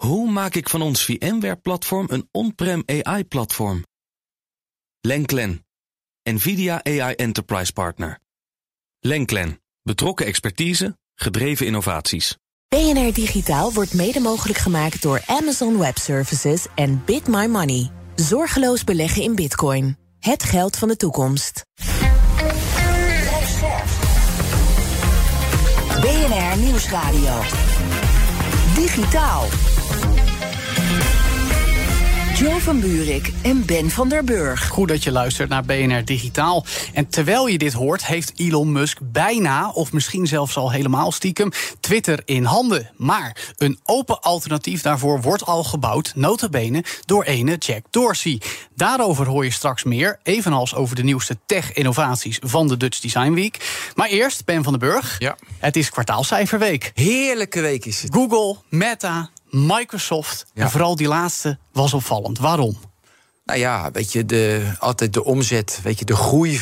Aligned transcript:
Hoe 0.00 0.30
maak 0.30 0.54
ik 0.54 0.68
van 0.68 0.82
ons 0.82 1.04
VMware-platform 1.04 2.06
een 2.10 2.28
on-prem 2.30 2.82
AI-platform? 2.86 3.84
Lenklen, 5.00 5.66
NVIDIA 6.22 6.84
AI 6.84 7.14
Enterprise 7.14 7.72
Partner. 7.72 8.18
Lenklen, 9.00 9.60
betrokken 9.82 10.26
expertise, 10.26 10.98
gedreven 11.14 11.66
innovaties. 11.66 12.36
BNR 12.68 13.12
Digitaal 13.12 13.72
wordt 13.72 13.94
mede 13.94 14.20
mogelijk 14.20 14.58
gemaakt 14.58 15.02
door 15.02 15.22
Amazon 15.26 15.78
Web 15.78 15.98
Services 15.98 16.66
en 16.74 17.02
Bit 17.04 17.26
My 17.26 17.46
Money. 17.46 17.90
Zorgeloos 18.14 18.84
beleggen 18.84 19.22
in 19.22 19.34
bitcoin. 19.34 19.96
Het 20.18 20.42
geld 20.42 20.76
van 20.76 20.88
de 20.88 20.96
toekomst. 20.96 21.62
BNR 26.00 26.58
Nieuwsradio. 26.58 27.40
Digitaal. 28.74 29.69
Joe 32.40 32.60
van 32.60 32.80
Buurik 32.80 33.32
en 33.42 33.66
Ben 33.66 33.90
van 33.90 34.08
der 34.08 34.24
Burg. 34.24 34.68
Goed 34.68 34.88
dat 34.88 35.04
je 35.04 35.12
luistert 35.12 35.48
naar 35.48 35.64
BNR 35.64 36.04
Digitaal. 36.04 36.64
En 36.92 37.08
terwijl 37.08 37.46
je 37.46 37.58
dit 37.58 37.72
hoort, 37.72 38.06
heeft 38.06 38.32
Elon 38.36 38.72
Musk 38.72 38.98
bijna, 39.02 39.70
of 39.70 39.92
misschien 39.92 40.26
zelfs 40.26 40.56
al 40.56 40.72
helemaal 40.72 41.12
stiekem, 41.12 41.50
Twitter 41.80 42.22
in 42.24 42.44
handen. 42.44 42.90
Maar 42.96 43.54
een 43.56 43.78
open 43.82 44.20
alternatief 44.20 44.82
daarvoor 44.82 45.20
wordt 45.20 45.46
al 45.46 45.64
gebouwd, 45.64 46.12
notabene, 46.14 46.84
door 47.04 47.24
ene 47.24 47.56
Jack 47.56 47.84
Dorsey. 47.90 48.40
Daarover 48.74 49.26
hoor 49.26 49.44
je 49.44 49.50
straks 49.50 49.84
meer, 49.84 50.18
evenals 50.22 50.74
over 50.74 50.96
de 50.96 51.02
nieuwste 51.02 51.38
tech-innovaties 51.46 52.38
van 52.42 52.68
de 52.68 52.76
Dutch 52.76 53.00
Design 53.00 53.32
Week. 53.32 53.90
Maar 53.94 54.08
eerst, 54.08 54.44
Ben 54.44 54.62
van 54.62 54.72
den 54.78 54.88
Burg. 54.88 55.16
Ja. 55.18 55.36
Het 55.58 55.76
is 55.76 55.90
kwartaalcijferweek. 55.90 56.90
Heerlijke 56.94 57.60
week 57.60 57.84
is 57.84 58.02
het. 58.02 58.14
Google, 58.14 58.56
Meta, 58.68 59.30
Microsoft. 59.50 60.46
Ja. 60.54 60.62
En 60.62 60.70
vooral 60.70 60.96
die 60.96 61.08
laatste 61.08 61.58
was 61.72 61.94
opvallend. 61.94 62.38
Waarom? 62.38 62.76
Nou 63.44 63.62
ja, 63.62 63.90
weet 63.92 64.12
je, 64.12 64.24
de, 64.24 64.72
altijd 64.78 65.12
de 65.12 65.24
omzet, 65.24 65.80
weet 65.82 65.98
je, 65.98 66.04
de 66.04 66.16
groei 66.16 66.60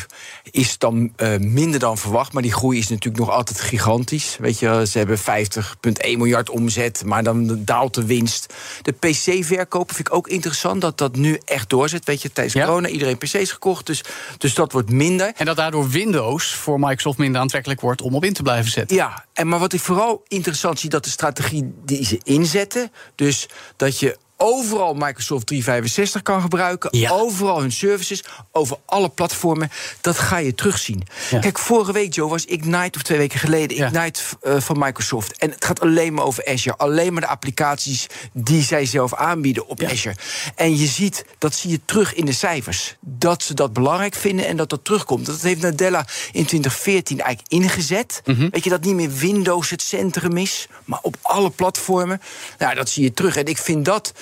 is 0.51 0.79
dan 0.79 1.13
eh, 1.17 1.37
minder 1.39 1.81
dan 1.81 1.99
verwacht. 1.99 2.33
Maar 2.33 2.43
die 2.43 2.53
groei 2.53 2.79
is 2.79 2.89
natuurlijk 2.89 3.25
nog 3.25 3.31
altijd 3.35 3.61
gigantisch. 3.61 4.37
Weet 4.41 4.59
je, 4.59 4.87
ze 4.89 4.99
hebben 4.99 5.19
50,1 5.19 6.17
miljard 6.17 6.51
omzet, 6.51 7.03
maar 7.05 7.23
dan 7.23 7.65
daalt 7.65 7.95
de 7.95 8.05
winst. 8.07 8.55
De 8.83 8.93
PC-verkopen 8.93 9.95
vind 9.95 10.09
ik 10.09 10.15
ook 10.15 10.29
interessant, 10.29 10.81
dat 10.81 10.99
dat 10.99 11.17
nu 11.17 11.41
echt 11.45 11.69
doorzet. 11.71 12.05
Weet 12.05 12.23
je, 12.23 12.33
tijdens 12.33 12.55
Ja. 12.57 12.65
corona, 12.65 12.89
iedereen 12.89 13.19
PC's 13.19 13.51
gekocht, 13.53 13.87
dus, 13.87 14.05
dus 14.39 14.55
dat 14.55 14.73
wordt 14.73 14.91
minder. 14.91 15.33
En 15.37 15.47
dat 15.47 15.57
daardoor 15.57 15.89
Windows 15.89 16.55
voor 16.55 16.79
Microsoft 16.81 17.19
minder 17.19 17.41
aantrekkelijk 17.41 17.81
wordt 17.81 18.03
om 18.03 18.15
op 18.15 18.25
in 18.25 18.33
te 18.33 18.43
blijven 18.43 18.71
zetten. 18.71 18.97
Ja, 18.97 19.25
en 19.33 19.49
maar 19.49 19.59
wat 19.59 19.73
ik 19.73 19.81
vooral 19.81 20.23
interessant 20.29 20.79
zie, 20.79 20.91
dat 20.91 21.05
de 21.05 21.11
strategie 21.11 21.73
die 21.85 22.05
ze 22.05 22.21
inzetten, 22.23 22.93
dus 23.15 23.49
dat 23.77 23.99
je 23.99 24.17
overal 24.41 24.95
Microsoft 24.95 25.47
365 25.47 26.23
kan 26.23 26.41
gebruiken, 26.41 26.99
Ja. 26.99 27.11
overal 27.11 27.61
hun 27.61 27.73
services, 27.73 28.25
over 28.53 28.77
alle 28.85 29.09
platformen, 29.09 29.71
dat 30.01 30.19
ga 30.19 30.37
je 30.37 30.55
terugzien. 30.55 31.03
Ja. 31.31 31.39
Kijk, 31.39 31.59
vorige 31.59 31.93
week, 31.93 32.15
Joe, 32.15 32.29
was 32.29 32.45
Ignite, 32.45 32.99
of 32.99 33.03
twee 33.05 33.19
weken 33.19 33.39
geleden, 33.39 33.77
Ja. 33.77 33.87
Ignite 33.87 34.21
eh, 34.43 34.61
van 34.61 34.79
Microsoft. 34.79 35.37
En 35.39 35.51
het 35.51 35.65
gaat 35.65 35.81
alleen 35.81 36.15
maar 36.15 36.25
over 36.25 36.47
Azure, 36.47 36.77
alleen 36.77 37.13
maar 37.13 37.23
de 37.23 37.29
applicaties 37.29 38.07
die 38.33 38.63
zij 38.63 38.87
zelf 38.87 39.15
aanbieden 39.15 39.67
op. 39.67 39.83
Azure. 39.83 40.17
En 40.55 40.77
je 40.79 40.87
ziet, 40.87 41.25
dat 41.39 41.55
zie 41.55 41.71
je 41.71 41.81
terug 41.85 42.15
in 42.15 42.25
de 42.25 42.33
cijfers, 42.33 42.97
dat 43.01 43.43
ze 43.43 43.55
dat 43.55 43.73
belangrijk 43.73 44.15
vinden 44.15 44.47
en 44.47 44.57
dat 44.57 44.71
dat 44.71 44.85
terugkomt. 44.85 45.27
Dat 45.27 45.41
heeft 45.41 45.61
Nadella 45.61 46.07
in 46.33 46.45
2014 46.45 47.21
eigenlijk 47.21 47.53
ingezet. 47.53 48.21
Mhm. 48.25 48.49
Weet 48.51 48.65
je, 48.65 48.71
dat 48.71 48.85
niet 48.85 48.95
meer 48.95 49.13
Windows 49.15 49.71
het 49.71 49.83
centrum 49.83 50.37
is, 50.37 50.67
maar 50.85 50.99
op 51.03 51.17
alle 51.23 51.51
platformen. 51.51 52.21
Nou, 52.59 52.75
dat 52.75 52.89
zie 52.89 53.03
je 53.03 53.13
terug. 53.13 53.37
En 53.37 53.45
ik 53.47 53.59
vind 53.59 53.85
dat, 53.85 54.13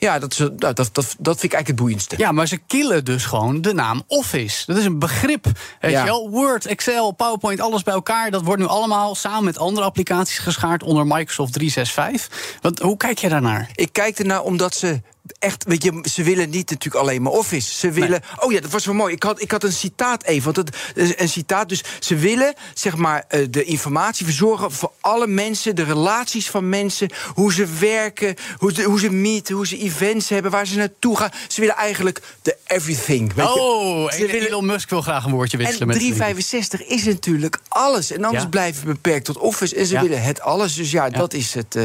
ja, 0.00 0.18
dat, 0.18 0.34
ze- 0.34 0.52
nou, 0.56 0.74
dat, 0.74 0.76
dat, 0.76 0.92
dat 0.94 1.04
vind 1.38 1.52
ik 1.52 1.52
eigenlijk 1.52 1.66
het 1.66 1.76
boeiendste. 1.76 2.14
Ja, 2.18 2.32
maar 2.32 2.46
ze 2.48 2.56
killen 2.56 3.04
dus 3.04 3.24
gewoon 3.24 3.60
de 3.60 3.72
naam 3.74 4.02
Office. 4.06 4.62
Dat 4.66 4.76
is 4.76 4.84
een 4.84 4.98
begrip. 4.98 5.44
Weet 5.80 5.90
Ja. 5.90 5.98
je 6.00 6.04
wel? 6.04 6.30
Word, 6.30 6.66
Excel, 6.66 7.10
PowerPoint, 7.12 7.60
alles 7.60 7.82
bij 7.82 7.94
elkaar. 7.94 8.30
Dat 8.30 8.42
wordt 8.42 8.60
nu 8.60 8.66
allemaal 8.68 9.14
samen 9.14 9.44
met 9.44 9.58
andere 9.58 9.86
applicaties 9.86 10.38
geschaard 10.38 10.82
onder 10.82 11.06
Microsoft 11.06 11.52
365. 11.52 12.58
Want, 12.60 12.78
hoe 12.78 12.96
kijk 12.96 13.18
je 13.18 13.28
daarnaar? 13.28 13.70
Ik 13.74 13.92
kijk 13.92 14.18
ernaar 14.18 14.42
omdat 14.42 14.74
ze 14.74 15.00
echt, 15.38 15.64
weet 15.64 15.82
je, 15.82 16.04
ze 16.12 16.22
willen 16.22 16.50
niet 16.50 16.70
natuurlijk 16.70 17.04
alleen 17.04 17.22
maar 17.22 17.32
Office. 17.32 17.74
Ze 17.78 17.90
willen, 17.90 18.22
oh 18.38 18.52
ja, 18.52 18.60
dat 18.60 18.70
was 18.70 18.84
wel 18.84 18.94
mooi. 18.94 19.14
Ik 19.14 19.22
had, 19.22 19.40
ik 19.40 19.50
had 19.50 19.64
een 19.64 19.72
citaat 19.72 20.22
even, 20.24 20.52
want 20.54 20.56
het 20.56 20.76
een 21.20 21.28
citaat. 21.28 21.68
Dus 21.68 21.82
ze 22.00 22.16
willen, 22.16 22.54
zeg 22.74 22.96
maar, 22.96 23.24
eh, 23.28 23.46
de 23.50 23.64
informatie 23.64 24.24
verzorgen 24.26 24.72
voor 24.72 24.92
alle 25.00 25.26
mensen, 25.26 25.76
de 25.76 25.82
relaties 25.82 26.50
van 26.50 26.68
mensen, 26.68 27.10
hoe 27.34 27.52
ze 27.52 27.66
werken, 27.80 28.34
hoe 28.58 28.72
ze, 28.72 28.82
hoe 28.82 29.00
ze 29.00 29.10
meeten, 29.10 29.54
hoe 29.54 29.66
ze 29.66 29.78
events 29.78 30.28
hebben, 30.28 30.50
waar 30.50 30.66
ze 30.66 30.76
naartoe 30.76 31.16
gaan. 31.16 31.30
Ze 31.48 31.60
willen 31.60 31.76
eigenlijk 31.76 32.22
de 32.42 32.56
everything. 32.66 33.32
Weet 33.34 33.46
je. 33.54 33.60
Oh, 33.60 34.10
willen- 34.12 34.46
Elon 34.46 34.66
Musk 34.66 34.90
wil 34.90 35.02
graag 35.02 35.24
een 35.24 35.30
woordje 35.32 35.56
wisselen 35.56 35.80
En 35.80 35.86
met 35.86 35.96
365 35.98 36.84
is 36.86 37.04
natuurlijk 37.04 37.58
alles. 37.68 38.10
En 38.12 38.24
anders 38.24 38.42
Ja. 38.42 38.48
blijven 38.48 38.86
we 38.86 38.92
beperkt 38.92 39.24
tot 39.24 39.38
Office. 39.38 39.76
En 39.76 39.86
ze 39.86 39.94
Ja. 39.94 40.02
willen 40.02 40.22
het 40.22 40.40
alles. 40.40 40.74
Dus 40.74 40.90
ja, 40.90 41.10
dat 41.10 41.32
is 41.34 41.54
het. 41.54 41.74
eh, 41.76 41.84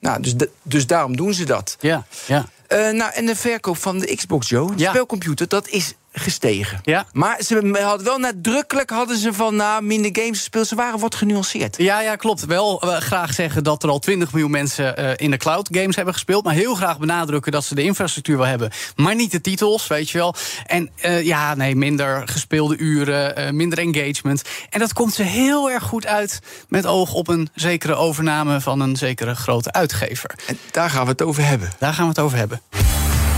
nou, 0.00 0.22
dus, 0.22 0.34
de- 0.36 0.50
dus 0.62 0.86
daarom 0.86 1.16
doen 1.16 1.34
ze 1.34 1.44
dat. 1.44 1.76
Ja, 1.80 2.06
ja. 2.26 2.48
Eh, 2.68 2.90
nou, 2.90 3.12
en 3.14 3.26
de 3.26 3.36
verkoop 3.36 3.76
van 3.76 3.98
de 3.98 4.14
Xbox, 4.16 4.48
Joe, 4.48 4.74
de 4.74 4.82
Ja. 4.82 4.90
spelcomputer, 4.90 5.48
dat 5.48 5.68
is 5.68 5.94
gestegen. 6.12 6.80
Ja. 6.82 7.06
Maar 7.12 7.42
ze 7.42 7.54
hadden 7.82 8.04
wel 8.04 8.18
nadrukkelijk 8.18 8.90
hadden 8.90 9.16
ze 9.16 9.32
van 9.32 9.56
nou, 9.56 9.82
minder 9.82 10.10
games 10.12 10.38
gespeeld. 10.38 10.66
Ze 10.66 10.74
waren 10.74 10.98
wat 10.98 11.14
genuanceerd. 11.14 11.76
Ja, 11.76 12.00
ja, 12.00 12.16
klopt. 12.16 12.44
Wel 12.44 12.80
eh, 12.80 12.96
graag 12.96 13.34
zeggen 13.34 13.64
dat 13.64 13.82
er 13.82 13.88
al 13.88 13.98
20 13.98 14.32
miljoen 14.32 14.50
mensen 14.50 14.96
eh, 14.96 15.10
in 15.16 15.30
de 15.30 15.36
cloud 15.36 15.68
games 15.72 15.96
hebben 15.96 16.14
gespeeld. 16.14 16.44
Maar 16.44 16.54
heel 16.54 16.74
graag 16.74 16.98
benadrukken 16.98 17.52
dat 17.52 17.64
ze 17.64 17.74
de 17.74 17.82
infrastructuur 17.82 18.36
wel 18.36 18.46
hebben. 18.46 18.70
Maar 18.96 19.14
niet 19.14 19.30
de 19.30 19.40
titels, 19.40 19.86
weet 19.86 20.10
je 20.10 20.18
wel. 20.18 20.34
En 20.66 20.90
eh, 20.96 21.22
ja, 21.24 21.54
nee, 21.54 21.76
minder 21.76 22.28
gespeelde 22.28 22.76
uren, 22.76 23.36
eh, 23.36 23.50
minder 23.50 23.78
engagement. 23.78 24.42
En 24.70 24.78
dat 24.78 24.92
komt 24.92 25.14
ze 25.14 25.22
heel 25.22 25.70
erg 25.70 25.82
goed 25.82 26.06
uit 26.06 26.40
met 26.68 26.86
oog 26.86 27.12
op 27.12 27.28
een 27.28 27.48
zekere 27.54 27.94
overname 27.94 28.60
van 28.60 28.80
een 28.80 28.96
zekere 28.96 29.34
grote 29.34 29.72
uitgever. 29.72 30.30
En 30.46 30.58
daar 30.70 30.90
gaan 30.90 31.04
we 31.04 31.10
het 31.10 31.22
over 31.22 31.44
hebben. 31.44 31.70
Daar 31.78 31.94
gaan 31.94 32.04
we 32.04 32.10
het 32.10 32.18
over 32.18 32.38
hebben. 32.38 32.60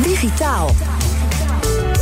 Digitaal. 0.02 0.74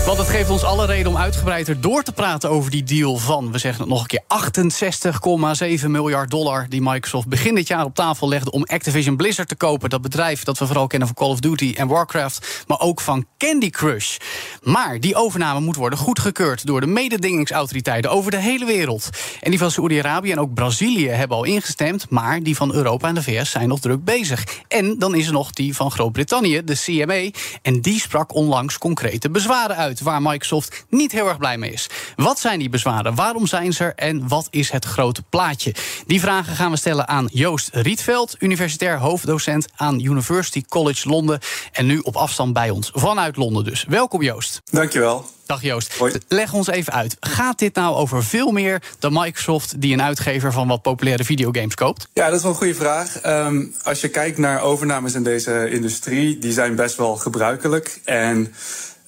Want 0.08 0.20
het 0.20 0.28
geeft 0.28 0.50
ons 0.50 0.64
alle 0.64 0.86
reden 0.86 1.12
om 1.12 1.16
uitgebreider 1.16 1.80
door 1.80 2.02
te 2.02 2.12
praten 2.12 2.50
over 2.50 2.70
die 2.70 2.82
deal 2.82 3.16
van, 3.16 3.52
we 3.52 3.58
zeggen 3.58 3.80
het 3.80 3.90
nog 3.90 4.00
een 4.00 4.06
keer, 4.06 5.82
68,7 5.82 5.86
miljard 5.86 6.30
dollar 6.30 6.66
die 6.68 6.82
Microsoft 6.82 7.28
begin 7.28 7.54
dit 7.54 7.68
jaar 7.68 7.84
op 7.84 7.94
tafel 7.94 8.28
legde 8.28 8.50
om 8.50 8.64
Activision 8.64 9.16
Blizzard 9.16 9.48
te 9.48 9.56
kopen. 9.56 9.90
Dat 9.90 10.02
bedrijf 10.02 10.44
dat 10.44 10.58
we 10.58 10.66
vooral 10.66 10.86
kennen 10.86 11.08
van 11.08 11.16
Call 11.16 11.30
of 11.30 11.40
Duty 11.40 11.74
en 11.76 11.88
Warcraft, 11.88 12.64
maar 12.66 12.80
ook 12.80 13.00
van 13.00 13.26
Candy 13.38 13.70
Crush. 13.70 14.16
Maar 14.62 15.00
die 15.00 15.14
overname 15.14 15.60
moet 15.60 15.76
worden 15.76 15.98
goedgekeurd 15.98 16.66
door 16.66 16.80
de 16.80 16.86
mededingingsautoriteiten 16.86 18.10
over 18.10 18.30
de 18.30 18.40
hele 18.40 18.64
wereld. 18.64 19.08
En 19.40 19.50
die 19.50 19.58
van 19.58 19.70
Saoedi-Arabië 19.70 20.32
en 20.32 20.40
ook 20.40 20.54
Brazilië 20.54 21.08
hebben 21.08 21.36
al 21.36 21.44
ingestemd, 21.44 22.10
maar 22.10 22.42
die 22.42 22.56
van 22.56 22.74
Europa 22.74 23.08
en 23.08 23.14
de 23.14 23.22
VS 23.22 23.50
zijn 23.50 23.68
nog 23.68 23.80
druk 23.80 24.04
bezig. 24.04 24.44
En 24.68 24.98
dan 24.98 25.14
is 25.14 25.26
er 25.26 25.32
nog 25.32 25.50
die 25.50 25.76
van 25.76 25.90
Groot-Brittannië, 25.90 26.64
de 26.64 26.76
CMA, 26.76 27.40
en 27.62 27.80
die 27.80 28.00
sprak 28.00 28.34
onlangs 28.34 28.78
concrete 28.78 29.30
bezwaren 29.30 29.76
uit 29.76 29.96
waar 30.00 30.22
Microsoft 30.22 30.84
niet 30.88 31.12
heel 31.12 31.28
erg 31.28 31.38
blij 31.38 31.58
mee 31.58 31.72
is. 31.72 31.86
Wat 32.16 32.38
zijn 32.38 32.58
die 32.58 32.68
bezwaren? 32.68 33.14
Waarom 33.14 33.46
zijn 33.46 33.72
ze 33.72 33.84
er? 33.84 33.92
En 33.94 34.28
wat 34.28 34.46
is 34.50 34.70
het 34.70 34.84
grote 34.84 35.22
plaatje? 35.22 35.74
Die 36.06 36.20
vragen 36.20 36.56
gaan 36.56 36.70
we 36.70 36.76
stellen 36.76 37.08
aan 37.08 37.28
Joost 37.32 37.68
Rietveld, 37.72 38.36
universitair 38.38 38.98
hoofddocent 38.98 39.66
aan 39.76 40.00
University 40.00 40.62
College 40.68 41.08
Londen. 41.08 41.38
En 41.72 41.86
nu 41.86 41.98
op 41.98 42.16
afstand 42.16 42.52
bij 42.52 42.70
ons, 42.70 42.90
vanuit 42.94 43.36
Londen 43.36 43.64
dus. 43.64 43.84
Welkom 43.88 44.22
Joost. 44.22 44.60
Dankjewel. 44.70 45.26
Dag 45.48 45.62
Joost. 45.62 45.96
Hoi. 45.98 46.12
Leg 46.28 46.52
ons 46.52 46.66
even 46.68 46.92
uit. 46.92 47.16
Gaat 47.20 47.58
dit 47.58 47.74
nou 47.74 47.94
over 47.94 48.24
veel 48.24 48.50
meer 48.50 48.82
dan 48.98 49.12
Microsoft 49.12 49.80
die 49.80 49.92
een 49.92 50.02
uitgever 50.02 50.52
van 50.52 50.68
wat 50.68 50.82
populaire 50.82 51.24
videogames 51.24 51.74
koopt? 51.74 52.08
Ja, 52.12 52.26
dat 52.26 52.36
is 52.36 52.42
wel 52.42 52.50
een 52.50 52.56
goede 52.56 52.74
vraag. 52.74 53.20
Ehm, 53.20 53.64
als 53.82 54.00
je 54.00 54.08
kijkt 54.08 54.38
naar 54.38 54.60
overnames 54.60 55.14
in 55.14 55.22
deze 55.22 55.70
industrie, 55.70 56.38
die 56.38 56.52
zijn 56.52 56.74
best 56.74 56.96
wel 56.96 57.16
gebruikelijk. 57.16 58.00
En 58.04 58.54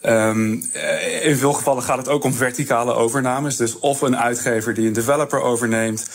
ehm, 0.01 0.59
eh, 0.73 1.27
in 1.27 1.37
veel 1.37 1.53
gevallen 1.53 1.83
gaat 1.83 1.99
het 1.99 2.09
ook 2.09 2.25
om 2.25 2.33
verticale 2.33 2.95
overnames. 2.95 3.57
Dus 3.57 3.79
of 3.79 4.01
een 4.01 4.17
uitgever 4.17 4.75
die 4.75 4.87
een 4.87 4.93
developer 4.93 5.41
overneemt. 5.41 6.09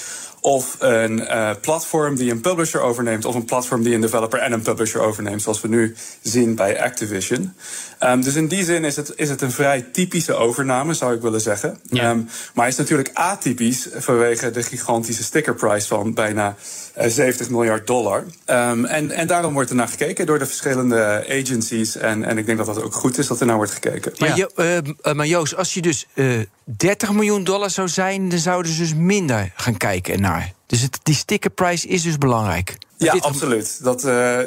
Of 0.45 0.75
een 0.79 1.27
eh, 1.27 1.49
platform 1.61 2.15
die 2.15 2.31
een 2.31 2.41
publisher 2.41 2.81
overneemt. 2.81 3.25
Of 3.25 3.35
een 3.35 3.45
platform 3.45 3.83
die 3.83 3.93
een 3.95 4.01
developer 4.01 4.39
en 4.39 4.51
een 4.51 4.61
publisher 4.61 5.01
overneemt. 5.01 5.41
Zoals 5.41 5.61
we 5.61 5.67
nu 5.67 5.95
zien 6.21 6.55
bij 6.55 6.81
Activision. 6.81 7.53
Ehm, 7.99 8.21
dus 8.21 8.35
in 8.35 8.47
die 8.47 8.63
zin 8.63 8.83
is 8.83 8.95
het, 8.95 9.13
is 9.15 9.29
het 9.29 9.41
een 9.41 9.51
vrij 9.51 9.81
typische 9.91 10.33
overname, 10.33 10.93
zou 10.93 11.15
ik 11.15 11.21
willen 11.21 11.41
zeggen. 11.41 11.79
Ja. 11.89 12.03
Ehm, 12.03 12.17
maar 12.17 12.63
hij 12.63 12.67
is 12.67 12.75
natuurlijk 12.75 13.09
atypisch 13.13 13.87
vanwege 13.93 14.51
de 14.51 14.63
gigantische 14.63 15.23
stickerprijs 15.23 15.87
van 15.87 16.13
bijna 16.13 16.55
eh, 16.93 17.09
70 17.09 17.49
miljard 17.49 17.87
dollar. 17.87 18.23
Ehm, 18.45 18.85
en, 18.85 19.11
en 19.11 19.27
daarom 19.27 19.53
wordt 19.53 19.69
er 19.69 19.75
naar 19.75 19.87
gekeken 19.87 20.25
door 20.25 20.39
de 20.39 20.45
verschillende 20.45 21.25
agencies. 21.29 21.97
En, 21.97 22.23
en 22.23 22.37
ik 22.37 22.45
denk 22.45 22.57
dat 22.57 22.67
dat 22.67 22.81
ook 22.81 22.93
goed 22.93 23.17
is 23.17 23.27
dat 23.27 23.39
er 23.39 23.45
naar 23.45 23.55
wordt 23.55 23.71
gekeken. 23.71 24.11
Maar, 24.17 24.29
Ja. 24.29 24.35
Jo- 24.35 24.49
eh, 24.55 24.77
eh, 24.77 24.83
maar 25.13 25.27
Joost, 25.27 25.55
als 25.55 25.73
je 25.73 25.81
dus 25.81 26.05
eh 26.13 26.39
30 26.77 27.11
miljoen 27.11 27.43
dollar 27.43 27.69
zou 27.69 27.87
zijn, 27.87 28.29
dan 28.29 28.39
zouden 28.39 28.71
ze 28.71 28.79
dus 28.79 28.93
minder 28.95 29.51
gaan 29.55 29.77
kijken 29.77 30.21
naar. 30.21 30.34
Dus 30.65 30.81
het, 30.81 30.99
die 31.03 31.15
stickerprijs 31.15 31.85
is 31.85 32.01
dus 32.01 32.17
belangrijk. 32.17 32.77
Ja, 32.97 33.13
Dit- 33.13 33.23
absoluut. 33.23 33.83
Dat, 33.83 34.03
eh, 34.03 34.39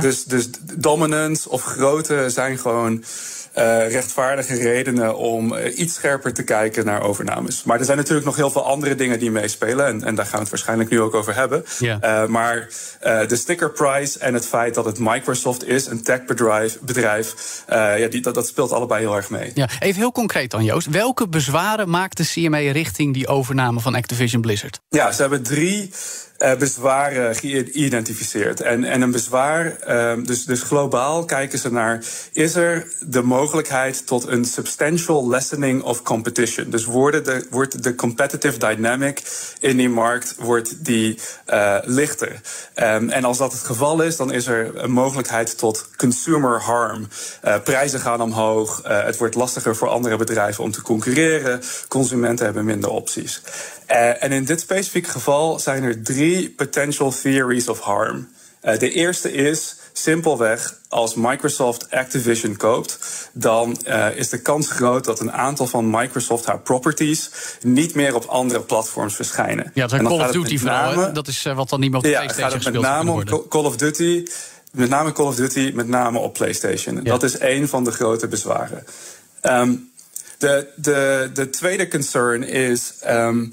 dus, 0.00 0.24
dus 0.24 0.48
dominance 0.76 1.50
of 1.50 1.62
grootte 1.62 2.30
zijn 2.30 2.58
gewoon 2.58 3.04
eh, 3.52 3.90
rechtvaardige 3.90 4.54
redenen 4.54 5.16
om 5.16 5.54
eh, 5.54 5.78
iets 5.78 5.94
scherper 5.94 6.32
te 6.32 6.42
kijken 6.42 6.84
naar 6.84 7.02
overnames. 7.02 7.64
Maar 7.64 7.78
er 7.78 7.84
zijn 7.84 7.96
natuurlijk 7.96 8.26
nog 8.26 8.36
heel 8.36 8.50
veel 8.50 8.66
andere 8.66 8.94
dingen 8.94 9.18
die 9.18 9.30
meespelen. 9.30 9.86
En, 9.86 10.04
en 10.04 10.14
daar 10.14 10.24
gaan 10.24 10.34
we 10.34 10.40
het 10.40 10.50
waarschijnlijk 10.50 10.90
nu 10.90 11.00
ook 11.00 11.14
over 11.14 11.34
hebben. 11.34 11.64
Ja. 11.78 12.26
Maar 12.26 12.68
de 13.28 13.36
stickerprijs 13.36 14.18
en 14.18 14.34
het 14.34 14.46
feit 14.46 14.74
dat 14.74 14.84
het 14.84 14.98
Microsoft 14.98 15.66
is, 15.66 15.86
een 15.86 16.02
techbedrijf, 16.02 16.78
bedrijf, 16.80 17.62
ja, 17.68 18.08
die, 18.08 18.20
dat, 18.20 18.34
dat 18.34 18.46
speelt 18.46 18.72
allebei 18.72 19.00
heel 19.00 19.16
erg 19.16 19.30
mee. 19.30 19.50
Ja, 19.54 19.68
even 19.78 20.00
heel 20.00 20.12
concreet 20.12 20.50
dan, 20.50 20.64
Joost. 20.64 20.86
Welke 20.90 21.28
bezwaren 21.28 21.90
maakt 21.90 22.16
de 22.16 22.24
CMA 22.24 22.72
richting 22.72 23.14
die 23.14 23.26
overname 23.26 23.80
van 23.80 23.94
Activision 23.94 24.40
Blizzard? 24.40 24.80
Ja, 24.88 25.12
ze 25.12 25.20
hebben 25.20 25.42
drie 25.42 25.90
eh, 26.42 26.56
bezwaren 26.56 27.34
geïdentificeerd. 27.34 28.60
En, 28.60 28.84
en 28.84 29.02
een 29.02 29.10
bezwaar, 29.10 29.76
ehm, 29.76 30.22
dus, 30.22 30.44
dus 30.44 30.62
globaal 30.62 31.24
kijken 31.24 31.58
ze 31.58 31.72
naar... 31.72 32.04
is 32.32 32.54
er 32.54 32.92
de 33.06 33.22
mogelijkheid 33.22 34.06
tot 34.06 34.26
een 34.26 34.44
substantial 34.44 35.28
lessening 35.28 35.82
of 35.82 36.02
competition? 36.02 36.70
Dus 36.70 36.84
worden 36.84 37.24
de, 37.24 37.46
wordt 37.50 37.82
de 37.82 37.94
competitive 37.94 38.58
dynamic 38.58 39.22
in 39.60 39.76
die 39.76 39.88
markt 39.88 40.34
wordt 40.38 40.84
die, 40.84 41.18
eh, 41.44 41.76
lichter? 41.82 42.40
Ehm, 42.74 43.08
en 43.08 43.24
als 43.24 43.38
dat 43.38 43.52
het 43.52 43.62
geval 43.62 44.02
is, 44.02 44.16
dan 44.16 44.32
is 44.32 44.46
er 44.46 44.70
een 44.74 44.90
mogelijkheid 44.90 45.58
tot 45.58 45.88
consumer 45.96 46.60
harm. 46.60 47.08
Eh, 47.40 47.62
prijzen 47.62 48.00
gaan 48.00 48.20
omhoog, 48.20 48.82
eh, 48.82 49.04
het 49.04 49.16
wordt 49.16 49.34
lastiger 49.34 49.76
voor 49.76 49.88
andere 49.88 50.16
bedrijven 50.16 50.64
om 50.64 50.70
te 50.70 50.82
concurreren... 50.82 51.60
consumenten 51.88 52.44
hebben 52.44 52.64
minder 52.64 52.90
opties. 52.90 53.42
Eh, 53.92 54.22
en 54.22 54.32
in 54.32 54.44
dit 54.44 54.60
specifieke 54.60 55.10
geval 55.10 55.58
zijn 55.58 55.82
er 55.82 56.02
drie 56.02 56.50
potential 56.50 57.10
theories 57.22 57.68
of 57.68 57.80
harm. 57.80 58.28
Eh, 58.60 58.78
de 58.78 58.90
eerste 58.90 59.32
is 59.32 59.76
simpelweg 59.92 60.78
als 60.88 61.14
Microsoft 61.14 61.90
Activision 61.90 62.56
koopt, 62.56 62.98
dan 63.32 63.76
eh, 63.84 64.16
is 64.16 64.28
de 64.28 64.42
kans 64.42 64.70
groot 64.70 65.04
dat 65.04 65.20
een 65.20 65.32
aantal 65.32 65.66
van 65.66 65.90
Microsoft 65.90 66.44
haar 66.46 66.60
properties 66.60 67.30
niet 67.62 67.94
meer 67.94 68.14
op 68.14 68.24
andere 68.24 68.60
platforms 68.60 69.14
verschijnen. 69.14 69.70
Ja, 69.74 69.86
dat 69.86 70.00
is 70.00 70.06
Call 70.06 70.20
of 70.20 70.30
Duty 70.30 70.58
vooral. 70.58 70.94
name-? 70.94 71.12
Dat 71.12 71.28
is 71.28 71.42
wat 71.42 71.68
dan 71.68 71.80
niet 71.80 71.90
meer 71.90 71.98
op 71.98 72.04
de 72.04 72.10
ja, 72.10 72.18
PlayStation 72.18 72.52
gaat 72.52 72.64
het 72.64 72.72
met 72.72 72.82
name 72.82 73.10
om. 73.10 73.48
Call 73.48 73.64
of 73.64 73.76
Duty, 73.76 74.26
met 74.70 74.88
name 74.88 75.12
Call 75.12 75.26
of 75.26 75.34
Duty, 75.34 75.70
met 75.74 75.88
name 75.88 76.18
op 76.18 76.32
PlayStation. 76.32 77.02
Dat 77.02 77.22
is 77.22 77.38
één 77.38 77.68
van 77.68 77.84
de 77.84 77.90
grote 77.90 78.28
bezwaren. 78.28 78.84
Ehm, 79.40 79.74
de, 80.38 80.68
de, 80.76 81.30
de 81.34 81.50
tweede 81.50 81.88
concern 81.88 82.42
is 82.42 82.92
ehm, 83.00 83.44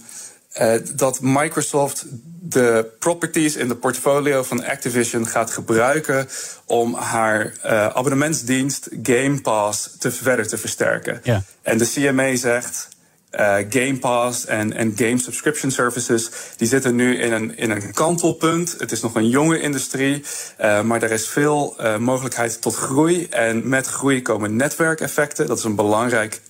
eh, 0.50 0.74
dat 0.96 1.19
Microsoft 1.22 2.06
de 2.42 2.92
properties 3.00 3.56
in 3.56 3.68
de 3.68 3.75
portfolio 3.75 4.44
van 4.44 4.66
Activision 4.66 5.28
gaat 5.28 5.51
gebruiken 5.51 6.28
om 6.66 6.94
haar 6.94 7.54
eh, 7.62 7.88
abonnementsdienst 7.88 8.90
Game 9.04 9.42
Pass 9.42 9.90
te 10.00 10.12
verder 10.12 10.48
te 10.48 10.57
versterken. 10.57 11.19
Ja. 11.24 11.44
En 11.62 11.78
de 11.78 11.86
CMA 11.86 12.36
zegt. 12.36 12.88
eh, 13.30 13.56
Game 13.69 13.98
Pass 14.00 14.46
en, 14.46 14.74
en 14.74 14.94
game 14.96 15.18
subscription 15.18 15.72
services, 15.72 16.30
die 16.57 16.68
zitten 16.68 16.95
nu 16.95 17.18
in 17.18 17.34
een, 17.34 17.57
in 17.57 17.72
een 17.72 17.94
kantelpunt. 17.94 18.75
Het 18.78 18.92
is 18.92 19.02
nog 19.02 19.16
een 19.16 19.30
jonge 19.30 19.60
industrie, 19.60 20.24
maar 20.57 21.04
er 21.04 21.12
is 21.12 21.28
veel 21.28 21.75
mogelijkheid 22.00 22.62
tot 22.62 22.75
groei. 22.75 23.28
En 23.30 23.69
met 23.69 23.88
groei 23.88 24.22
komen 24.22 24.56
netwerkeffecten. 24.56 25.48
Dat 25.48 25.57
is 25.57 25.63
een 25.63 25.75
belangrijk 25.75 26.42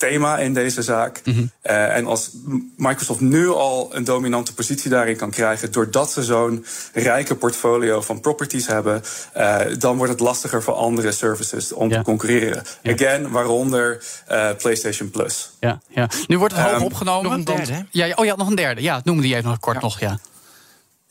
thema 0.00 0.38
in 0.38 0.54
deze 0.54 0.82
zaak. 0.82 1.22
Eh, 1.62 1.96
en 1.96 2.06
als 2.06 2.30
Microsoft 2.76 3.20
nu 3.20 3.48
al 3.48 3.88
een 3.92 4.04
dominante 4.04 4.54
positie 4.54 4.90
daarin 4.90 5.16
kan 5.16 5.30
krijgen, 5.30 5.72
doordat 5.72 6.10
ze 6.12 6.22
zo'n 6.22 6.64
rijke 6.92 7.34
portfolio 7.34 8.00
van 8.00 8.20
properties 8.20 8.66
hebben, 8.66 9.02
eh, 9.32 9.56
dan 9.78 9.96
wordt 9.96 10.12
het 10.12 10.20
lastiger 10.20 10.62
voor 10.62 10.74
andere 10.74 11.12
services 11.12 11.72
om 11.72 11.90
Ja. 11.90 11.96
te 11.98 12.02
concurreren. 12.04 12.62
Ja. 12.82 12.92
Again, 12.92 13.30
waaronder 13.30 14.04
eh, 14.26 14.48
PlayStation 14.58 15.10
Plus. 15.10 15.50
Ja, 15.60 15.80
ja. 15.88 16.08
Nu 16.26 16.38
wordt 16.38 16.54
het 16.54 16.62
hoog 16.64 16.72
Ehm, 16.74 16.82
opgenomen. 16.82 17.22
nog 17.30 17.32
een 17.38 17.44
derde, 17.44 17.72
hè? 17.72 17.80
ja, 17.90 18.04
ja, 18.04 18.14
oh 18.16 18.24
ja, 18.24 18.36
nog 18.36 18.48
een 18.48 18.54
derde. 18.54 18.82
Ja, 18.82 19.00
noem 19.04 19.20
die 19.20 19.34
even 19.36 19.48
nog 19.48 19.58
kort 19.60 19.80
nog. 19.82 20.00
Ja. 20.00 20.18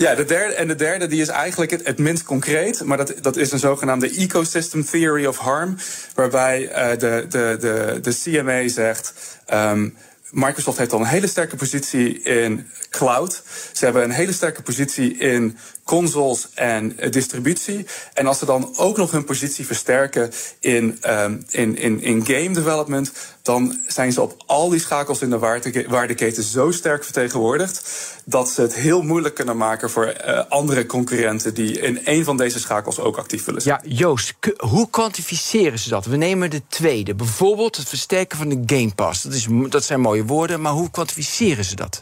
Ja, 0.03 0.15
de 0.15 0.25
derde, 0.25 0.53
en 0.53 0.67
de 0.67 0.75
derde 0.75 1.07
die 1.07 1.21
is 1.21 1.27
eigenlijk 1.27 1.71
het, 1.71 1.85
het 1.87 1.97
minst 1.97 2.23
concreet, 2.23 2.83
maar 2.83 2.97
dat, 2.97 3.13
dat 3.21 3.35
is 3.35 3.51
een 3.51 3.59
zogenaamde 3.59 4.09
ecosystem 4.09 4.85
theory 4.85 5.25
of 5.25 5.37
harm, 5.37 5.77
waarbij 6.15 6.69
eh, 6.69 6.89
de, 6.99 7.25
de, 7.29 7.57
de, 7.59 7.99
de 8.01 8.15
CMA 8.23 8.67
zegt. 8.67 9.13
ehm, 9.45 9.89
Microsoft 10.31 10.77
heeft 10.77 10.93
al 10.93 10.99
een 10.99 11.05
hele 11.05 11.27
sterke 11.27 11.55
positie 11.55 12.21
in 12.21 12.67
cloud. 12.89 13.43
Ze 13.73 13.83
hebben 13.83 14.03
een 14.03 14.11
hele 14.11 14.31
sterke 14.31 14.61
positie 14.61 15.17
in 15.17 15.57
consoles 15.83 16.47
en 16.53 16.99
eh, 16.99 17.11
distributie. 17.11 17.85
En 18.13 18.27
als 18.27 18.39
ze 18.39 18.45
dan 18.45 18.73
ook 18.77 18.97
nog 18.97 19.11
hun 19.11 19.23
positie 19.23 19.65
versterken 19.65 20.31
in, 20.59 20.97
ehm, 21.01 21.37
in, 21.49 21.77
in, 21.77 22.01
in 22.01 22.25
game 22.25 22.53
development, 22.53 23.11
dan 23.49 23.79
zijn 23.87 24.11
ze 24.11 24.21
op 24.21 24.43
al 24.45 24.69
die 24.69 24.79
schakels 24.79 25.21
in 25.21 25.29
de 25.29 25.37
waarde- 25.37 25.85
waardeketen 25.87 26.43
zo 26.43 26.71
sterk 26.71 27.03
vertegenwoordigd 27.03 27.81
dat 28.25 28.49
ze 28.49 28.61
het 28.61 28.75
heel 28.75 29.01
moeilijk 29.01 29.35
kunnen 29.35 29.57
maken 29.57 29.89
voor 29.89 30.05
eh, 30.05 30.43
andere 30.49 30.85
concurrenten 30.85 31.53
die 31.53 31.79
in 31.79 32.01
een 32.03 32.23
van 32.23 32.37
deze 32.37 32.59
schakels 32.59 32.99
ook 32.99 33.17
actief 33.17 33.45
willen 33.45 33.61
zijn. 33.61 33.79
Ja, 33.83 33.89
Joost, 33.95 34.33
hoe 34.57 34.89
kwantificeren 34.89 35.79
ze 35.79 35.89
dat? 35.89 36.05
We 36.05 36.15
nemen 36.15 36.49
de 36.49 36.61
tweede. 36.67 37.15
Bijvoorbeeld 37.15 37.77
het 37.77 37.89
versterken 37.89 38.37
van 38.37 38.49
de 38.49 38.61
Game 38.75 38.93
Pass. 38.95 39.21
Dat, 39.21 39.33
is, 39.33 39.47
dat 39.69 39.83
zijn 39.83 39.99
mooie 40.01 40.25
woorden, 40.25 40.61
maar 40.61 40.71
hoe 40.71 40.91
kwantificeren 40.91 41.65
ze 41.65 41.75
dat? 41.75 41.99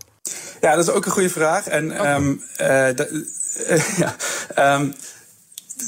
Ja, 0.61 0.75
dat 0.75 0.87
is 0.87 0.93
ook 0.93 1.05
een 1.05 1.11
goede 1.11 1.29
vraag. 1.29 1.67
En 1.67 1.91
ehm, 1.91 2.35
eh, 2.55 2.67
de- 2.95 3.27
eh, 3.67 3.97
ja, 4.03 4.15
ehm, 4.55 4.91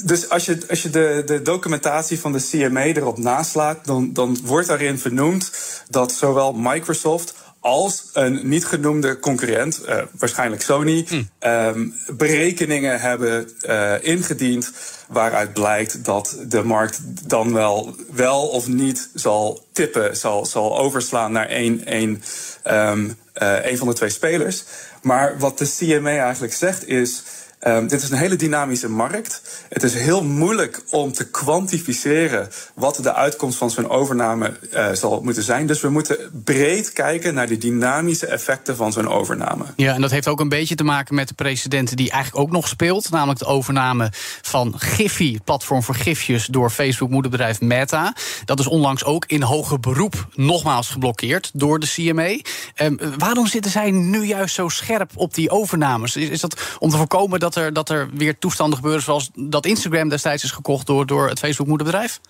dus 0.04 0.28
als 0.28 0.44
je, 0.44 0.58
als 0.68 0.82
je 0.82 0.90
de, 0.90 1.22
de 1.26 1.42
documentatie 1.42 2.20
van 2.20 2.32
de 2.32 2.46
CMA 2.50 2.82
erop 2.82 3.18
naslaat, 3.18 3.84
dan, 3.84 4.12
dan 4.12 4.38
wordt 4.44 4.68
daarin 4.68 4.98
vernoemd 4.98 5.50
dat 5.88 6.12
zowel 6.12 6.52
Microsoft 6.52 7.34
als 7.60 8.10
een 8.12 8.40
niet 8.48 8.66
genoemde 8.66 9.18
concurrent, 9.18 9.84
eh, 9.84 10.02
waarschijnlijk 10.18 10.62
Sony, 10.62 11.06
ehm, 11.38 11.88
berekeningen 12.16 13.00
hebben 13.00 13.50
eh, 13.60 13.94
ingediend 14.00 14.72
waaruit 15.08 15.52
blijkt 15.52 16.04
dat 16.04 16.36
de 16.46 16.62
markt 16.62 17.00
dan 17.28 17.52
wel, 17.52 17.94
wel 18.12 18.48
of 18.48 18.66
niet 18.66 19.10
zal 19.14 19.64
tippen, 19.72 20.16
zal, 20.16 20.46
zal 20.46 20.78
overslaan 20.78 21.32
naar 21.32 21.46
één, 21.46 21.84
één, 21.86 22.22
eh, 22.62 23.52
één 23.52 23.78
van 23.78 23.88
de 23.88 23.94
twee 23.94 24.10
spelers. 24.10 24.64
Maar 25.02 25.38
wat 25.38 25.58
de 25.58 25.74
CMA 25.76 26.16
eigenlijk 26.16 26.54
zegt 26.54 26.88
is. 26.88 27.22
Ehm, 27.60 27.86
dit 27.86 28.02
is 28.02 28.10
een 28.10 28.18
hele 28.18 28.36
dynamische 28.36 28.88
markt. 28.88 29.42
Het 29.68 29.82
is 29.82 29.94
heel 29.94 30.24
moeilijk 30.24 30.82
om 30.90 31.12
te 31.12 31.30
kwantificeren 31.30 32.48
wat 32.74 32.98
de 33.02 33.14
uitkomst 33.14 33.58
van 33.58 33.70
zo'n 33.70 33.88
overname 33.88 34.58
eh, 34.70 34.92
zal 34.92 35.20
moeten 35.22 35.42
zijn. 35.42 35.66
Dus 35.66 35.80
we 35.80 35.88
moeten 35.88 36.18
breed 36.44 36.92
kijken 36.92 37.34
naar 37.34 37.46
de 37.46 37.58
dynamische 37.58 38.26
effecten 38.26 38.76
van 38.76 38.92
zo'n 38.92 39.08
overname. 39.08 39.64
Ja, 39.76 39.94
en 39.94 40.00
dat 40.00 40.10
heeft 40.10 40.28
ook 40.28 40.40
een 40.40 40.48
beetje 40.48 40.74
te 40.74 40.84
maken 40.84 41.14
met 41.14 41.28
de 41.28 41.34
precedenten 41.34 41.96
die 41.96 42.10
eigenlijk 42.10 42.42
ook 42.44 42.52
nog 42.52 42.68
speelt. 42.68 43.10
Namelijk 43.10 43.38
de 43.38 43.46
overname 43.46 44.12
van 44.42 44.74
Giphy, 44.76 45.38
platform 45.44 45.82
voor 45.82 45.94
gifjes, 45.94 46.46
door 46.46 46.70
Facebook-moederbedrijf 46.70 47.60
Meta. 47.60 48.14
Dat 48.44 48.58
is 48.58 48.66
onlangs 48.66 49.04
ook 49.04 49.24
in 49.26 49.42
hoger 49.42 49.80
beroep 49.80 50.28
nogmaals 50.34 50.88
geblokkeerd 50.88 51.50
door 51.54 51.78
de 51.78 51.86
CMA. 51.86 52.38
Ehm, 52.74 52.96
waarom 53.18 53.46
zitten 53.46 53.70
zij 53.70 53.90
nu 53.90 54.24
juist 54.24 54.54
zo 54.54 54.68
scherp 54.68 55.10
op 55.14 55.34
die 55.34 55.50
overnames? 55.50 56.16
Is, 56.16 56.28
is 56.28 56.40
dat 56.40 56.60
om 56.78 56.90
te 56.90 56.96
voorkomen 56.96 57.40
dat 57.40 57.49
er, 57.56 57.72
dat 57.72 57.88
er 57.88 58.08
weer 58.14 58.38
toestanden 58.38 58.76
gebeuren 58.76 59.02
zoals 59.02 59.30
dat 59.34 59.66
Instagram 59.66 60.08
destijds 60.08 60.44
is 60.44 60.50
gekocht 60.50 60.86
door, 60.86 61.06
door 61.06 61.28
het 61.28 61.38
Facebook-moederbedrijf? 61.38 62.20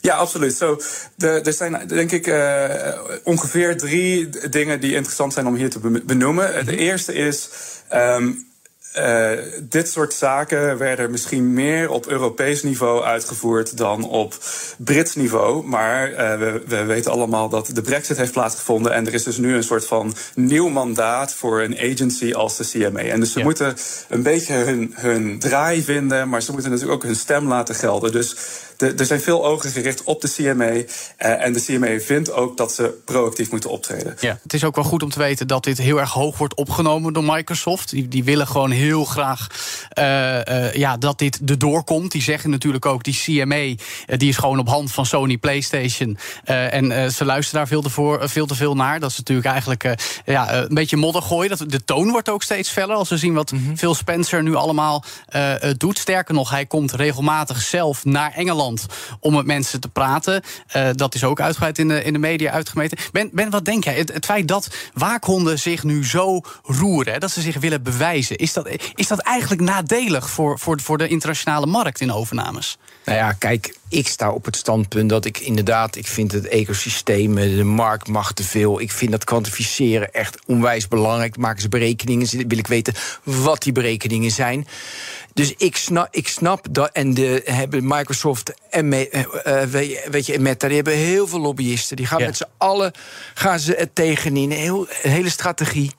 Ja, 0.00 0.14
absoluut. 0.16 0.54
Zo, 0.56 0.80
er 1.18 1.52
zijn 1.52 1.86
denk 1.88 2.10
ik 2.12 2.26
eh, 2.26 2.98
ongeveer 3.22 3.76
drie 3.76 4.28
dingen 4.48 4.80
die 4.80 4.94
interessant 4.94 5.32
zijn 5.32 5.46
om 5.46 5.54
hier 5.54 5.70
te 5.70 5.78
be- 5.78 6.02
benoemen. 6.04 6.66
De 6.66 6.76
eerste 6.76 7.12
is. 7.14 7.48
ehm, 7.88 8.32
eh, 8.94 9.30
dit 9.62 9.88
soort 9.88 10.12
zaken 10.12 10.78
werden 10.78 11.10
misschien 11.10 11.52
meer 11.52 11.90
op 11.90 12.06
Europees 12.06 12.62
niveau 12.62 13.02
uitgevoerd 13.02 13.76
dan 13.76 14.08
op 14.08 14.34
Brits 14.78 15.14
niveau. 15.14 15.66
Maar 15.66 16.12
eh, 16.12 16.38
we, 16.38 16.62
we 16.66 16.84
weten 16.84 17.10
allemaal 17.12 17.48
dat 17.48 17.70
de 17.72 17.82
Brexit 17.82 18.16
heeft 18.16 18.32
plaatsgevonden. 18.32 18.92
En 18.92 19.06
er 19.06 19.14
is 19.14 19.22
dus 19.22 19.36
nu 19.36 19.54
een 19.54 19.62
soort 19.64 19.86
van 19.86 20.14
nieuw 20.34 20.68
mandaat 20.68 21.32
voor 21.34 21.60
een 21.62 21.78
agency 21.78 22.32
als 22.32 22.56
de 22.56 22.64
CMA. 22.68 23.00
En 23.00 23.20
dus 23.20 23.32
ze 23.32 23.38
Ja. 23.38 23.44
moeten 23.44 23.76
een 24.08 24.22
beetje 24.22 24.54
hun, 24.54 24.92
hun 24.96 25.38
draai 25.38 25.82
vinden, 25.82 26.28
maar 26.28 26.42
ze 26.42 26.52
moeten 26.52 26.70
natuurlijk 26.70 26.96
ook 26.96 27.04
hun 27.06 27.16
stem 27.16 27.48
laten 27.48 27.74
gelden. 27.74 28.12
Dus 28.12 28.36
de 28.88 28.94
er 29.04 29.10
zijn 29.10 29.20
veel 29.20 29.46
ogen 29.46 29.70
gericht 29.70 30.02
op 30.04 30.20
de 30.20 30.30
CMA. 30.30 30.82
en 31.16 31.52
de 31.52 31.62
CMA 31.62 32.00
vindt 32.00 32.32
ook 32.32 32.56
dat 32.56 32.72
ze 32.72 33.02
proactief 33.04 33.50
moeten 33.50 33.70
optreden. 33.70 34.16
Ja, 34.20 34.38
het 34.42 34.54
is 34.54 34.64
ook 34.64 34.74
wel 34.74 34.84
goed 34.84 35.02
om 35.02 35.10
te 35.10 35.18
weten 35.18 35.46
dat 35.46 35.64
dit 35.64 35.78
heel 35.78 36.00
erg 36.00 36.12
hoog 36.12 36.38
wordt 36.38 36.54
opgenomen 36.54 37.12
door 37.12 37.24
Microsoft. 37.24 37.90
Die, 37.90 38.08
die 38.08 38.24
willen 38.24 38.46
gewoon 38.46 38.70
heel 38.70 39.04
graag 39.04 39.46
ja, 40.72 40.96
dat 40.96 41.18
dit 41.18 41.40
erdoor 41.46 41.84
komt. 41.84 42.12
Die 42.12 42.22
zeggen 42.22 42.50
natuurlijk 42.50 42.86
ook, 42.86 43.04
die 43.04 43.14
CMA 43.14 43.74
die 44.16 44.28
is 44.28 44.36
gewoon 44.36 44.58
op 44.58 44.68
hand 44.68 44.92
van 44.92 45.06
Sony 45.06 45.36
PlayStation. 45.36 46.18
en 46.44 47.12
ze 47.12 47.24
luisteren 47.24 47.60
daar 47.60 47.68
veel 47.68 47.82
te, 47.82 47.90
voor, 47.90 48.28
veel 48.28 48.46
te 48.46 48.54
veel 48.54 48.74
naar. 48.74 49.00
Dat 49.00 49.10
is 49.10 49.16
natuurlijk 49.16 49.46
eigenlijk 49.46 49.94
ja, 50.24 50.54
een 50.54 50.74
beetje 50.74 50.96
modder 50.96 51.22
gooien. 51.22 51.58
Dat, 51.58 51.70
de 51.70 51.84
toon 51.84 52.10
wordt 52.10 52.28
ook 52.28 52.42
steeds 52.42 52.68
feller. 52.68 52.96
Als 52.96 53.08
we 53.08 53.16
zien 53.16 53.34
wat 53.34 53.52
mm 53.52 53.76
Phil 53.76 53.94
Spencer 53.94 54.42
nu 54.42 54.54
allemaal 54.54 55.04
doet. 55.76 55.98
Sterker 55.98 56.34
nog, 56.34 56.50
hij 56.50 56.66
komt 56.66 56.92
regelmatig 56.92 57.62
zelf 57.62 58.04
naar 58.04 58.32
Engeland 58.32 58.73
om 59.20 59.34
met 59.34 59.46
mensen 59.46 59.80
te 59.80 59.88
praten. 59.88 60.42
dat 60.92 61.14
is 61.14 61.24
ook 61.24 61.40
uitgebreid 61.40 61.78
in 61.78 61.88
de, 61.88 62.04
in 62.04 62.12
de 62.12 62.18
media 62.18 62.50
uitgemeten. 62.50 62.98
Ben, 63.12 63.30
ben 63.32 63.50
wat 63.50 63.64
denk 63.64 63.84
jij? 63.84 63.94
Het, 63.94 64.12
het 64.12 64.24
feit 64.24 64.48
dat 64.48 64.68
waakhonden 64.94 65.58
zich 65.58 65.82
nu 65.82 66.06
zo 66.06 66.40
roeren, 66.62 67.20
dat 67.20 67.30
ze 67.30 67.40
zich 67.40 67.58
willen 67.58 67.82
bewijzen, 67.82 68.36
is 68.36 68.52
dat, 68.52 68.68
is 68.94 69.06
dat 69.06 69.18
eigenlijk 69.18 69.62
nadelig 69.62 70.30
voor, 70.30 70.58
voor, 70.58 70.80
voor 70.80 70.98
de 70.98 71.08
internationale 71.08 71.66
markt 71.66 72.00
in 72.00 72.12
overnames? 72.12 72.78
Nou 73.04 73.18
ja, 73.18 73.32
kijk, 73.32 73.74
ik 73.88 74.08
sta 74.08 74.30
op 74.30 74.44
het 74.44 74.56
standpunt 74.56 75.08
dat 75.10 75.24
ik 75.24 75.38
inderdaad, 75.38 75.96
ik 75.96 76.06
vind 76.06 76.32
het 76.32 76.48
ecosysteem, 76.48 77.34
de 77.34 77.64
markt 77.64 78.08
mag 78.08 78.32
te 78.32 78.44
veel. 78.44 78.80
Ik 78.80 78.90
vind 78.90 79.10
dat 79.10 79.24
kwantificeren 79.24 80.12
echt 80.12 80.38
onwijs 80.46 80.88
belangrijk. 80.88 81.36
Maken 81.36 81.62
ze 81.62 81.68
berekeningen, 81.68 82.48
wil 82.48 82.58
ik 82.58 82.66
weten 82.66 82.94
wat 83.22 83.62
die 83.62 83.72
berekeningen 83.72 84.30
zijn. 84.30 84.66
Dus 85.34 85.54
ik 85.56 85.76
snap, 85.76 86.08
ik 86.10 86.28
snap 86.28 86.66
dat. 86.70 86.90
En 86.92 87.14
de, 87.14 87.42
hebben 87.44 87.86
Microsoft 87.86 88.52
en 88.70 88.88
me, 88.88 89.26
uh, 89.46 89.62
weet 90.10 90.26
je, 90.26 90.38
Meta, 90.38 90.66
die 90.66 90.76
hebben 90.76 90.94
heel 90.94 91.26
veel 91.26 91.40
lobbyisten. 91.40 91.96
Die 91.96 92.06
gaan 92.06 92.22
met 92.22 92.36
z'n 92.36 92.48
allen 92.56 92.92
gaan 93.34 93.58
ze 93.58 93.74
het 93.78 93.94
tegenin. 93.94 94.50
Een, 94.50 94.58
heel, 94.58 94.86
een 95.02 95.10
hele 95.10 95.30
strategie. 95.30 95.90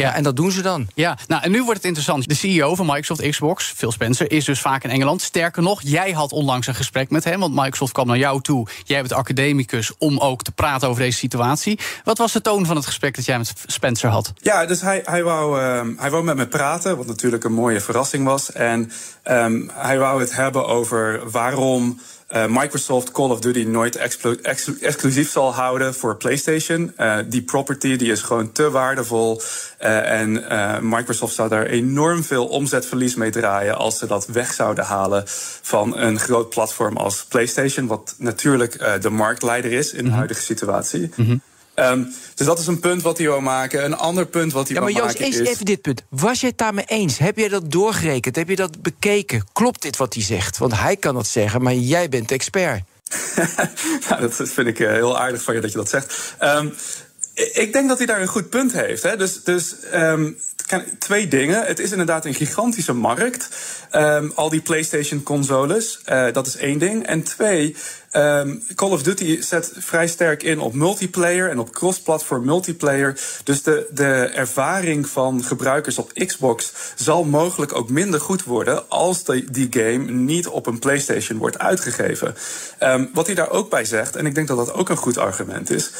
Ja, 0.00 0.14
en 0.14 0.22
dat 0.22 0.36
doen 0.36 0.50
ze 0.50 0.62
dan. 0.62 0.88
Ja, 0.94 1.18
nou 1.26 1.42
en 1.42 1.50
nu 1.50 1.58
wordt 1.58 1.76
het 1.76 1.84
interessant. 1.84 2.28
De 2.28 2.34
CEO 2.34 2.74
van 2.74 2.86
Microsoft 2.86 3.28
Xbox, 3.28 3.72
Phil 3.76 3.92
Spencer, 3.92 4.30
is 4.30 4.44
dus 4.44 4.60
vaak 4.60 4.84
in 4.84 4.90
Engeland. 4.90 5.22
Sterker 5.22 5.62
nog, 5.62 5.80
jij 5.82 6.12
had 6.12 6.32
onlangs 6.32 6.66
een 6.66 6.74
gesprek 6.74 7.10
met 7.10 7.24
hem, 7.24 7.40
want 7.40 7.54
Microsoft 7.54 7.92
kwam 7.92 8.06
naar 8.06 8.18
jou 8.18 8.40
toe. 8.40 8.66
Jij 8.84 9.00
bent 9.00 9.12
academicus 9.12 9.92
om 9.98 10.18
ook 10.18 10.42
te 10.42 10.52
praten 10.52 10.88
over 10.88 11.02
deze 11.02 11.18
situatie. 11.18 11.78
Wat 12.04 12.18
was 12.18 12.32
de 12.32 12.40
toon 12.40 12.66
van 12.66 12.76
het 12.76 12.86
gesprek 12.86 13.16
dat 13.16 13.24
jij 13.24 13.38
met 13.38 13.52
Spencer 13.66 14.10
had? 14.10 14.32
Ja, 14.36 14.66
dus 14.66 14.80
hij, 14.80 15.02
hij, 15.04 15.22
wou, 15.22 15.60
uh, 15.60 15.82
hij 15.96 16.10
wou 16.10 16.24
met 16.24 16.36
me 16.36 16.46
praten, 16.46 16.96
wat 16.96 17.06
natuurlijk 17.06 17.44
een 17.44 17.52
mooie 17.52 17.80
verrassing 17.80 18.24
was. 18.24 18.52
En 18.52 18.90
um, 19.30 19.70
hij 19.74 19.98
wou 19.98 20.20
het 20.20 20.34
hebben 20.34 20.66
over 20.66 21.30
waarom. 21.30 22.00
Uh, 22.34 22.46
Microsoft 22.46 23.10
Call 23.10 23.30
of 23.30 23.40
Duty 23.40 23.62
nooit 23.62 23.96
exclusief 24.80 25.30
zal 25.30 25.54
houden 25.54 25.94
voor 25.94 26.16
PlayStation. 26.16 26.92
Uh, 26.98 27.18
die 27.26 27.42
property 27.42 27.96
die 27.96 28.10
is 28.12 28.22
gewoon 28.22 28.52
te 28.52 28.70
waardevol. 28.70 29.42
Uh, 29.80 30.20
en 30.20 30.32
Microsoft 30.88 31.34
zou 31.34 31.48
daar 31.48 31.66
enorm 31.66 32.24
veel 32.24 32.46
omzetverlies 32.46 33.14
mee 33.14 33.30
draaien 33.30 33.76
als 33.76 33.98
ze 33.98 34.06
dat 34.06 34.26
weg 34.26 34.52
zouden 34.52 34.84
halen 34.84 35.22
van 35.62 35.96
een 35.96 36.18
groot 36.18 36.48
platform 36.48 36.96
als 36.96 37.24
PlayStation, 37.24 37.86
wat 37.86 38.14
natuurlijk 38.18 39.00
de 39.00 39.10
marktleider 39.10 39.72
is 39.72 39.92
in 39.92 40.02
de 40.02 40.08
mhm. 40.08 40.16
huidige 40.16 40.42
situatie. 40.42 41.10
Mm 41.16 41.40
Um, 41.80 42.12
dus 42.34 42.46
dat 42.46 42.58
is 42.58 42.66
een 42.66 42.80
punt 42.80 43.02
wat 43.02 43.18
hij 43.18 43.26
wil 43.26 43.40
maken. 43.40 43.84
Een 43.84 43.96
ander 43.96 44.26
punt 44.26 44.52
wat 44.52 44.68
hij 44.68 44.76
ja, 44.76 44.84
wil 44.84 44.94
maken 44.94 45.26
is... 45.26 45.34
Ja, 45.34 45.42
maar 45.42 45.52
even 45.52 45.64
dit 45.64 45.80
punt. 45.80 46.02
Was 46.08 46.40
jij 46.40 46.48
het 46.48 46.58
daarmee 46.58 46.84
eens? 46.86 47.18
Heb 47.18 47.36
jij 47.36 47.48
dat 47.48 47.70
doorgerekend? 47.70 48.36
Heb 48.36 48.48
je 48.48 48.56
dat 48.56 48.82
bekeken? 48.82 49.44
Klopt 49.52 49.82
dit 49.82 49.96
wat 49.96 50.14
hij 50.14 50.22
zegt? 50.22 50.58
Want 50.58 50.80
hij 50.80 50.96
kan 50.96 51.16
het 51.16 51.26
zeggen, 51.26 51.62
maar 51.62 51.74
jij 51.74 52.08
bent 52.08 52.30
expert. 52.30 52.82
nou, 54.08 54.20
dat 54.20 54.34
vind 54.34 54.66
ik 54.66 54.80
eh, 54.80 54.90
heel 54.90 55.18
aardig 55.18 55.42
van 55.42 55.54
je 55.54 55.60
dat 55.60 55.72
je 55.72 55.76
dat 55.76 55.88
zegt. 55.88 56.34
Um, 56.42 56.74
ik 57.34 57.72
denk 57.72 57.88
dat 57.88 57.98
hij 57.98 58.06
daar 58.06 58.20
een 58.20 58.26
goed 58.26 58.50
punt 58.50 58.72
heeft. 58.72 59.02
Hè. 59.02 59.16
Dus, 59.16 59.42
dus 59.44 59.74
um, 59.94 60.38
twee 60.98 61.28
dingen. 61.28 61.66
Het 61.66 61.78
is 61.78 61.90
inderdaad 61.90 62.24
een 62.24 62.34
gigantische 62.34 62.92
markt. 62.92 63.48
Um, 63.92 64.32
al 64.34 64.48
die 64.48 64.60
PlayStation-consoles. 64.60 66.00
Uh, 66.08 66.32
dat 66.32 66.46
is 66.46 66.56
één 66.56 66.78
ding. 66.78 67.06
En 67.06 67.22
twee, 67.22 67.76
um, 68.12 68.62
Call 68.74 68.90
of 68.90 69.02
Duty 69.02 69.42
zet 69.42 69.72
vrij 69.78 70.06
sterk 70.06 70.42
in 70.42 70.60
op 70.60 70.74
multiplayer 70.74 71.50
en 71.50 71.58
op 71.58 71.72
cross-platform 71.72 72.44
multiplayer. 72.44 73.20
Dus 73.44 73.62
de, 73.62 73.86
de 73.90 74.30
ervaring 74.34 75.08
van 75.08 75.44
gebruikers 75.44 75.98
op 75.98 76.12
Xbox 76.12 76.72
zal 76.94 77.24
mogelijk 77.24 77.74
ook 77.74 77.90
minder 77.90 78.20
goed 78.20 78.44
worden 78.44 78.88
als 78.88 79.24
die, 79.24 79.66
game 79.70 80.10
niet 80.10 80.46
op 80.46 80.66
een 80.66 80.78
PlayStation 80.78 81.38
wordt 81.38 81.58
uitgegeven. 81.58 82.34
Um, 82.82 83.10
wat 83.14 83.26
hij 83.26 83.34
daar 83.34 83.50
ook 83.50 83.70
bij 83.70 83.84
zegt, 83.84 84.16
en 84.16 84.26
ik 84.26 84.34
denk 84.34 84.48
dat 84.48 84.56
dat 84.56 84.72
ook 84.72 84.88
een 84.88 84.96
goed 84.96 85.18
argument 85.18 85.70
is. 85.70 85.90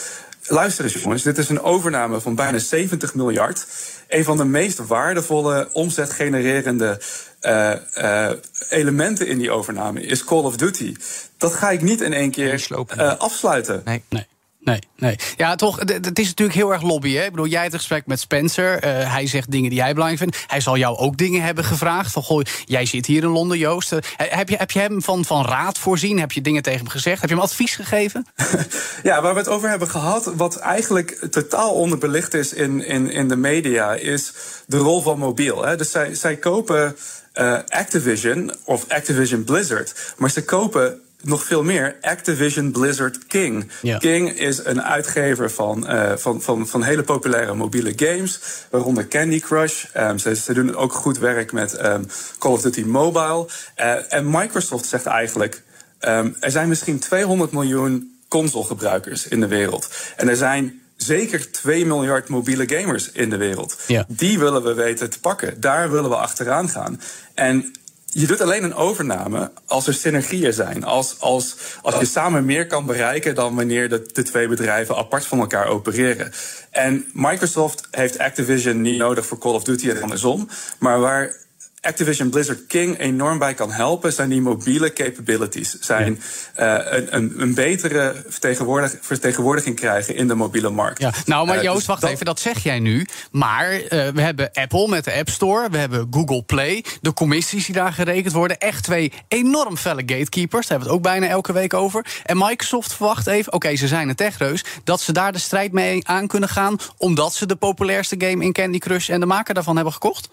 Luister 0.47 0.85
eens 0.85 0.95
jongens, 0.95 1.23
dit 1.23 1.39
is 1.39 1.49
een 1.49 1.63
overname 1.63 2.21
van 2.21 2.35
bijna 2.35 2.59
70 2.59 3.15
miljard. 3.15 3.67
Een 4.11 4.25
van 4.25 4.37
de 4.37 4.45
meest 4.45 4.87
waardevolle 4.87 5.69
omzetgenererende 5.73 7.01
uh, 7.43 7.73
uh, 7.99 8.31
elementen 8.69 9.27
in 9.27 9.39
die 9.39 9.51
overname 9.51 10.01
is 10.01 10.25
Call 10.25 10.43
of 10.43 10.57
Duty. 10.57 10.97
Dat 11.37 11.55
ga 11.55 11.71
ik 11.71 11.83
niet 11.83 12.01
in 12.01 12.13
één 12.13 12.31
keer 12.31 12.67
uh, 12.97 13.17
afsluiten. 13.17 13.83
Nee, 13.85 14.03
nee. 14.09 14.27
Nee, 14.63 14.79
nee. 14.97 15.17
Ja, 15.37 15.55
toch, 15.55 15.79
het 15.79 16.19
is 16.19 16.27
natuurlijk 16.27 16.59
heel 16.59 16.73
erg 16.73 16.83
lobby. 16.83 17.15
Hè? 17.15 17.25
Ik 17.25 17.31
bedoel, 17.31 17.47
jij 17.47 17.61
hebt 17.61 17.73
een 17.73 17.79
gesprek 17.79 18.07
met 18.07 18.21
Spencer. 18.21 18.75
Uh, 18.75 19.13
hij 19.13 19.27
zegt 19.27 19.51
dingen 19.51 19.71
die 19.71 19.81
hij 19.81 19.93
belangrijk 19.93 20.23
vindt. 20.23 20.45
Hij 20.51 20.61
zal 20.61 20.77
jou 20.77 20.97
ook 20.97 21.17
dingen 21.17 21.43
hebben 21.43 21.65
gevraagd. 21.65 22.13
Van, 22.13 22.23
goh, 22.23 22.43
jij 22.65 22.87
zit 22.87 23.07
hier 23.07 23.23
in 23.23 23.29
Londen, 23.29 23.59
Joost. 23.59 23.93
Uh, 23.93 23.99
heb, 24.17 24.49
je, 24.49 24.57
heb 24.57 24.71
je 24.71 24.79
hem 24.79 25.03
van, 25.03 25.25
van 25.25 25.45
raad 25.45 25.79
voorzien? 25.79 26.19
Heb 26.19 26.33
je 26.33 26.41
dingen 26.41 26.63
tegen 26.63 26.81
hem 26.81 26.89
gezegd? 26.89 27.21
Heb 27.21 27.31
je 27.31 27.35
hem 27.35 27.45
advies 27.45 27.75
gegeven? 27.75 28.27
ja, 29.03 29.23
waar 29.23 29.33
we 29.33 29.39
het 29.39 29.49
over 29.49 29.69
hebben 29.69 29.89
gehad... 29.89 30.33
wat 30.37 30.57
eigenlijk 30.57 31.27
totaal 31.31 31.73
onderbelicht 31.73 32.35
is 32.35 32.53
in, 32.53 32.85
in, 32.85 33.11
in 33.11 33.29
de 33.29 33.37
media... 33.37 33.95
is 33.95 34.33
de 34.67 34.77
rol 34.77 35.03
van 35.03 35.19
mobiel. 35.19 35.65
Hè? 35.65 35.77
Dus 35.77 35.91
zij, 35.91 36.15
zij 36.15 36.37
kopen 36.37 36.97
uh, 37.35 37.59
Activision 37.67 38.53
of 38.65 38.85
Activision 38.89 39.45
Blizzard... 39.45 40.15
maar 40.17 40.31
ze 40.31 40.45
kopen 40.45 41.01
nog 41.23 41.45
veel 41.45 41.63
meer. 41.63 41.97
Activision 42.01 42.71
Blizzard 42.71 43.27
King. 43.27 43.71
King 43.99 44.31
is 44.31 44.65
een 44.65 44.83
uitgever 44.83 45.51
van, 45.51 45.91
uh, 45.91 46.13
van, 46.17 46.43
van, 46.43 46.69
van 46.69 46.83
hele 46.83 47.03
populaire 47.03 47.55
mobiele 47.55 47.93
games, 47.97 48.41
waaronder 48.71 49.09
Candy 49.09 49.41
Crush. 49.41 49.85
Um, 49.97 50.19
ze, 50.19 50.35
ze, 50.35 50.55
doen 50.55 50.77
ook 50.77 50.93
goed 50.93 51.19
werk 51.19 51.53
met 51.53 51.85
um, 51.85 52.07
Call 52.39 52.53
of 52.53 52.63
Duty 52.63 52.83
Mobile. 52.83 53.49
Uh, 53.81 54.13
en 54.13 54.31
Microsoft 54.31 54.87
zegt 54.87 55.07
eigenlijk: 55.07 55.63
um, 56.01 56.37
er 56.41 56.51
zijn 56.51 56.69
misschien 56.69 56.99
200 56.99 57.53
miljoen 57.53 58.19
consolegebruikers 58.29 59.29
in 59.29 59.41
de 59.41 59.49
wereld. 59.49 59.89
En 60.17 60.29
er 60.29 60.37
zijn 60.37 60.81
zeker 60.97 61.53
2 61.53 61.87
miljard 61.87 62.29
mobiele 62.29 62.69
gamers 62.69 63.11
in 63.11 63.31
de 63.31 63.37
wereld. 63.37 63.77
Die 64.09 64.39
willen 64.39 64.63
we 64.63 64.75
weten 64.75 65.11
te 65.11 65.21
pakken. 65.21 65.61
Daar 65.61 65.91
willen 65.91 66.11
we 66.11 66.17
achteraan 66.17 66.69
gaan. 66.69 67.01
En 67.35 67.73
je 68.11 68.27
doet 68.27 68.41
alleen 68.41 68.65
een 68.65 68.75
overname 68.75 69.51
als 69.67 69.87
er 69.87 69.95
synergieën 69.95 70.53
zijn. 70.53 70.85
Als, 70.85 71.21
als, 71.21 71.57
als 71.83 71.99
je 71.99 72.07
samen 72.07 72.45
meer 72.45 72.67
kan 72.67 72.87
bereiken 72.87 73.35
dan 73.35 73.55
wanneer 73.55 73.89
de, 73.89 74.09
de 74.13 74.23
twee 74.23 74.49
bedrijven 74.49 74.97
apart 74.97 75.27
van 75.27 75.39
elkaar 75.39 75.67
opereren. 75.67 76.33
En 76.71 77.05
Microsoft 77.13 77.89
heeft 77.91 78.19
Activision 78.19 78.81
niet 78.81 78.99
nodig 78.99 79.27
voor 79.27 79.39
Call 79.39 79.55
of 79.55 79.65
Duty 79.65 79.91
en 79.91 80.03
andersom. 80.03 80.49
Maar 80.79 81.01
waar 81.01 81.37
Activision 81.81 82.31
Blizzard 82.31 82.67
King 82.67 82.99
enorm 82.99 83.39
bij 83.39 83.55
kan 83.55 83.73
helpen, 83.73 84.13
zijn 84.13 84.29
die 84.29 84.41
mobiele 84.41 84.93
capabilities. 84.93 85.77
Zijn 85.81 86.23
uh, 86.59 86.77
een, 86.85 87.17
een, 87.17 87.33
een, 87.37 87.55
betere 87.55 88.25
vertegenwoordig, 88.29 88.97
vertegenwoordiging 89.01 89.77
krijgen 89.77 90.15
in 90.17 90.29
de 90.29 90.35
mobiele 90.35 90.71
markt. 90.71 91.01
Ja. 91.01 91.13
Nou, 91.25 91.47
maar 91.47 91.57
uh, 91.57 91.63
Joost, 91.63 91.77
dus 91.77 91.87
wacht 91.87 92.03
even, 92.03 92.27
dat 92.27 92.41
zeg 92.41 92.63
jij 92.63 92.79
nu. 92.79 93.07
Maar 93.31 93.73
uh, 93.75 93.89
we 93.89 94.21
hebben 94.21 94.51
Apple 94.53 94.89
met 94.89 95.05
de 95.05 95.15
App 95.15 95.29
Store, 95.29 95.71
we 95.71 95.79
hebben 95.79 96.07
Google 96.11 96.43
Play, 96.43 96.85
de 97.01 97.13
commissies 97.13 97.67
die 97.67 97.75
daar 97.75 97.93
gerekend 97.93 98.33
worden. 98.33 98.59
Echt 98.59 98.85
twee 98.85 99.13
enorm 99.29 99.77
felle 99.77 100.03
gatekeepers. 100.07 100.67
Daar 100.67 100.79
hebben 100.79 100.89
we 100.89 100.95
het 100.95 101.07
ook 101.07 101.13
bijna 101.13 101.35
elke 101.35 101.53
week 101.53 101.75
over. 101.75 102.07
En 102.25 102.39
Microsoft 102.39 102.95
verwacht 102.95 103.27
even, 103.27 103.53
oké, 103.53 103.67
okay, 103.67 103.77
ze 103.77 103.89
zijn 103.89 104.09
een 104.09 104.15
techreus, 104.15 104.65
dat 104.85 105.01
ze 105.01 105.13
daar 105.13 105.33
de 105.33 105.39
strijd 105.39 105.73
mee 105.73 106.09
aan 106.09 106.27
kunnen 106.27 106.49
gaan, 106.49 106.77
omdat 106.97 107.35
ze 107.35 107.47
de 107.47 107.57
populairste 107.57 108.15
game 108.19 108.45
in 108.45 108.53
Candy 108.53 108.79
Crush 108.79 109.09
en 109.09 109.21
de 109.21 109.27
maker 109.27 109.55
daarvan 109.55 109.75
hebben 109.75 109.93
gekocht? 109.93 110.29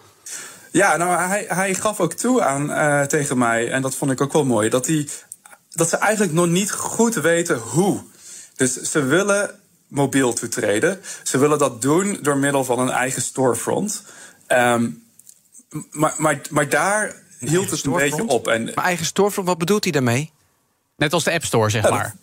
Ja, 0.70 0.96
nou, 0.96 1.20
hij, 1.20 1.44
hij 1.48 1.74
gaf 1.74 2.00
ook 2.00 2.12
toe 2.12 2.42
aan 2.42 2.70
uh, 2.70 3.02
tegen 3.02 3.38
mij, 3.38 3.70
en 3.70 3.82
dat 3.82 3.94
vond 3.94 4.10
ik 4.10 4.20
ook 4.20 4.32
wel 4.32 4.44
mooi, 4.44 4.68
dat, 4.68 4.86
hij, 4.86 5.08
dat 5.70 5.88
ze 5.88 5.96
eigenlijk 5.96 6.32
nog 6.32 6.46
niet 6.46 6.70
goed 6.70 7.14
weten 7.14 7.58
hoe. 7.58 8.02
Dus 8.56 8.72
ze 8.74 9.04
willen 9.04 9.50
mobiel 9.88 10.32
toetreden. 10.32 11.00
Ze 11.22 11.38
willen 11.38 11.58
dat 11.58 11.82
doen 11.82 12.18
door 12.22 12.36
middel 12.36 12.64
van 12.64 12.78
een 12.78 12.90
eigen 12.90 13.22
storefront. 13.22 14.02
Um, 14.48 15.02
maar, 15.90 16.14
maar, 16.16 16.40
maar 16.50 16.68
daar 16.68 17.14
hield 17.38 17.70
het 17.70 17.84
een 17.84 17.92
beetje 17.92 18.26
op. 18.26 18.48
En, 18.48 18.64
maar 18.74 18.84
eigen 18.84 19.06
storefront, 19.06 19.48
wat 19.48 19.58
bedoelt 19.58 19.84
hij 19.84 19.92
daarmee? 19.92 20.32
Net 20.96 21.12
als 21.12 21.24
de 21.24 21.32
App 21.32 21.44
Store, 21.44 21.70
zeg 21.70 21.90
maar. 21.90 22.14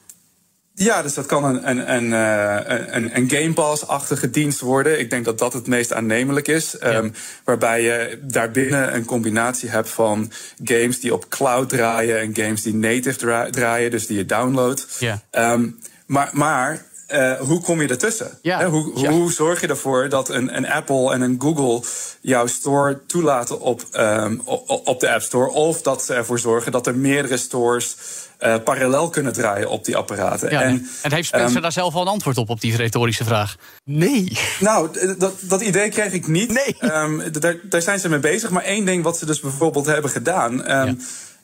Ja, 0.77 1.01
dus 1.01 1.13
dat 1.13 1.25
kan 1.25 1.44
een, 1.44 1.70
een, 1.70 1.94
een, 1.96 2.13
eh, 2.13 2.77
een, 2.96 3.17
een 3.17 3.29
Game 3.29 3.53
Pass-achtige 3.53 4.29
dienst 4.29 4.60
worden. 4.60 5.00
Ik 5.00 5.10
denk 5.10 5.25
dat 5.25 5.38
dat 5.38 5.53
het 5.53 5.67
meest 5.67 5.94
aannemelijk 5.94 6.48
is. 6.48 6.77
Ehm, 6.77 7.10
waarbij 7.44 7.82
je 7.82 8.20
daarbinnen 8.22 8.96
een 8.96 9.05
combinatie 9.05 9.70
hebt 9.70 9.89
van 9.89 10.32
games 10.63 11.00
die 11.00 11.13
op 11.13 11.29
cloud 11.29 11.70
draaien 11.70 12.20
en 12.20 12.36
games 12.36 12.62
die 12.62 12.75
native 12.75 13.48
draaien, 13.51 13.91
dus 13.91 14.08
die 14.08 14.17
je 14.17 14.25
downloadt. 14.25 14.88
Ja. 15.00 15.22
Um, 15.32 15.79
maar, 16.05 16.29
maar 16.34 16.86
uh, 17.13 17.39
hoe 17.39 17.62
kom 17.62 17.82
je 17.82 17.88
ertussen? 17.88 18.39
Ja. 18.41 18.70
hoe, 18.70 19.08
hoe, 19.10 19.32
zorg 19.32 19.62
je 19.62 19.67
ervoor 19.67 20.10
dat 20.10 20.29
een, 20.29 20.55
een, 20.55 20.67
Apple 20.67 21.13
en 21.13 21.22
een 21.22 21.36
Google 21.39 21.88
jouw 22.22 22.48
store 22.48 23.05
toelaten 23.05 23.60
op, 23.60 23.82
um, 23.94 24.41
op 24.65 25.00
de 25.00 25.12
App 25.12 25.22
Store? 25.22 25.50
Of 25.50 25.82
dat 25.82 26.03
ze 26.03 26.13
ervoor 26.13 26.39
zorgen 26.39 26.72
dat 26.72 26.88
er 26.88 26.96
meerdere 26.96 27.38
stores 27.38 27.96
uh, 28.39 28.56
parallel 28.63 29.10
kunnen 29.10 29.34
draaien 29.34 29.70
op 29.70 29.86
die 29.86 29.96
apparaten. 29.96 30.50
Ja, 30.50 30.62
en, 30.62 30.88
en, 31.01 31.13
heeft 31.13 31.27
Spencer 31.27 31.56
um, 31.56 31.62
daar 31.62 31.72
zelf 31.72 31.94
al 31.94 32.01
een 32.01 32.08
antwoord 32.08 32.38
op, 32.38 32.50
op 32.50 32.62
die 32.62 32.75
retorische 32.75 33.24
vraag? 33.24 33.56
Nee. 33.84 34.38
Nou, 34.60 34.89
dat, 35.18 35.34
dat 35.42 35.62
idee 35.62 35.89
kreeg 35.89 36.12
ik 36.12 36.27
niet. 36.27 36.51
Nee. 36.51 36.92
Um, 36.94 37.32
daar, 37.32 37.56
daar, 37.63 37.82
zijn 37.82 38.00
ze 38.00 38.10
mee 38.10 38.20
bezig. 38.20 38.50
Maar 38.50 38.63
één 38.63 38.86
ding 38.86 39.04
wat 39.04 39.18
ze 39.18 39.25
dus 39.25 39.39
bijvoorbeeld 39.39 39.86
hebben 39.86 40.12
gedaan. 40.12 40.54
Um, 40.54 40.88
ja. 40.88 40.96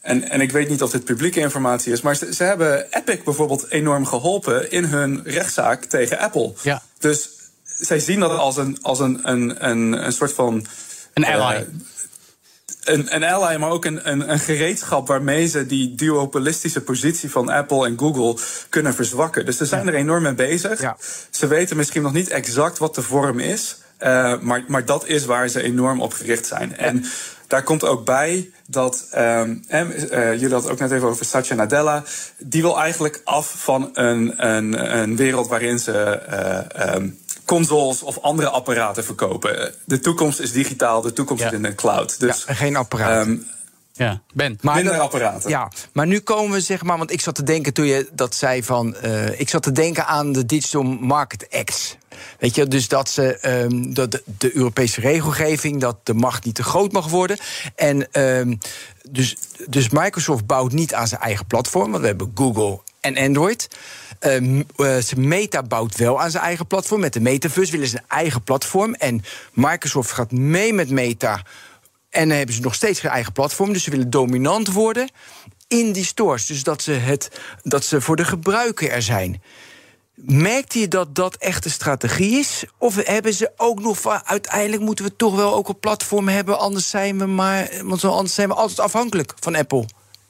En, 0.02 0.30
en 0.30 0.42
ik 0.42 0.52
weet 0.52 0.70
niet 0.70 0.82
of 0.82 0.92
dit 0.92 1.04
publieke 1.04 1.40
informatie 1.40 1.94
is, 1.94 2.02
maar 2.02 2.16
ze, 2.16 2.34
ze, 2.34 2.44
hebben 2.44 2.86
Epic 2.90 3.24
bijvoorbeeld 3.24 3.70
enorm 3.70 4.06
geholpen 4.06 4.72
in 4.72 4.84
hun 4.84 5.22
rechtszaak 5.24 5.84
tegen 5.86 6.20
Apple. 6.20 6.54
Ja. 6.62 6.82
Dus 7.00 7.30
zij 7.64 8.00
zien 8.00 8.20
dat 8.20 8.32
als 8.32 8.58
een, 8.58 8.78
als 8.82 9.00
een, 9.00 9.20
een, 9.24 9.70
een, 9.70 10.06
een 10.06 10.12
soort 10.14 10.34
van. 10.34 10.66
Een 11.14 11.26
ally. 11.26 11.56
Uh, 11.56 11.68
een, 12.84 13.16
een 13.16 13.24
ally, 13.24 13.56
maar 13.56 13.70
ook 13.70 13.86
een, 13.86 14.10
een, 14.10 14.32
een, 14.32 14.40
gereedschap 14.40 15.08
waarmee 15.08 15.48
ze 15.48 15.66
die 15.66 15.96
duopolistische 15.96 16.82
positie 16.82 17.32
van 17.32 17.50
Apple 17.50 17.86
en 17.86 18.00
Google 18.00 18.38
kunnen 18.70 18.94
verzwakken. 18.94 19.46
Dus 19.46 19.58
ze 19.58 19.66
zijn 19.66 19.88
er 19.88 19.94
enorm 19.94 20.24
mee 20.24 20.34
bezig. 20.34 20.82
Ja. 20.82 20.98
Ze 21.30 21.48
weten 21.48 21.78
misschien 21.78 22.02
nog 22.02 22.14
niet 22.14 22.30
exact 22.30 22.78
wat 22.78 22.96
de 22.96 23.02
vorm 23.02 23.40
is. 23.40 23.78
Uh, 24.04 24.40
maar, 24.40 24.64
maar 24.68 24.86
dat 24.86 25.08
is 25.08 25.26
waar 25.26 25.48
ze 25.48 25.62
enorm 25.62 26.02
op 26.02 26.14
gericht 26.14 26.46
zijn. 26.46 26.78
En 26.78 27.06
daar 27.48 27.64
komt 27.64 27.86
ook 27.86 28.06
bij 28.06 28.50
dat, 28.68 29.08
um, 29.18 29.64
uh, 29.70 30.34
jullie 30.34 30.54
hadden 30.54 30.72
ook 30.72 30.80
net 30.80 30.92
even 30.92 31.08
over 31.08 31.26
Satya 31.26 31.56
Nadella. 31.56 32.04
Die 32.38 32.62
wil 32.62 32.80
eigenlijk 32.80 33.22
af 33.24 33.54
van 33.58 33.90
een, 33.94 34.48
een, 34.48 34.98
een 35.00 35.16
wereld 35.16 35.48
waarin 35.48 35.80
ze 35.80 36.22
uh, 36.78 36.96
um, 36.96 37.20
consoles 37.46 38.02
of 38.02 38.20
andere 38.22 38.50
apparaten 38.50 39.04
verkopen. 39.04 39.74
De 39.86 40.00
toekomst 40.00 40.40
is 40.40 40.52
digitaal, 40.52 41.02
de 41.02 41.14
toekomst 41.14 41.44
is 41.44 41.52
in 41.52 41.62
de 41.62 41.76
cloud. 41.76 42.20
Dus, 42.20 42.44
ja, 42.48 42.54
geen 42.54 42.76
apparaat. 42.76 43.26
Um, 43.26 43.48
ja, 43.94 44.22
Ben. 44.34 44.58
Maar 44.62 44.76
Minder 44.76 45.00
apparaten. 45.00 45.50
Ja, 45.50 45.72
maar 45.94 46.08
nu 46.08 46.20
komen 46.20 46.52
we 46.52 46.62
zeg 46.62 46.84
maar, 46.84 46.98
want 46.98 47.12
ik 47.12 47.22
zat 47.22 47.36
te 47.36 47.44
denken 47.44 47.74
toen 47.74 47.86
je 47.86 48.10
dat 48.12 48.36
zei 48.36 48.64
van, 48.64 48.96
uh, 49.06 49.40
ik 49.40 49.50
zat 49.50 49.64
te 49.64 49.72
denken 49.72 50.06
aan 50.06 50.32
de 50.32 50.46
Digital 50.46 50.84
Market 50.84 51.48
Act. 51.50 51.98
Weet 52.40 52.56
je, 52.56 52.68
dus 52.68 52.88
dat, 52.88 53.10
ze, 53.10 53.50
um, 53.66 53.94
dat 53.94 54.12
de, 54.12 54.24
de, 54.38 54.56
Europese 54.56 55.02
regelgeving, 55.02 55.82
dat 55.82 55.98
de 56.04 56.14
macht 56.14 56.46
niet 56.46 56.56
te 56.56 56.64
groot 56.64 56.92
mag 56.92 57.10
worden. 57.10 57.38
En 57.76 58.22
um, 58.22 58.58
dus, 59.10 59.38
dus 59.68 59.90
Microsoft 59.90 60.46
bouwt 60.46 60.72
niet 60.72 60.94
aan 60.94 61.08
zijn 61.08 61.22
eigen 61.22 61.46
platform, 61.46 61.90
want 61.90 62.02
we 62.02 62.08
hebben 62.08 62.32
Google 62.36 62.80
en 63.00 63.18
Android. 63.18 63.68
Uh, 64.22 65.02
Meta 65.16 65.64
bouwt 65.64 65.96
wel 65.96 66.22
aan 66.22 66.32
zijn 66.32 66.44
eigen 66.44 66.68
platform. 66.68 67.02
Met 67.02 67.14
de 67.14 67.20
Metaverse 67.20 67.72
willen 67.72 67.88
ze 67.88 67.98
een 67.98 68.04
eigen 68.08 68.44
platform. 68.44 68.94
En 68.94 69.24
Microsoft 69.54 70.12
gaat 70.12 70.32
mee 70.32 70.74
met 70.74 70.90
Meta. 70.90 71.42
En 72.12 72.28
dan 72.28 72.38
hebben 72.38 72.56
ze 72.56 72.62
nog 72.62 72.76
steeds 72.76 73.00
geen 73.00 73.12
eigen 73.12 73.34
platform. 73.34 73.74
Dus 73.74 73.84
ze 73.84 73.90
willen 73.90 74.10
dominant 74.10 74.72
worden 74.72 75.10
in 75.68 75.92
die 75.92 76.06
stores. 76.06 76.46
Dus 76.46 76.64
dat 76.64 76.82
ze, 76.82 76.92
het, 76.92 77.40
dat 77.64 77.84
ze 77.84 78.02
voor 78.02 78.16
de 78.16 78.26
gebruiker 78.26 78.92
er 78.92 79.02
zijn. 79.02 79.42
Merkte 80.16 80.80
je 80.80 80.88
dat 80.88 81.16
dat 81.16 81.36
echt 81.36 81.64
de 81.64 81.70
strategie 81.70 82.40
is? 82.40 82.64
Of 82.78 82.96
hebben 82.96 83.34
ze 83.34 83.52
ook 83.58 83.80
nog 83.80 84.02
van 84.02 84.22
uiteindelijk 84.26 84.82
moeten 84.82 85.06
we 85.06 85.16
toch 85.16 85.36
wel 85.36 85.54
ook 85.54 85.70
een 85.70 85.80
platform 85.80 86.28
hebben, 86.28 86.60
anders 86.60 86.90
zijn 86.90 87.18
we 87.18 87.26
maar, 87.26 87.70
want 87.84 88.04
anders 88.04 88.34
zijn 88.34 88.48
we 88.48 88.54
altijd 88.54 88.80
afhankelijk 88.80 89.34
van 89.40 89.56
Apple 89.56 89.86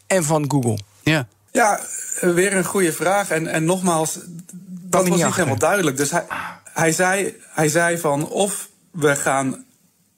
en 0.07 0.23
van 0.23 0.51
Google. 0.51 0.79
Ja. 1.03 1.27
Ja, 1.51 1.79
weer 2.21 2.53
een 2.55 2.65
goede 2.65 2.93
vraag. 2.93 3.29
En, 3.29 3.47
en 3.47 3.65
nogmaals, 3.65 4.19
dat 4.53 5.07
was 5.07 5.23
niet 5.23 5.35
helemaal 5.35 5.57
duidelijk. 5.57 5.97
Dus 5.97 6.11
hij, 6.11 6.25
hij, 6.63 6.91
zei, 6.91 7.35
hij 7.47 7.67
zei 7.67 7.97
van 7.97 8.29
of 8.29 8.69
we 8.91 9.15
gaan 9.15 9.65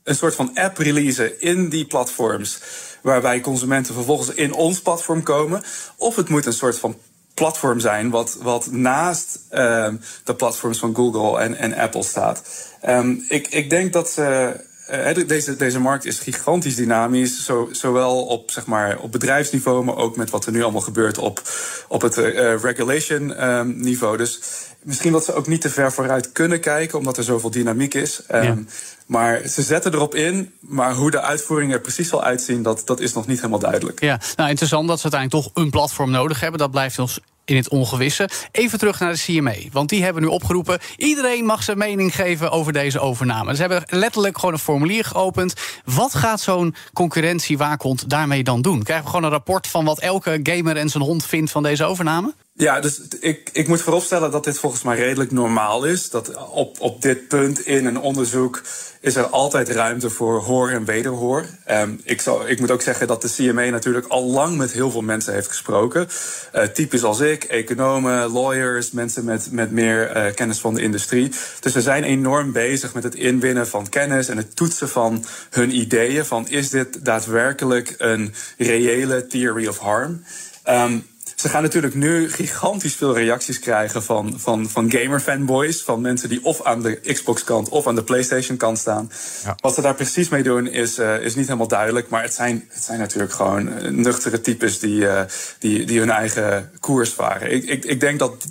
een 0.04 0.16
soort 0.16 0.36
van 0.36 0.52
app 0.54 0.78
releasen 0.78 1.42
in 1.42 1.70
die 1.70 1.86
platforms. 1.86 2.60
Waarbij 3.02 3.42
consumenten 3.42 3.94
vervolgens 3.94 4.30
in 4.30 4.54
ons 4.54 4.82
platform 4.82 5.24
komen. 5.24 5.64
Of 5.96 6.16
het 6.16 6.30
moet 6.30 6.46
een 6.46 6.54
soort 6.54 6.80
van 6.80 6.98
platform 7.34 7.80
zijn 7.80 8.10
wat, 8.10 8.38
wat 8.42 8.72
naast 8.72 9.40
uh, 9.52 9.94
de 10.24 10.36
platforms 10.36 10.80
van 10.80 10.96
Google 10.96 11.40
en, 11.40 11.56
en 11.56 11.74
Apple 11.74 12.04
staat. 12.04 12.44
Um, 12.88 13.26
ik, 13.30 13.48
ik 13.48 13.70
denk 13.70 13.94
dat 13.94 14.10
ze. 14.10 14.56
Uh, 14.92 15.28
deze, 15.28 15.56
deze 15.56 15.80
markt 15.80 16.06
is 16.06 16.20
gigantisch 16.20 16.76
dynamisch, 16.76 17.46
zo, 17.46 17.70
zowel 17.72 18.26
op, 18.26 18.52
zeg 18.52 18.66
maar, 18.66 19.00
op 19.00 19.12
bedrijfsniveau, 19.12 19.84
maar 19.84 19.96
ook 19.96 20.16
met 20.16 20.30
wat 20.30 20.46
er 20.46 20.52
nu 20.52 20.64
allemaal 20.64 20.82
gebeurt 20.82 21.18
op, 21.18 21.42
op 21.88 22.02
het 22.02 22.18
uh, 22.18 22.62
regulation 22.62 23.48
um, 23.48 23.82
niveau. 23.82 24.18
Dus 24.18 24.40
misschien 24.82 25.12
dat 25.12 25.26
ze 25.26 25.34
ook 25.34 25.48
niet 25.48 25.62
te 25.62 25.70
ver 25.70 25.92
vooruit 25.92 26.32
kunnen 26.32 26.60
kijken, 26.60 26.98
omdat 26.98 27.18
er 27.18 27.24
zoveel 27.24 27.52
dynamiek 27.52 27.94
is. 27.94 28.22
Um, 28.32 28.44
ja. 28.44 28.58
Maar 29.06 29.48
ze 29.48 29.62
zetten 29.62 29.94
erop 29.94 30.16
in, 30.16 30.54
maar 30.60 30.94
hoe 30.94 31.12
de 31.12 31.22
uitvoering 31.22 31.74
er 31.74 31.82
precies 31.82 32.10
zal 32.10 32.24
uitzien, 32.24 32.64
dat, 32.64 32.82
dat 32.86 33.00
is 33.00 33.14
nog 33.14 33.28
niet 33.28 33.38
helemaal 33.38 33.60
duidelijk. 33.60 34.02
Ja, 34.02 34.20
nou 34.36 34.50
interessant 34.50 34.88
dat 34.88 35.00
ze 35.00 35.04
uiteindelijk 35.12 35.44
toch 35.44 35.64
een 35.64 35.70
platform 35.70 36.12
nodig 36.12 36.40
hebben. 36.40 36.60
Dat 36.60 36.72
blijft 36.72 37.00
ons 37.00 37.20
in 37.46 37.56
het 37.56 37.70
ongewisse. 37.70 38.30
Even 38.52 38.80
terug 38.80 39.00
naar 39.00 39.14
de 39.14 39.20
CMA, 39.20 39.56
want 39.72 39.90
die 39.90 40.04
hebben 40.04 40.22
nu 40.22 40.28
opgeroepen... 40.28 40.80
iedereen 40.98 41.46
mag 41.46 41.64
zijn 41.64 41.78
mening 41.78 42.16
geven 42.16 42.52
over 42.52 42.74
deze 42.74 43.00
overname. 43.00 43.56
Ze 43.56 43.62
hebben 43.62 43.84
letterlijk 43.88 44.38
gewoon 44.38 44.54
een 44.54 44.60
formulier 44.60 45.06
geopend. 45.06 45.54
Wat 45.86 46.16
gaat 46.16 46.42
zo'n 46.42 46.76
concurrentiewaakhond 46.94 48.10
daarmee 48.10 48.44
dan 48.44 48.62
doen? 48.62 48.84
Krijgen 48.84 49.06
we 49.06 49.12
gewoon 49.12 49.26
een 49.26 49.32
rapport 49.32 49.68
van 49.68 49.86
wat 49.86 50.00
elke 50.00 50.40
gamer 50.44 50.78
en 50.78 50.90
zijn 50.90 51.04
hond 51.04 51.26
vindt 51.26 51.52
van 51.52 51.64
deze 51.64 51.84
overname? 51.84 52.34
Ja, 52.56 52.80
dus 52.80 53.02
ik, 53.20 53.50
ik 53.54 53.68
moet 53.68 53.82
vooropstellen 53.82 54.32
dat 54.32 54.44
dit 54.44 54.60
volgens 54.60 54.84
mij 54.84 54.96
redelijk 54.96 55.32
normaal 55.32 55.86
is. 55.86 56.10
Dat 56.10 56.50
op, 56.50 56.80
op 56.80 57.02
dit 57.02 57.28
punt 57.28 57.66
in 57.66 57.86
een 57.86 58.00
onderzoek 58.00 58.62
is 59.02 59.16
er 59.16 59.26
altijd 59.26 59.70
ruimte 59.70 60.10
voor 60.10 60.42
hoor 60.42 60.70
en 60.70 60.86
wederhoor. 60.86 61.46
Um, 61.72 62.02
ik, 62.04 62.22
zou, 62.22 62.48
ik 62.48 62.60
moet 62.60 62.72
ook 62.72 62.82
zeggen 62.82 63.08
dat 63.08 63.22
de 63.22 63.32
CMA 63.32 63.64
natuurlijk 63.64 64.08
al 64.08 64.24
lang 64.24 64.58
met 64.58 64.72
heel 64.72 64.92
veel 64.92 65.02
mensen 65.02 65.34
heeft 65.34 65.48
gesproken. 65.48 66.08
Uh, 66.56 66.64
types 66.64 67.04
als 67.04 67.20
ik, 67.20 67.44
economen, 67.44 68.32
lawyers, 68.32 68.92
mensen 68.92 69.26
met, 69.26 69.52
met 69.52 69.72
meer 69.72 70.18
uh, 70.18 70.34
kennis 70.34 70.60
van 70.60 70.74
de 70.74 70.82
industrie. 70.82 71.32
Dus 71.60 71.74
we 71.74 71.82
zijn 71.82 72.04
enorm 72.04 72.52
bezig 72.52 72.94
met 72.94 73.04
het 73.04 73.16
inwinnen 73.16 73.68
van 73.68 73.90
kennis 73.90 74.28
en 74.28 74.38
het 74.38 74.56
toetsen 74.56 74.90
van 74.90 75.26
hun 75.50 75.76
ideeën. 75.76 76.26
Van 76.26 76.48
is 76.48 76.70
dit 76.70 77.06
daadwerkelijk 77.06 77.96
een 77.98 78.34
reële 78.58 79.28
theory 79.28 79.68
of 79.68 79.78
harm? 79.78 80.24
Um, 80.70 81.12
ze 81.44 81.50
gaan 81.50 81.62
natuurlijk 81.62 81.96
nu 81.96 82.32
gigantisch 82.32 82.96
veel 82.96 83.16
reacties 83.16 83.60
krijgen 83.60 84.04
van, 84.04 84.40
van, 84.40 84.70
van 84.70 84.92
gamer-fanboys. 84.92 85.84
Van 85.84 86.02
mensen 86.02 86.30
die 86.30 86.44
of 86.44 86.64
aan 86.64 86.82
de 86.82 87.00
Xbox-kant 87.14 87.70
of 87.70 87.88
aan 87.88 87.96
de 87.96 88.04
PlayStation-kant 88.04 88.78
staan. 88.78 89.12
Ja. 89.44 89.56
Wat 89.60 89.74
ze 89.74 89.82
daar 89.82 89.96
precies 89.96 90.30
mee 90.30 90.44
doen 90.44 90.68
is, 90.68 91.00
uh, 91.00 91.20
is 91.22 91.36
niet 91.36 91.46
helemaal 91.46 91.68
duidelijk. 91.68 92.10
Maar 92.10 92.22
het 92.22 92.34
zijn, 92.34 92.66
het 92.70 92.84
zijn 92.84 93.00
natuurlijk 93.00 93.34
gewoon 93.34 94.02
nuchtere 94.02 94.42
types 94.42 94.80
die, 94.80 95.02
uh, 95.02 95.22
die, 95.60 95.86
die 95.86 96.00
hun 96.00 96.10
eigen 96.10 96.72
koers 96.80 97.10
varen. 97.10 97.52
Ik, 97.52 97.64
ik, 97.64 97.86
ik 97.86 98.00
denk 98.00 98.20
dat 98.20 98.46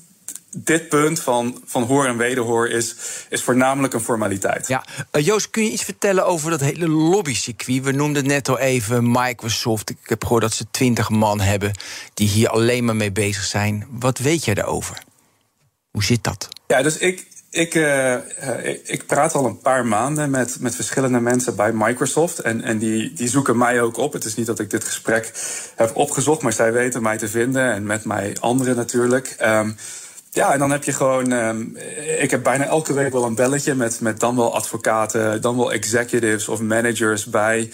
dit 0.56 0.88
punt 0.88 1.20
van, 1.20 1.62
van 1.64 1.82
hoor 1.82 2.06
en 2.06 2.16
wederhoor 2.16 2.68
is, 2.68 2.94
is 3.28 3.42
voornamelijk 3.42 3.94
een 3.94 4.00
formaliteit. 4.00 4.68
Ja, 4.68 4.84
uh, 5.12 5.24
Joost, 5.24 5.50
kun 5.50 5.64
je 5.64 5.70
iets 5.70 5.84
vertellen 5.84 6.26
over 6.26 6.50
dat 6.50 6.60
hele 6.60 6.88
lobbycircuit? 6.88 7.82
We 7.82 7.92
noemden 7.92 8.26
net 8.26 8.48
al 8.48 8.58
even 8.58 9.10
Microsoft. 9.10 9.90
Ik 9.90 9.96
heb 10.02 10.22
gehoord 10.22 10.42
dat 10.42 10.52
ze 10.52 10.66
twintig 10.70 11.08
man 11.10 11.40
hebben 11.40 11.72
die 12.14 12.28
hier 12.28 12.48
alleen 12.48 12.84
maar 12.84 12.96
mee 12.96 13.12
bezig 13.12 13.44
zijn. 13.44 13.86
Wat 13.90 14.18
weet 14.18 14.44
jij 14.44 14.54
daarover? 14.54 15.02
Hoe 15.90 16.04
zit 16.04 16.24
dat? 16.24 16.48
Ja, 16.66 16.82
dus 16.82 16.98
ik, 16.98 17.26
ik, 17.50 17.74
uh, 17.74 18.14
ik 18.84 19.06
praat 19.06 19.34
al 19.34 19.46
een 19.46 19.60
paar 19.60 19.86
maanden 19.86 20.30
met, 20.30 20.56
met 20.60 20.74
verschillende 20.74 21.20
mensen 21.20 21.56
bij 21.56 21.72
Microsoft. 21.72 22.38
En, 22.38 22.62
en 22.62 22.78
die, 22.78 23.12
die 23.12 23.28
zoeken 23.28 23.56
mij 23.56 23.80
ook 23.80 23.96
op. 23.96 24.12
Het 24.12 24.24
is 24.24 24.34
niet 24.34 24.46
dat 24.46 24.58
ik 24.58 24.70
dit 24.70 24.84
gesprek 24.84 25.32
heb 25.76 25.96
opgezocht, 25.96 26.42
maar 26.42 26.52
zij 26.52 26.72
weten 26.72 27.02
mij 27.02 27.18
te 27.18 27.28
vinden. 27.28 27.72
En 27.72 27.86
met 27.86 28.04
mij 28.04 28.36
anderen 28.40 28.76
natuurlijk. 28.76 29.36
Um, 29.40 29.76
ja, 30.34 30.52
en 30.52 30.58
dan 30.58 30.70
heb 30.70 30.84
je 30.84 30.92
gewoon. 30.92 31.30
Um, 31.30 31.76
ik 32.18 32.30
heb 32.30 32.42
bijna 32.42 32.64
elke 32.64 32.92
week 32.92 33.12
wel 33.12 33.24
een 33.24 33.34
belletje 33.34 33.74
met, 33.74 34.00
met 34.00 34.20
dan 34.20 34.36
wel 34.36 34.54
advocaten, 34.54 35.40
dan 35.40 35.56
wel 35.56 35.72
executives 35.72 36.48
of 36.48 36.60
managers 36.60 37.26
bij 37.26 37.72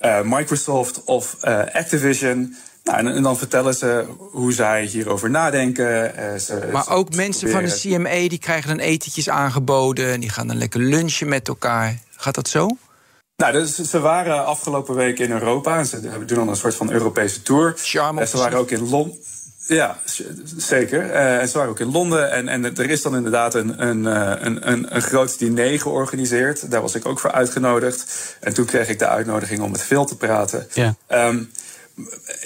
uh, 0.00 0.20
Microsoft 0.22 1.04
of 1.04 1.36
uh, 1.44 1.58
Activision. 1.72 2.56
Nou, 2.84 2.98
en, 2.98 3.06
en, 3.06 3.22
dan 3.22 3.38
vertellen 3.38 3.74
ze 3.74 4.06
hoe 4.18 4.52
zij 4.52 4.84
hierover 4.84 5.30
nadenken. 5.30 6.12
Uh, 6.18 6.38
ze, 6.38 6.68
maar 6.72 6.90
ook 6.90 7.14
mensen 7.14 7.50
van 7.50 7.64
de 7.64 7.78
CME 7.80 8.28
die 8.28 8.38
krijgen 8.38 8.68
dan 8.68 8.78
etentjes 8.78 9.28
aangeboden. 9.28 10.12
En 10.12 10.20
die 10.20 10.30
gaan 10.30 10.46
dan 10.46 10.58
lekker 10.58 10.80
lunchen 10.80 11.28
met 11.28 11.48
elkaar. 11.48 11.98
Gaat 12.16 12.34
dat 12.34 12.48
zo? 12.48 12.68
Nou, 13.36 13.52
dus 13.52 13.74
ze 13.74 14.00
waren 14.00 14.46
afgelopen 14.46 14.94
week 14.94 15.18
in 15.18 15.30
Europa. 15.30 15.78
En 15.78 15.86
ze 15.86 16.00
doen 16.00 16.38
dan 16.38 16.48
een 16.48 16.56
soort 16.56 16.74
van 16.74 16.90
Europese 16.90 17.42
tour. 17.42 17.74
Charme. 17.76 18.26
ze 18.26 18.36
waren 18.36 18.58
ook 18.58 18.70
in 18.70 18.88
Londen. 18.88 19.18
Ja, 19.68 19.98
zeker. 20.56 21.04
Uh, 21.04 21.46
ze 21.46 21.50
waren 21.52 21.70
ook 21.70 21.80
in 21.80 21.92
Londen. 21.92 22.30
En, 22.30 22.48
en 22.48 22.64
er 22.64 22.90
is 22.90 23.02
dan 23.02 23.16
inderdaad 23.16 23.54
een, 23.54 23.86
een, 23.86 24.04
een, 24.04 24.70
een, 24.70 24.94
een 24.94 25.02
groot 25.02 25.38
diner 25.38 25.80
georganiseerd. 25.80 26.70
Daar 26.70 26.80
was 26.80 26.94
ik 26.94 27.06
ook 27.06 27.20
voor 27.20 27.32
uitgenodigd. 27.32 28.36
En 28.40 28.54
toen 28.54 28.64
kreeg 28.64 28.88
ik 28.88 28.98
de 28.98 29.08
uitnodiging 29.08 29.60
om 29.60 29.70
met 29.70 29.82
Phil 29.82 30.04
te 30.04 30.16
praten. 30.16 30.66
Ja. 30.72 30.94
Um, 31.08 31.50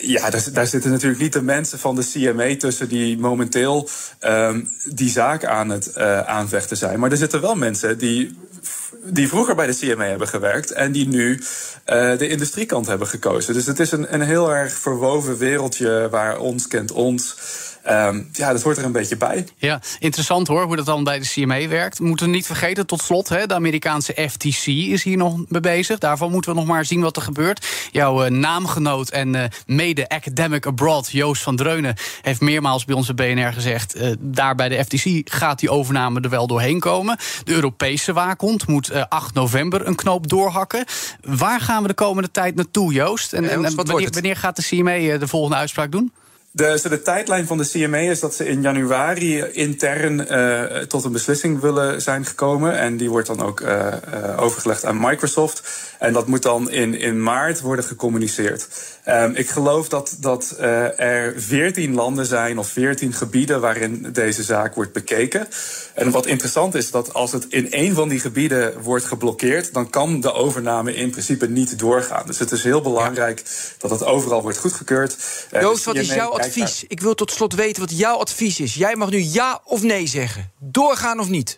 ja, 0.00 0.30
daar, 0.30 0.44
daar, 0.52 0.66
zitten 0.66 0.90
natuurlijk 0.90 1.20
niet 1.20 1.32
de 1.32 1.42
mensen 1.42 1.78
van 1.78 1.94
de 1.94 2.08
CMA 2.12 2.56
tussen 2.56 2.88
die 2.88 3.18
momenteel 3.18 3.88
um, 4.20 4.68
die 4.84 5.10
zaak 5.10 5.44
aan 5.44 5.68
het 5.68 5.90
uh, 5.96 6.20
aanvechten 6.20 6.76
zijn. 6.76 7.00
Maar 7.00 7.10
er 7.10 7.16
zitten 7.16 7.40
wel 7.40 7.54
mensen 7.54 7.98
die, 7.98 8.38
die 9.04 9.28
vroeger 9.28 9.54
bij 9.54 9.66
de 9.66 9.76
CMA 9.76 10.04
hebben 10.04 10.28
gewerkt 10.28 10.70
en 10.70 10.92
die 10.92 11.08
nu 11.08 11.32
uh, 11.34 12.18
de 12.18 12.28
industriekant 12.28 12.86
hebben 12.86 13.06
gekozen. 13.06 13.54
Dus 13.54 13.66
het 13.66 13.78
is 13.78 13.92
een, 13.92 14.14
een 14.14 14.20
heel 14.20 14.54
erg 14.54 14.72
verwoven 14.72 15.38
wereldje 15.38 16.08
waar 16.10 16.38
ons 16.38 16.66
kent 16.68 16.92
ons. 16.92 17.36
Um, 17.90 18.28
ja, 18.32 18.52
dat 18.52 18.62
hoort 18.62 18.76
er 18.76 18.84
een 18.84 18.92
beetje 18.92 19.16
bij. 19.16 19.46
Ja, 19.56 19.80
interessant 19.98 20.46
hoor, 20.46 20.64
hoe 20.64 20.76
dat 20.76 20.86
dan 20.86 21.04
bij 21.04 21.18
de 21.18 21.28
CMA 21.28 21.68
werkt. 21.68 21.98
We 21.98 22.04
moeten 22.04 22.30
niet 22.30 22.46
vergeten, 22.46 22.86
tot 22.86 23.02
slot, 23.02 23.28
hè, 23.28 23.46
de 23.46 23.54
Amerikaanse 23.54 24.28
FTC 24.30 24.66
is 24.66 25.02
hier 25.02 25.16
nog 25.16 25.36
mee 25.48 25.60
bezig. 25.60 25.98
Daarvan 25.98 26.30
moeten 26.30 26.50
we 26.50 26.56
nog 26.56 26.66
maar 26.66 26.84
zien 26.84 27.00
wat 27.00 27.16
er 27.16 27.22
gebeurt. 27.22 27.66
Jouw 27.90 28.24
uh, 28.24 28.30
naamgenoot 28.30 29.08
en 29.08 29.34
uh, 29.34 29.44
mede-academic 29.66 30.66
abroad, 30.66 31.10
Joost 31.10 31.42
van 31.42 31.56
Dreunen... 31.56 31.94
heeft 32.22 32.40
meermaals 32.40 32.84
bij 32.84 32.94
onze 32.94 33.14
BNR 33.14 33.52
gezegd... 33.52 33.96
Uh, 33.96 34.12
daar 34.18 34.54
bij 34.54 34.68
de 34.68 34.84
FTC 34.84 35.32
gaat 35.34 35.58
die 35.58 35.70
overname 35.70 36.20
er 36.20 36.30
wel 36.30 36.46
doorheen 36.46 36.80
komen. 36.80 37.16
De 37.44 37.52
Europese 37.52 38.12
waakhond 38.12 38.66
moet 38.66 39.08
8 39.08 39.34
november 39.34 39.86
een 39.86 39.94
knoop 39.94 40.28
doorhakken. 40.28 40.84
Waar 41.20 41.60
gaan 41.60 41.82
we 41.82 41.88
de 41.88 41.94
komende 41.94 42.30
tijd 42.30 42.54
naartoe, 42.54 42.92
Joost? 42.92 43.32
En, 43.32 43.44
en, 43.44 43.64
en 43.64 43.74
wanneer, 43.74 44.10
wanneer, 44.10 44.36
gaat 44.36 44.56
de 44.56 44.62
CMA 44.62 45.18
de 45.18 45.28
volgende 45.28 45.56
uitspraak 45.56 45.92
doen? 45.92 46.12
De, 46.54 46.80
de 46.88 47.02
tijdlijn 47.02 47.46
van 47.46 47.58
de 47.58 47.68
CMA 47.68 47.98
is 47.98 48.20
dat 48.20 48.34
ze 48.34 48.48
in 48.48 48.62
januari 48.62 49.42
intern 49.42 50.26
uh, 50.30 50.78
tot 50.78 51.04
een 51.04 51.12
beslissing 51.12 51.60
willen 51.60 52.02
zijn 52.02 52.24
gekomen. 52.24 52.78
En 52.78 52.96
die 52.96 53.10
wordt 53.10 53.26
dan 53.26 53.42
ook 53.42 53.60
uh, 53.60 53.68
uh, 53.68 54.42
overgelegd 54.42 54.84
aan 54.84 55.00
Microsoft. 55.00 55.62
En 55.98 56.12
dat 56.12 56.26
moet 56.26 56.42
dan 56.42 56.70
in, 56.70 56.94
in 56.94 57.22
maart 57.22 57.60
worden 57.60 57.84
gecommuniceerd. 57.84 58.68
Um, 59.08 59.34
ik 59.34 59.48
geloof 59.48 59.88
dat, 59.88 60.16
dat 60.20 60.54
er 60.96 61.34
veertien 61.36 61.94
landen 61.94 62.26
zijn 62.26 62.58
of 62.58 62.68
veertien 62.68 63.12
gebieden 63.12 63.60
waarin 63.60 64.08
deze 64.12 64.42
zaak 64.42 64.74
wordt 64.74 64.92
bekeken. 64.92 65.48
En 65.94 66.10
wat 66.10 66.26
interessant 66.26 66.74
is 66.74 66.90
dat 66.90 67.14
als 67.14 67.32
het 67.32 67.46
in 67.48 67.70
één 67.70 67.94
van 67.94 68.08
die 68.08 68.20
gebieden 68.20 68.82
wordt 68.82 69.04
geblokkeerd, 69.04 69.72
dan 69.72 69.90
kan 69.90 70.20
de 70.20 70.32
overname 70.32 70.94
in 70.94 71.10
principe 71.10 71.48
niet 71.48 71.78
doorgaan. 71.78 72.26
Dus 72.26 72.38
het 72.38 72.52
is 72.52 72.62
heel 72.62 72.80
belangrijk 72.80 73.42
dat 73.78 73.90
het 73.90 74.04
overal 74.04 74.42
wordt 74.42 74.58
goedgekeurd. 74.58 75.16
Joost, 75.50 75.84
wat 75.84 75.96
is 75.96 76.14
jouw 76.14 76.30
advies? 76.44 76.84
Ik 76.88 77.00
wil 77.00 77.14
tot 77.14 77.30
slot 77.30 77.54
weten 77.54 77.82
wat 77.82 77.98
jouw 77.98 78.16
advies 78.16 78.60
is. 78.60 78.74
Jij 78.74 78.96
mag 78.96 79.10
nu 79.10 79.18
ja 79.18 79.60
of 79.64 79.82
nee 79.82 80.06
zeggen. 80.06 80.50
Doorgaan 80.58 81.20
of 81.20 81.28
niet? 81.28 81.56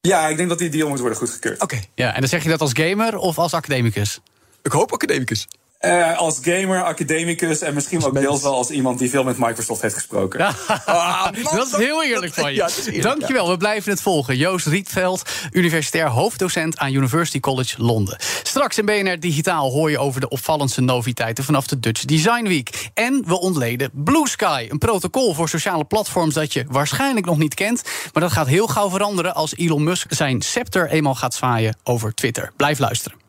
Ja, 0.00 0.28
ik 0.28 0.36
denk 0.36 0.48
dat 0.48 0.58
die 0.58 0.68
deal 0.68 0.88
moet 0.88 0.98
worden 0.98 1.18
goedgekeurd. 1.18 1.60
Oké. 1.60 1.80
Ja, 1.94 2.14
en 2.14 2.20
dan 2.20 2.28
zeg 2.28 2.42
je 2.42 2.48
dat 2.48 2.60
als 2.60 2.72
gamer 2.74 3.16
of 3.16 3.38
als 3.38 3.54
academicus? 3.54 4.20
Ik 4.62 4.72
hoop 4.72 4.92
academicus. 4.92 5.46
Uh, 5.86 6.18
als 6.18 6.38
gamer, 6.42 6.82
academicus 6.82 7.60
en 7.60 7.74
misschien 7.74 8.04
ook 8.04 8.14
deels 8.14 8.42
wel 8.42 8.54
als 8.54 8.70
iemand 8.70 8.98
die 8.98 9.10
veel 9.10 9.24
met 9.24 9.38
Microsoft 9.38 9.82
heeft 9.82 9.94
gesproken. 9.94 10.38
Ja. 10.40 10.52
Ah, 10.84 11.26
dat 11.52 11.66
is 11.66 11.76
heel 11.76 12.04
eerlijk 12.04 12.34
van 12.40 12.54
je. 12.54 12.56
Ja, 12.92 13.02
Dankjewel, 13.02 13.50
we 13.50 13.56
blijven 13.56 13.90
het 13.90 14.02
volgen. 14.02 14.36
Joost 14.36 14.66
Rietveld, 14.66 15.22
universitair 15.52 16.08
hoofddocent 16.08 16.78
aan 16.78 16.92
University 16.92 17.40
College 17.40 17.82
Londen. 17.82 18.16
Straks 18.42 18.78
in 18.78 18.84
BNR 18.84 19.20
Digitaal 19.20 19.70
hoor 19.70 19.90
je 19.90 19.98
over 19.98 20.20
de 20.20 20.28
opvallendste 20.28 20.80
noviteiten 20.80 21.44
vanaf 21.44 21.66
de 21.66 21.80
Dutch 21.80 22.04
Design 22.04 22.48
Week. 22.48 22.90
En 22.94 23.22
we 23.26 23.40
ontleden 23.40 23.90
Blue 23.92 24.28
Sky, 24.28 24.66
een 24.68 24.78
protocol 24.78 25.34
voor 25.34 25.48
sociale 25.48 25.84
platforms 25.84 26.34
dat 26.34 26.52
je 26.52 26.64
waarschijnlijk 26.68 27.26
nog 27.26 27.38
niet 27.38 27.54
kent. 27.54 27.82
Maar 28.12 28.22
dat 28.22 28.32
gaat 28.32 28.46
heel 28.46 28.66
gauw 28.66 28.90
veranderen 28.90 29.34
als 29.34 29.56
Elon 29.56 29.84
Musk 29.84 30.12
zijn 30.12 30.42
scepter 30.42 30.90
eenmaal 30.90 31.14
gaat 31.14 31.34
zwaaien 31.34 31.76
over 31.82 32.14
Twitter. 32.14 32.52
Blijf 32.56 32.78
luisteren. 32.78 33.23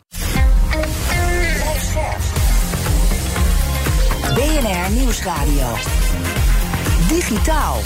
BNR 4.35 4.91
Nieuwsradio. 4.91 5.67
Digitaal. 7.07 7.77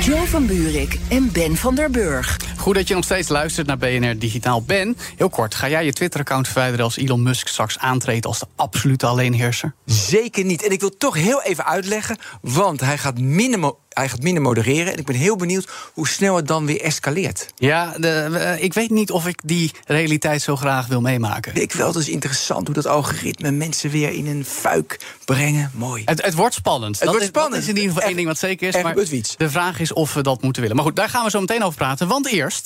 Jo 0.00 0.16
van 0.24 0.46
Buurik 0.46 0.98
en 1.08 1.32
Ben 1.32 1.56
van 1.56 1.74
der 1.74 1.90
Burg. 1.90 2.36
Goed 2.68 2.76
dat 2.76 2.88
je 2.88 2.94
nog 2.94 3.04
steeds 3.04 3.28
luistert 3.28 3.66
naar 3.66 3.78
BNR 3.78 4.18
Digitaal. 4.18 4.62
Ben, 4.62 4.96
heel 5.16 5.28
kort, 5.28 5.54
ga 5.54 5.68
jij 5.68 5.84
je 5.84 5.92
Twitter-account 5.92 6.46
verwijderen 6.46 6.84
als 6.84 6.96
Elon 6.96 7.22
Musk 7.22 7.48
straks 7.48 7.78
aantreedt 7.78 8.26
als 8.26 8.38
de 8.38 8.46
absolute 8.56 9.06
alleenheerser? 9.06 9.74
Zeker 9.84 10.44
niet. 10.44 10.64
En 10.64 10.70
ik 10.70 10.80
wil 10.80 10.96
toch 10.96 11.14
heel 11.14 11.42
even 11.42 11.64
uitleggen, 11.64 12.18
want 12.40 12.80
hij 12.80 12.98
gaat 12.98 13.18
minder 13.18 13.74
hij 13.98 14.08
gaat 14.08 14.22
minder 14.22 14.42
modereren. 14.42 14.92
En 14.92 14.98
ik 14.98 15.06
ben 15.06 15.14
heel 15.14 15.36
benieuwd 15.36 15.68
hoe 15.92 16.08
snel 16.08 16.36
het 16.36 16.46
dan 16.46 16.66
weer 16.66 16.80
escaleert. 16.80 17.46
Ja, 17.56 17.94
de, 17.98 18.56
ik 18.60 18.74
weet 18.74 18.90
niet 18.90 19.10
of 19.10 19.26
ik 19.26 19.40
die 19.44 19.70
realiteit 19.86 20.42
zo 20.42 20.56
graag 20.56 20.86
wil 20.86 21.00
meemaken. 21.00 21.54
Ik 21.54 21.72
wel, 21.72 21.86
het 21.86 21.96
is 21.96 22.08
interessant 22.08 22.66
hoe 22.66 22.74
dat 22.74 22.86
algoritme 22.86 23.50
mensen 23.50 23.90
weer 23.90 24.10
in 24.10 24.26
een 24.26 24.44
fuik 24.44 25.00
brengen. 25.24 25.70
Mooi. 25.74 26.02
Het, 26.04 26.24
het 26.24 26.34
wordt 26.34 26.54
spannend. 26.54 26.94
Het 26.94 27.00
dat 27.00 27.08
wordt 27.08 27.22
is, 27.22 27.28
spannend. 27.28 27.54
Dat 27.54 27.62
is 27.62 27.68
in 27.68 27.76
ieder 27.76 27.92
geval 27.92 28.06
één 28.06 28.16
ding 28.16 28.28
wat 28.28 28.38
zeker 28.38 28.68
is. 28.68 28.82
maar 28.82 28.94
de 29.36 29.50
vraag 29.50 29.80
is 29.80 29.92
of 29.92 30.14
we 30.14 30.22
dat 30.22 30.42
moeten 30.42 30.62
willen. 30.62 30.76
Maar 30.76 30.86
goed, 30.86 30.96
daar 30.96 31.08
gaan 31.08 31.24
we 31.24 31.30
zo 31.30 31.40
meteen 31.40 31.62
over 31.62 31.78
praten. 31.78 32.08
Want 32.08 32.26
eerst. 32.26 32.57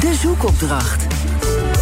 De 0.00 0.14
zoekopdracht. 0.14 1.06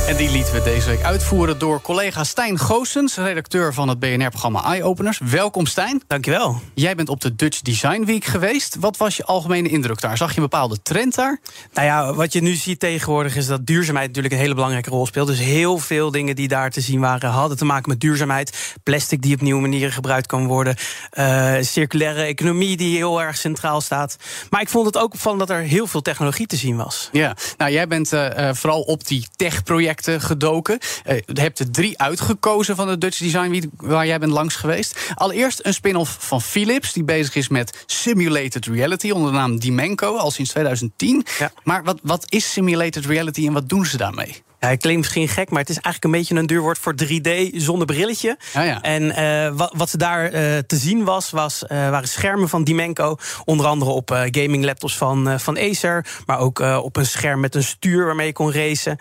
En 0.08 0.16
die 0.16 0.30
lieten 0.30 0.54
we 0.54 0.62
deze 0.62 0.88
week 0.88 1.02
uitvoeren 1.02 1.58
door 1.58 1.80
collega 1.80 2.24
Stijn 2.24 2.58
Goossens, 2.58 3.16
redacteur 3.16 3.74
van 3.74 3.88
het 3.88 3.98
BNR-programma 3.98 4.64
Eye 4.64 4.84
Openers. 4.84 5.20
Welkom 5.24 5.66
Stijn. 5.66 6.02
Dankjewel. 6.06 6.60
Jij 6.74 6.94
bent 6.94 7.08
op 7.08 7.20
de 7.20 7.34
Dutch 7.34 7.60
Design 7.60 8.04
Week 8.04 8.24
geweest. 8.24 8.76
Wat 8.80 8.96
was 8.96 9.16
je 9.16 9.24
algemene 9.24 9.68
indruk 9.68 10.00
daar? 10.00 10.16
Zag 10.16 10.30
je 10.30 10.36
een 10.36 10.42
bepaalde 10.42 10.82
trend 10.82 11.14
daar? 11.14 11.40
Nou 11.72 11.86
ja, 11.86 12.14
wat 12.14 12.32
je 12.32 12.42
nu 12.42 12.54
ziet 12.54 12.80
tegenwoordig 12.80 13.36
is 13.36 13.46
dat 13.46 13.66
duurzaamheid 13.66 14.06
natuurlijk 14.06 14.34
een 14.34 14.40
hele 14.40 14.54
belangrijke 14.54 14.90
rol 14.90 15.06
speelt. 15.06 15.26
Dus 15.26 15.38
heel 15.38 15.78
veel 15.78 16.10
dingen 16.10 16.36
die 16.36 16.48
daar 16.48 16.70
te 16.70 16.80
zien 16.80 17.00
waren 17.00 17.30
hadden 17.30 17.56
te 17.56 17.64
maken 17.64 17.88
met 17.88 18.00
duurzaamheid. 18.00 18.76
Plastic 18.82 19.22
die 19.22 19.34
op 19.34 19.40
nieuwe 19.40 19.60
manieren 19.60 19.92
gebruikt 19.92 20.26
kan 20.26 20.46
worden. 20.46 20.76
Uh, 21.12 21.54
circulaire 21.60 22.22
economie 22.22 22.76
die 22.76 22.96
heel 22.96 23.22
erg 23.22 23.36
centraal 23.36 23.80
staat. 23.80 24.16
Maar 24.50 24.60
ik 24.60 24.68
vond 24.68 24.86
het 24.86 24.96
ook 24.96 25.12
opvallend 25.12 25.48
dat 25.48 25.56
er 25.56 25.62
heel 25.62 25.86
veel 25.86 26.02
technologie 26.02 26.46
te 26.46 26.56
zien 26.56 26.76
was. 26.76 27.08
Ja, 27.12 27.36
nou 27.56 27.72
jij 27.72 27.86
bent 27.86 28.12
uh, 28.12 28.50
vooral 28.52 28.80
op 28.80 29.06
die 29.06 29.26
tech-projecten 29.36 29.96
gedoken. 30.06 30.78
Uh, 31.06 31.16
je 31.26 31.40
hebt 31.40 31.58
er 31.58 31.70
drie 31.70 31.98
uitgekozen 31.98 32.76
van 32.76 32.86
de 32.86 32.98
Dutch 32.98 33.18
Design 33.18 33.50
Week, 33.50 33.66
waar 33.76 34.06
jij 34.06 34.18
bent 34.18 34.32
langs 34.32 34.56
geweest. 34.56 35.12
Allereerst 35.14 35.60
een 35.62 35.74
spin-off 35.74 36.16
van 36.20 36.42
Philips, 36.42 36.92
die 36.92 37.04
bezig 37.04 37.34
is 37.34 37.48
met 37.48 37.84
simulated 37.86 38.66
reality 38.66 39.10
onder 39.10 39.32
de 39.32 39.38
naam 39.38 39.58
Dimenco, 39.58 40.16
al 40.16 40.30
sinds 40.30 40.50
2010. 40.50 41.26
Ja. 41.38 41.52
Maar 41.64 41.84
wat, 41.84 41.98
wat 42.02 42.24
is 42.28 42.52
simulated 42.52 43.06
reality 43.06 43.46
en 43.46 43.52
wat 43.52 43.68
doen 43.68 43.86
ze 43.86 43.96
daarmee? 43.96 44.42
Ja, 44.60 44.68
ik 44.68 44.78
klinkt 44.78 45.00
misschien 45.00 45.28
gek, 45.28 45.50
maar 45.50 45.60
het 45.60 45.68
is 45.68 45.78
eigenlijk 45.80 46.04
een 46.04 46.20
beetje 46.20 46.34
een 46.34 46.46
duurwoord 46.46 46.78
voor 46.78 46.94
3D 47.04 47.56
zonder 47.56 47.86
brilletje. 47.86 48.36
Oh 48.56 48.64
ja. 48.64 48.82
En 48.82 49.02
uh, 49.02 49.56
wat, 49.56 49.72
wat 49.76 49.90
ze 49.90 49.96
daar 49.96 50.24
uh, 50.24 50.58
te 50.66 50.76
zien 50.76 51.04
was, 51.04 51.30
was 51.30 51.62
uh, 51.62 51.68
waren 51.68 52.08
schermen 52.08 52.48
van 52.48 52.64
Dimenco. 52.64 53.16
Onder 53.44 53.66
andere 53.66 53.90
op 53.90 54.10
gaming 54.30 54.64
laptops 54.64 54.96
van, 54.96 55.40
van 55.40 55.58
Acer. 55.58 56.06
Maar 56.26 56.38
ook 56.38 56.58
op 56.58 56.96
een 56.96 57.06
scherm 57.06 57.40
met 57.40 57.54
een 57.54 57.62
stuur 57.62 58.04
waarmee 58.04 58.26
je 58.26 58.32
kon 58.32 58.52
racen. 58.52 58.98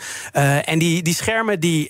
en 0.66 0.80
die, 0.80 1.04
die 1.04 1.14
schermen 1.14 1.60
die, 1.60 1.88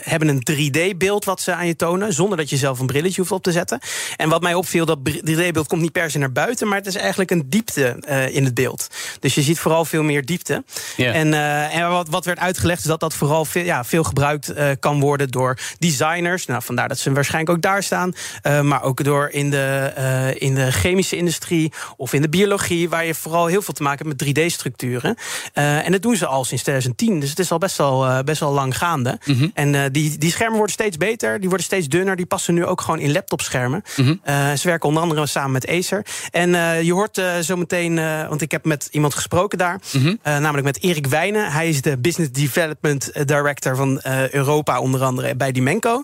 hebben 0.00 0.28
een 0.28 0.42
3D-beeld 0.52 1.24
wat 1.24 1.40
ze 1.40 1.52
aan 1.54 1.66
je 1.66 1.76
tonen. 1.76 2.12
Zonder 2.12 2.36
dat 2.36 2.50
je 2.50 2.56
zelf 2.56 2.78
een 2.78 2.86
brilletje 2.86 3.20
hoeft 3.20 3.32
op 3.32 3.42
te 3.42 3.52
zetten. 3.52 3.78
En 4.16 4.28
wat 4.28 4.42
mij 4.42 4.54
opviel, 4.54 4.84
dat 4.84 4.98
3D-beeld 5.10 5.66
komt 5.66 5.82
niet 5.82 5.92
per 5.92 6.10
se 6.10 6.18
naar 6.18 6.32
buiten. 6.32 6.68
Maar 6.68 6.78
het 6.78 6.86
is 6.86 6.94
eigenlijk 6.96 7.30
een 7.30 7.44
diepte 7.46 7.96
in 8.32 8.44
het 8.44 8.54
beeld. 8.54 8.86
Dus 9.20 9.34
je 9.34 9.42
ziet 9.42 9.58
vooral 9.58 9.84
veel 9.84 10.02
meer 10.02 10.24
diepte. 10.24 10.64
Yeah. 10.96 11.16
En, 11.16 11.34
en 11.70 11.90
wat, 11.90 12.08
wat 12.08 12.24
werd 12.24 12.38
uitgelegd 12.38 12.84
is 12.84 12.97
dat 13.00 13.10
dat 13.10 13.18
vooral 13.18 13.44
veel, 13.44 13.64
ja, 13.64 13.84
veel 13.84 14.04
gebruikt 14.04 14.50
uh, 14.50 14.70
kan 14.80 15.00
worden 15.00 15.28
door 15.28 15.58
designers. 15.78 16.46
Nou, 16.46 16.62
vandaar 16.62 16.88
dat 16.88 16.98
ze 16.98 17.12
waarschijnlijk 17.12 17.56
ook 17.56 17.62
daar 17.62 17.82
staan. 17.82 18.12
Uh, 18.42 18.60
maar 18.60 18.82
ook 18.82 19.04
door 19.04 19.28
in 19.28 19.50
de, 19.50 19.92
uh, 19.98 20.40
in 20.48 20.54
de 20.54 20.72
chemische 20.72 21.16
industrie 21.16 21.72
of 21.96 22.12
in 22.12 22.22
de 22.22 22.28
biologie, 22.28 22.88
waar 22.88 23.04
je 23.04 23.14
vooral 23.14 23.46
heel 23.46 23.62
veel 23.62 23.74
te 23.74 23.82
maken 23.82 24.06
hebt 24.06 24.22
met 24.22 24.36
3D-structuren. 24.36 25.16
en 25.52 25.92
dat 25.92 26.02
doen 26.02 26.16
ze 26.16 26.26
al 26.26 26.44
sinds 26.44 26.62
2010. 26.62 27.20
Dus 27.20 27.30
het 27.30 27.38
is 27.38 27.50
al 27.50 27.58
best 27.58 27.76
wel, 27.76 28.24
best 28.24 28.40
wel 28.40 28.52
lang 28.52 28.76
gaande. 28.76 29.18
Mm 29.24 29.34
-hmm. 29.38 29.50
En 29.54 29.92
die, 29.92 30.18
die 30.18 30.30
schermen 30.30 30.56
worden 30.56 30.74
steeds 30.74 30.96
beter, 30.96 31.38
die 31.38 31.48
worden 31.48 31.66
steeds 31.66 31.88
dunner. 31.88 32.16
Die 32.16 32.26
passen 32.26 32.54
nu 32.54 32.64
ook 32.64 32.80
gewoon 32.80 32.98
in 32.98 33.12
laptopschermen. 33.12 33.82
Mm 33.96 34.04
-hmm. 34.04 34.56
ze 34.56 34.68
werken 34.68 34.88
onder 34.88 35.02
andere 35.02 35.26
samen 35.26 35.50
met 35.50 35.68
Acer. 35.68 36.06
En 36.30 36.50
je 36.84 36.92
hoort 36.92 37.22
zo 37.42 37.56
meteen, 37.56 37.94
want 38.28 38.40
ik 38.40 38.50
heb 38.50 38.64
met 38.64 38.88
iemand 38.90 39.14
gesproken 39.14 39.58
daar, 39.58 39.80
mm 39.92 40.02
-hmm. 40.02 40.18
namelijk 40.22 40.64
met 40.64 40.82
Erik 40.82 41.06
Wijnen. 41.06 41.52
Hij 41.52 41.68
is 41.68 41.82
de 41.82 41.98
Business 41.98 42.32
Development 42.32 42.87
director 43.24 43.76
van 43.76 44.00
uh, 44.06 44.30
Europa, 44.30 44.80
onder 44.80 45.02
andere 45.02 45.36
bij 45.36 45.52
Dimenco. 45.52 46.02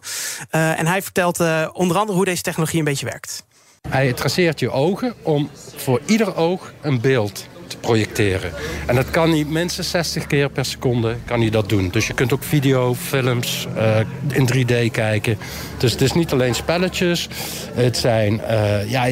Uh, 0.50 0.78
en 0.78 0.86
hij 0.86 1.02
vertelt 1.02 1.40
uh, 1.40 1.68
onder 1.72 1.96
andere 1.96 2.16
hoe 2.16 2.24
deze 2.24 2.42
technologie 2.42 2.78
een 2.78 2.84
beetje 2.84 3.06
werkt. 3.06 3.44
Hij 3.88 4.12
traceert 4.12 4.60
je 4.60 4.70
ogen 4.70 5.14
om 5.22 5.50
voor 5.76 6.00
ieder 6.06 6.36
oog 6.36 6.72
een 6.82 7.00
beeld 7.00 7.46
projecteren. 7.84 8.52
En 8.86 8.94
dat 8.94 9.10
kan 9.10 9.30
hij 9.30 9.44
minstens 9.48 9.90
60 9.90 10.26
keer 10.26 10.50
per 10.50 10.64
seconde 10.64 11.16
kan 11.24 11.40
hij 11.40 11.50
dat 11.50 11.68
doen. 11.68 11.88
Dus 11.88 12.06
je 12.06 12.14
kunt 12.14 12.32
ook 12.32 12.42
video, 12.42 12.94
films 12.94 13.66
uh, 13.76 13.96
in 14.28 14.48
3D 14.54 14.90
kijken. 14.90 15.38
Dus 15.78 15.92
het 15.92 16.00
is 16.00 16.12
niet 16.12 16.32
alleen 16.32 16.54
spelletjes. 16.54 17.28
Het 17.74 17.96
zijn, 17.96 18.40
uh, 18.50 18.90
ja, 18.90 19.04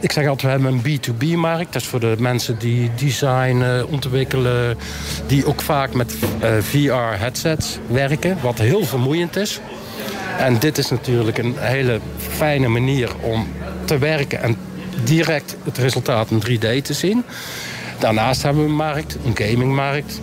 ik 0.00 0.12
zeg 0.12 0.28
altijd, 0.28 0.42
we 0.42 0.48
hebben 0.48 0.72
een 0.72 1.00
B2B-markt. 1.00 1.72
Dat 1.72 1.82
is 1.82 1.88
voor 1.88 2.00
de 2.00 2.14
mensen 2.18 2.58
die 2.58 2.90
designen, 2.96 3.88
ontwikkelen... 3.88 4.76
die 5.26 5.46
ook 5.46 5.60
vaak 5.60 5.94
met 5.94 6.14
uh, 6.42 6.50
VR-headsets 6.60 7.78
werken, 7.86 8.38
wat 8.42 8.58
heel 8.58 8.84
vermoeiend 8.84 9.36
is. 9.36 9.60
En 10.38 10.58
dit 10.58 10.78
is 10.78 10.90
natuurlijk 10.90 11.38
een 11.38 11.54
hele 11.58 12.00
fijne 12.16 12.68
manier 12.68 13.10
om 13.20 13.48
te 13.84 13.98
werken... 13.98 14.42
en 14.42 14.56
direct 15.04 15.56
het 15.64 15.78
resultaat 15.78 16.30
in 16.30 16.42
3D 16.42 16.82
te 16.82 16.92
zien. 16.92 17.24
Daarnaast 18.04 18.42
hebben 18.42 18.62
we 18.62 18.68
een 18.68 18.76
markt, 18.76 19.16
een 19.24 19.36
gamingmarkt. 19.36 20.20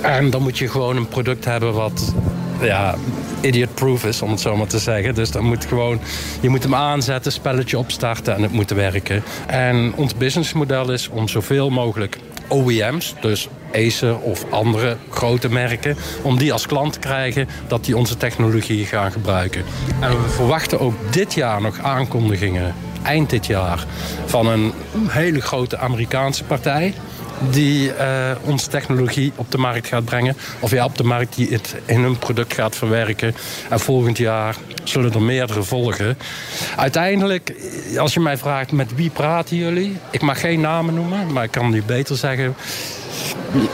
En 0.00 0.30
dan 0.30 0.42
moet 0.42 0.58
je 0.58 0.68
gewoon 0.68 0.96
een 0.96 1.08
product 1.08 1.44
hebben 1.44 1.72
wat 1.72 2.14
ja, 2.60 2.94
idiot-proof 3.40 4.04
is, 4.04 4.22
om 4.22 4.30
het 4.30 4.40
zo 4.40 4.56
maar 4.56 4.66
te 4.66 4.78
zeggen. 4.78 5.14
Dus 5.14 5.30
dan 5.30 5.44
moet 5.44 5.64
gewoon, 5.64 6.00
je 6.40 6.48
moet 6.48 6.62
hem 6.62 6.74
aanzetten, 6.74 7.32
spelletje 7.32 7.78
opstarten 7.78 8.34
en 8.34 8.42
het 8.42 8.52
moet 8.52 8.70
werken. 8.70 9.22
En 9.46 9.92
ons 9.96 10.14
businessmodel 10.14 10.92
is 10.92 11.08
om 11.08 11.28
zoveel 11.28 11.70
mogelijk 11.70 12.18
OEM's, 12.48 13.14
dus 13.20 13.48
Acer 13.72 14.18
of 14.18 14.44
andere 14.50 14.96
grote 15.10 15.48
merken... 15.48 15.96
om 16.22 16.38
die 16.38 16.52
als 16.52 16.66
klant 16.66 16.92
te 16.92 16.98
krijgen 16.98 17.48
dat 17.66 17.84
die 17.84 17.96
onze 17.96 18.16
technologie 18.16 18.84
gaan 18.84 19.12
gebruiken. 19.12 19.64
En 20.00 20.10
we 20.10 20.28
verwachten 20.28 20.80
ook 20.80 20.94
dit 21.12 21.34
jaar 21.34 21.60
nog 21.60 21.78
aankondigingen 21.78 22.74
eind 23.04 23.30
dit 23.30 23.46
jaar 23.46 23.84
van 24.26 24.46
een 24.46 24.72
hele 25.08 25.40
grote 25.40 25.78
Amerikaanse 25.78 26.44
partij 26.44 26.94
die 27.50 27.88
uh, 27.88 28.30
onze 28.42 28.68
technologie 28.68 29.32
op 29.36 29.50
de 29.50 29.58
markt 29.58 29.86
gaat 29.86 30.04
brengen. 30.04 30.36
Of 30.60 30.70
ja, 30.70 30.84
op 30.84 30.96
de 30.96 31.04
markt 31.04 31.34
die 31.34 31.48
het 31.48 31.74
in 31.84 32.00
hun 32.00 32.18
product 32.18 32.54
gaat 32.54 32.76
verwerken. 32.76 33.34
En 33.68 33.80
volgend 33.80 34.18
jaar 34.18 34.56
zullen 34.84 35.12
er 35.12 35.22
meerdere 35.22 35.62
volgen. 35.62 36.18
Uiteindelijk, 36.76 37.54
als 37.98 38.14
je 38.14 38.20
mij 38.20 38.36
vraagt 38.36 38.72
met 38.72 38.94
wie 38.94 39.10
praten 39.10 39.56
jullie? 39.56 39.98
Ik 40.10 40.22
mag 40.22 40.40
geen 40.40 40.60
namen 40.60 40.94
noemen, 40.94 41.32
maar 41.32 41.44
ik 41.44 41.50
kan 41.50 41.70
nu 41.70 41.82
beter 41.82 42.16
zeggen... 42.16 42.54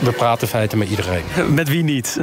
We 0.01 0.12
praten 0.12 0.43
in 0.43 0.49
feite 0.49 0.77
met 0.77 0.88
iedereen. 0.88 1.23
Met 1.55 1.69
wie 1.69 1.83
niet? 1.83 2.16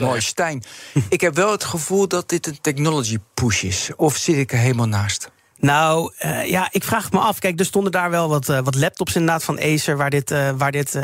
Mooi, 0.00 0.20
Stijn. 0.20 0.62
Ik 1.08 1.20
heb 1.20 1.34
wel 1.34 1.50
het 1.50 1.64
gevoel 1.64 2.08
dat 2.08 2.28
dit 2.28 2.46
een 2.46 2.58
technology 2.60 3.18
push 3.34 3.62
is. 3.62 3.90
Of 3.96 4.16
zit 4.16 4.36
ik 4.36 4.52
er 4.52 4.58
helemaal 4.58 4.88
naast? 4.88 5.30
Nou, 5.64 6.12
uh, 6.24 6.46
ja, 6.46 6.68
ik 6.70 6.84
vraag 6.84 7.04
het 7.04 7.12
me 7.12 7.18
af. 7.18 7.38
Kijk, 7.38 7.58
er 7.58 7.64
stonden 7.64 7.92
daar 7.92 8.10
wel 8.10 8.28
wat, 8.28 8.48
uh, 8.48 8.60
wat 8.64 8.74
laptops 8.74 9.14
inderdaad 9.14 9.44
van 9.44 9.60
Acer... 9.60 9.96
waar 9.96 10.10
dit, 10.10 10.30
uh, 10.30 10.50
waar 10.56 10.70
dit 10.70 10.98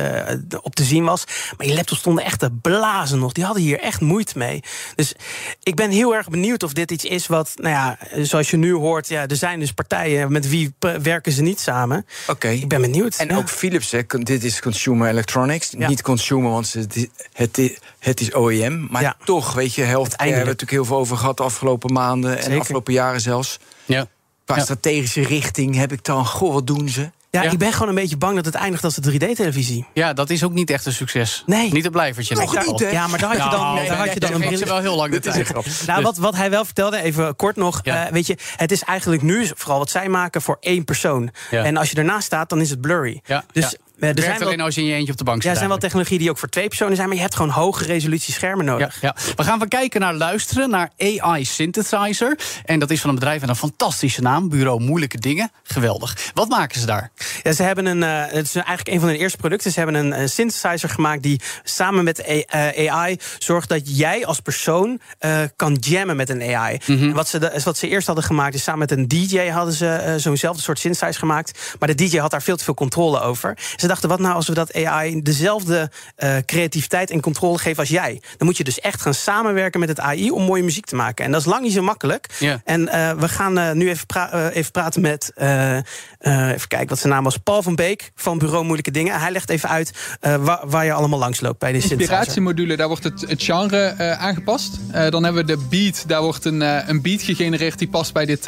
op 0.62 0.74
te 0.74 0.84
zien 0.84 1.04
was. 1.04 1.24
Maar 1.56 1.66
die 1.66 1.74
laptops 1.74 2.00
stonden 2.00 2.24
echt 2.24 2.38
te 2.38 2.50
blazen 2.62 3.18
nog. 3.18 3.32
Die 3.32 3.44
hadden 3.44 3.62
hier 3.62 3.80
echt 3.80 4.00
moeite 4.00 4.38
mee. 4.38 4.62
Dus 4.94 5.14
ik 5.62 5.74
ben 5.74 5.90
heel 5.90 6.14
erg 6.14 6.28
benieuwd 6.28 6.62
of 6.62 6.72
dit 6.72 6.90
iets 6.90 7.04
is 7.04 7.26
wat... 7.26 7.52
nou 7.56 7.74
ja, 7.74 7.98
zoals 8.24 8.50
je 8.50 8.56
nu 8.56 8.72
hoort... 8.72 9.08
Ja, 9.08 9.26
er 9.26 9.36
zijn 9.36 9.60
dus 9.60 9.72
partijen 9.72 10.32
met 10.32 10.48
wie 10.48 10.74
werken 11.02 11.32
ze 11.32 11.42
niet 11.42 11.60
samen. 11.60 12.06
Oké. 12.22 12.30
Okay. 12.30 12.54
Ik 12.54 12.68
ben 12.68 12.80
benieuwd. 12.80 13.16
En 13.16 13.28
ja. 13.28 13.36
ook 13.36 13.48
Philips, 13.48 13.90
hè, 13.90 14.02
dit 14.06 14.44
is 14.44 14.60
consumer 14.60 15.08
electronics. 15.08 15.74
Ja. 15.78 15.88
Niet 15.88 16.02
consumer, 16.02 16.50
want 16.50 16.72
het, 16.72 17.08
het, 17.32 17.80
het 17.98 18.20
is 18.20 18.34
OEM. 18.34 18.86
Maar 18.90 19.02
ja. 19.02 19.16
toch, 19.24 19.52
weet 19.52 19.74
je, 19.74 19.82
helft 19.82 20.14
hebben 20.16 20.38
we 20.38 20.44
natuurlijk 20.44 20.70
heel 20.70 20.84
veel 20.84 20.96
over 20.96 21.16
gehad... 21.16 21.36
de 21.36 21.42
afgelopen 21.42 21.92
maanden 21.92 22.38
en 22.38 22.50
de 22.50 22.58
afgelopen 22.58 22.92
jaren 22.92 23.20
zelfs. 23.20 23.58
Ja. 23.84 24.06
Qua 24.50 24.58
ja. 24.58 24.64
strategische 24.64 25.22
richting 25.22 25.76
heb 25.76 25.92
ik 25.92 26.04
dan, 26.04 26.26
goh, 26.26 26.52
wat 26.52 26.66
doen 26.66 26.88
ze? 26.88 27.10
Ja, 27.30 27.42
ja, 27.42 27.50
ik 27.50 27.58
ben 27.58 27.72
gewoon 27.72 27.88
een 27.88 27.94
beetje 27.94 28.16
bang 28.16 28.36
dat 28.36 28.44
het 28.44 28.54
eindigt 28.54 28.84
als 28.84 28.94
de 28.94 29.12
3D-televisie. 29.12 29.86
Ja, 29.94 30.12
dat 30.12 30.30
is 30.30 30.44
ook 30.44 30.52
niet 30.52 30.70
echt 30.70 30.86
een 30.86 30.92
succes. 30.92 31.42
Nee. 31.46 31.72
Niet 31.72 31.84
een 31.84 31.90
blijvertje. 31.90 32.34
Nog 32.34 32.66
niet, 32.66 32.90
Ja, 32.90 33.06
maar 33.06 33.18
daar 33.18 33.28
had 33.28 33.44
je 33.44 33.50
dan, 33.50 33.60
nou, 33.60 33.86
daar 33.86 33.96
had 33.96 34.12
je 34.12 34.20
dan 34.20 34.32
een 34.32 34.40
bril. 34.40 34.66
wel 34.66 34.78
heel 34.78 34.96
lang 34.96 35.12
de 35.14 35.20
tijd. 35.20 35.86
Nou, 35.86 36.02
wat, 36.02 36.16
wat 36.16 36.36
hij 36.36 36.50
wel 36.50 36.64
vertelde, 36.64 37.02
even 37.02 37.36
kort 37.36 37.56
nog. 37.56 37.80
Ja. 37.82 38.06
Uh, 38.06 38.12
weet 38.12 38.26
je, 38.26 38.36
het 38.56 38.72
is 38.72 38.82
eigenlijk 38.82 39.22
nu 39.22 39.50
vooral 39.54 39.78
wat 39.78 39.90
zij 39.90 40.08
maken 40.08 40.42
voor 40.42 40.56
één 40.60 40.84
persoon. 40.84 41.30
Ja. 41.50 41.64
En 41.64 41.76
als 41.76 41.90
je 41.90 41.96
ernaast 41.96 42.26
staat, 42.26 42.48
dan 42.48 42.60
is 42.60 42.70
het 42.70 42.80
blurry. 42.80 43.20
Ja. 43.24 43.44
Dus 43.52 43.76
er 44.00 44.22
zijn 44.22 44.42
alleen 44.42 44.56
wel, 44.56 44.66
als 44.66 44.74
je 44.74 44.80
in 44.80 44.86
je 44.86 44.94
eentje 44.94 45.12
op 45.12 45.18
de 45.18 45.24
bank 45.24 45.36
zit. 45.36 45.44
Ja, 45.44 45.50
er 45.50 45.56
zijn 45.56 45.68
wel 45.68 45.78
technologieën 45.78 46.20
die 46.20 46.30
ook 46.30 46.38
voor 46.38 46.48
twee 46.48 46.68
personen 46.68 46.96
zijn, 46.96 47.08
maar 47.08 47.16
je 47.16 47.22
hebt 47.22 47.34
gewoon 47.34 47.50
hoge 47.50 47.84
resolutie 47.84 48.34
schermen 48.34 48.64
nodig. 48.64 49.00
Ja, 49.00 49.14
ja. 49.16 49.34
We 49.36 49.44
gaan 49.44 49.58
van 49.58 49.68
kijken 49.68 50.00
naar 50.00 50.14
luisteren 50.14 50.70
naar 50.70 50.90
AI 50.98 51.44
Synthesizer. 51.44 52.38
En 52.64 52.78
dat 52.78 52.90
is 52.90 53.00
van 53.00 53.08
een 53.08 53.14
bedrijf 53.14 53.40
met 53.40 53.48
een 53.48 53.56
fantastische 53.56 54.22
naam, 54.22 54.48
Bureau 54.48 54.80
Moeilijke 54.80 55.18
Dingen. 55.18 55.50
Geweldig. 55.62 56.30
Wat 56.34 56.48
maken 56.48 56.80
ze 56.80 56.86
daar? 56.86 57.10
Ja, 57.42 57.52
ze 57.52 57.62
hebben 57.62 57.86
een, 57.86 58.02
uh, 58.02 58.32
het 58.32 58.46
is 58.46 58.54
eigenlijk 58.54 58.88
een 58.88 59.00
van 59.00 59.08
hun 59.08 59.18
eerste 59.18 59.38
producten. 59.38 59.72
Ze 59.72 59.80
hebben 59.80 59.96
een, 60.04 60.20
een 60.20 60.28
synthesizer 60.28 60.88
gemaakt 60.88 61.22
die 61.22 61.40
samen 61.62 62.04
met 62.04 62.46
AI 62.76 63.18
zorgt 63.38 63.68
dat 63.68 63.96
jij 63.98 64.26
als 64.26 64.40
persoon 64.40 65.00
uh, 65.20 65.42
kan 65.56 65.76
jammen 65.80 66.16
met 66.16 66.28
een 66.28 66.42
AI. 66.56 66.78
Mm 66.86 66.98
-hmm. 66.98 67.12
wat, 67.12 67.28
ze 67.28 67.38
de, 67.38 67.60
wat 67.64 67.78
ze 67.78 67.88
eerst 67.88 68.06
hadden 68.06 68.24
gemaakt 68.24 68.54
is 68.54 68.62
samen 68.62 68.78
met 68.78 68.90
een 68.90 69.08
DJ 69.08 69.48
hadden 69.48 69.74
ze 69.74 70.02
uh, 70.06 70.14
zo'nzelfde 70.16 70.62
soort 70.62 70.78
synthesizer 70.78 71.20
gemaakt. 71.20 71.76
Maar 71.78 71.88
de 71.88 71.94
DJ 71.94 72.18
had 72.18 72.30
daar 72.30 72.42
veel 72.42 72.56
te 72.56 72.64
veel 72.64 72.74
controle 72.74 73.20
over. 73.20 73.58
Ze 73.76 73.86
dachten, 73.90 74.08
wat 74.08 74.18
nou 74.18 74.34
als 74.34 74.48
we 74.48 74.54
dat 74.54 74.74
AI 74.74 75.22
dezelfde 75.22 75.90
uh, 76.18 76.36
creativiteit 76.46 77.10
en 77.10 77.20
controle 77.20 77.58
geven 77.58 77.78
als 77.78 77.88
jij? 77.88 78.22
Dan 78.36 78.46
moet 78.46 78.56
je 78.56 78.64
dus 78.64 78.80
echt 78.80 79.00
gaan 79.00 79.14
samenwerken 79.14 79.80
met 79.80 79.88
het 79.88 80.00
AI 80.00 80.30
om 80.30 80.42
mooie 80.42 80.62
muziek 80.62 80.86
te 80.86 80.96
maken. 80.96 81.24
En 81.24 81.30
dat 81.32 81.40
is 81.40 81.46
lang 81.46 81.62
niet 81.62 81.72
zo 81.72 81.82
makkelijk. 81.82 82.26
Yeah. 82.38 82.58
En 82.64 82.80
uh, 82.80 83.12
we 83.12 83.28
gaan 83.28 83.58
uh, 83.58 83.72
nu 83.72 83.88
even, 83.88 84.06
pra 84.06 84.50
even, 84.50 84.72
praten 84.72 85.00
met, 85.00 85.32
even 85.36 86.68
kijken 86.68 86.88
wat 86.88 86.98
zijn 86.98 87.12
naam 87.12 87.24
was, 87.24 87.36
Paul 87.36 87.62
van 87.62 87.74
Beek 87.74 88.10
van 88.14 88.38
Bureau 88.38 88.64
Moeilijke 88.64 88.90
Dingen. 88.90 89.20
Hij 89.20 89.30
legt 89.30 89.50
even 89.50 89.68
uit 89.68 89.92
waar, 90.20 90.60
waar, 90.68 90.84
je 90.84 90.92
allemaal 90.92 91.18
langs 91.18 91.40
loopt 91.40 91.58
bij 91.58 91.72
de 91.72 91.78
Inspiratiemodule, 91.78 92.76
daar 92.76 92.88
wordt 92.88 93.04
het, 93.04 93.20
het 93.20 93.42
genre 93.42 93.94
aangepast. 94.18 94.78
dan 94.92 95.24
hebben 95.24 95.46
we 95.46 95.56
de 95.56 95.66
beat, 95.70 96.04
daar 96.06 96.22
wordt 96.22 96.44
een, 96.44 96.60
een 96.90 97.02
beat 97.02 97.22
gegenereerd 97.22 97.78
die 97.78 97.88
past 97.88 98.12
bij 98.12 98.26
dit... 98.26 98.46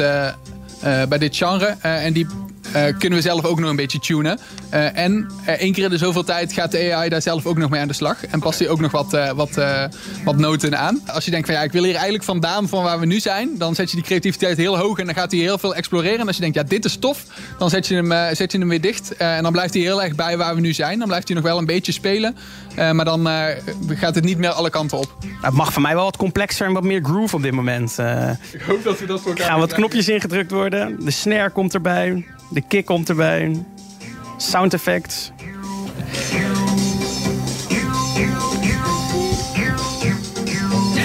Uh, 0.83 1.03
bij 1.09 1.19
dit 1.19 1.37
genre. 1.37 1.77
Uh, 1.83 2.05
en 2.05 2.13
die 2.13 2.27
kunnen 2.73 3.19
we 3.19 3.21
zelf 3.21 3.45
ook 3.45 3.61
nog 3.61 3.71
een 3.71 3.77
beetje 3.77 3.99
tunen. 3.99 4.39
Uh, 4.75 4.99
en 4.99 5.31
uh, 5.43 5.49
één 5.49 5.73
keer 5.73 5.85
in 5.85 5.91
de 5.91 5.99
zoveel 5.99 6.25
tijd 6.25 6.53
gaat 6.53 6.71
de 6.71 6.95
AI 6.95 7.09
daar 7.09 7.23
zelf 7.23 7.47
ook 7.47 7.59
nog 7.59 7.71
mee 7.71 7.81
aan 7.81 7.89
de 7.89 7.95
slag. 7.95 8.27
En 8.27 8.41
past 8.41 8.59
hij 8.59 8.69
ook 8.69 8.81
nog 8.81 8.91
wat, 8.91 9.17
wat, 9.35 9.61
wat 10.25 10.37
noten 10.37 10.79
aan. 10.79 11.01
Als 11.07 11.25
je 11.25 11.31
denkt 11.31 11.47
van 11.47 11.57
ja, 11.57 11.63
ik 11.63 11.73
wil 11.73 11.83
hier 11.83 11.95
eigenlijk 11.95 12.25
vandaan 12.25 12.69
van 12.69 12.83
waar 12.83 13.01
we 13.01 13.07
nu 13.07 13.21
zijn. 13.21 13.59
Dan 13.59 13.75
zet 13.75 13.91
je 13.91 13.97
die 13.97 14.05
creativiteit 14.05 14.57
heel 14.57 14.79
hoog 14.79 14.99
en 14.99 15.07
dan 15.07 15.15
gaat 15.15 15.31
hij 15.31 15.41
heel 15.41 15.59
veel 15.59 15.75
exploreren. 15.75 16.19
En 16.19 16.27
als 16.27 16.37
je 16.37 16.43
denkt 16.43 16.57
ja, 16.57 16.63
dit 16.63 16.85
is 16.85 16.97
tof. 16.97 17.25
Dan 17.59 17.71
zet 17.71 17.87
je 17.87 17.95
hem, 17.95 18.35
zet 18.37 18.53
je 18.53 18.59
hem 18.59 18.69
weer 18.69 18.81
dicht. 18.81 19.17
en 19.17 19.43
dan 19.43 19.53
blijft 19.53 19.75
hij 19.75 19.83
heel 19.83 20.03
erg 20.03 20.15
bij 20.15 20.37
waar 20.37 20.55
we 20.55 20.61
nu 20.61 20.73
zijn. 20.73 20.99
Dan 20.99 21.09
blijft 21.09 21.29
hij 21.29 21.37
nog 21.37 21.45
wel 21.45 21.59
een 21.59 21.67
beetje 21.67 21.93
spelen. 21.93 22.37
maar 22.77 23.05
dan 23.05 23.29
gaat 23.89 24.15
het 24.15 24.25
niet 24.25 24.39
meer 24.39 24.51
alle 24.51 24.71
kanten 24.71 24.99
op. 24.99 25.17
Het 25.41 25.55
mag 25.55 25.73
voor 25.73 25.83
mij 25.83 25.95
wel 25.95 26.05
wat 26.05 26.17
complexer 26.17 26.67
en 26.67 26.73
wat 26.73 26.85
meer 26.85 27.03
groove 27.03 27.37
op 27.37 27.43
dit 27.43 27.53
moment. 27.53 27.99
ik 28.53 28.61
hoop 28.61 28.85
dat 28.85 29.01
we 29.01 29.07
dat 29.07 29.21
voor 29.21 29.31
elkaar 29.31 29.47
Gaan 29.47 29.59
wat 29.59 29.73
knopjes 29.73 30.09
ingedrukt 30.09 30.51
worden. 30.51 31.05
De 31.05 31.11
snare 31.11 31.51
komt 31.51 31.75
erbij. 31.75 32.25
De 32.53 32.61
kick 32.61 32.85
komt 32.85 33.09
erbij. 33.09 33.65
Sound 34.37 34.75
effects. 34.75 35.33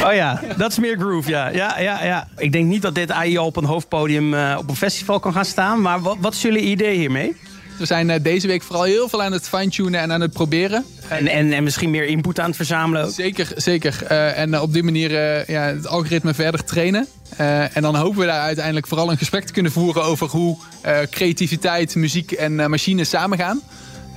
Oh 0.03 0.13
ja, 0.13 0.41
dat 0.57 0.71
is 0.71 0.79
meer 0.79 0.97
groove, 0.97 1.29
ja. 1.29 1.47
ja, 1.47 1.79
ja, 1.79 2.03
ja. 2.03 2.27
Ik 2.37 2.51
denk 2.51 2.65
niet 2.65 2.81
dat 2.81 2.95
dit 2.95 3.11
AI 3.11 3.37
op 3.37 3.55
een 3.55 3.65
hoofdpodium 3.65 4.33
uh, 4.33 4.55
op 4.59 4.69
een 4.69 4.75
festival 4.75 5.19
kan 5.19 5.33
gaan 5.33 5.45
staan. 5.45 5.81
Maar 5.81 6.01
wat, 6.01 6.17
wat 6.19 6.33
is 6.33 6.41
jullie 6.41 6.61
idee 6.61 6.97
hiermee? 6.97 7.35
We 7.77 7.85
zijn 7.85 8.09
uh, 8.09 8.15
deze 8.21 8.47
week 8.47 8.63
vooral 8.63 8.83
heel 8.83 9.09
veel 9.09 9.23
aan 9.23 9.31
het 9.31 9.47
fine-tunen 9.47 9.99
en 9.99 10.11
aan 10.11 10.21
het 10.21 10.33
proberen. 10.33 10.85
En, 11.07 11.27
en, 11.27 11.53
en 11.53 11.63
misschien 11.63 11.89
meer 11.89 12.05
input 12.05 12.39
aan 12.39 12.47
het 12.47 12.55
verzamelen 12.55 13.05
ook? 13.05 13.11
Zeker, 13.11 13.51
zeker. 13.55 13.99
Uh, 14.11 14.37
en 14.37 14.59
op 14.59 14.73
die 14.73 14.83
manier 14.83 15.11
ja, 15.51 15.61
het 15.61 15.87
algoritme 15.87 16.33
verder 16.33 16.63
trainen. 16.63 17.07
Uh, 17.39 17.75
en 17.75 17.81
dan 17.81 17.95
hopen 17.95 18.19
we 18.19 18.25
daar 18.25 18.41
uiteindelijk 18.41 18.87
vooral 18.87 19.11
een 19.11 19.17
gesprek 19.17 19.45
te 19.45 19.53
kunnen 19.53 19.71
voeren 19.71 20.03
over 20.03 20.27
hoe 20.27 20.57
creativiteit, 21.09 21.95
muziek 21.95 22.31
en 22.31 22.69
machines 22.69 23.09
samengaan. 23.09 23.61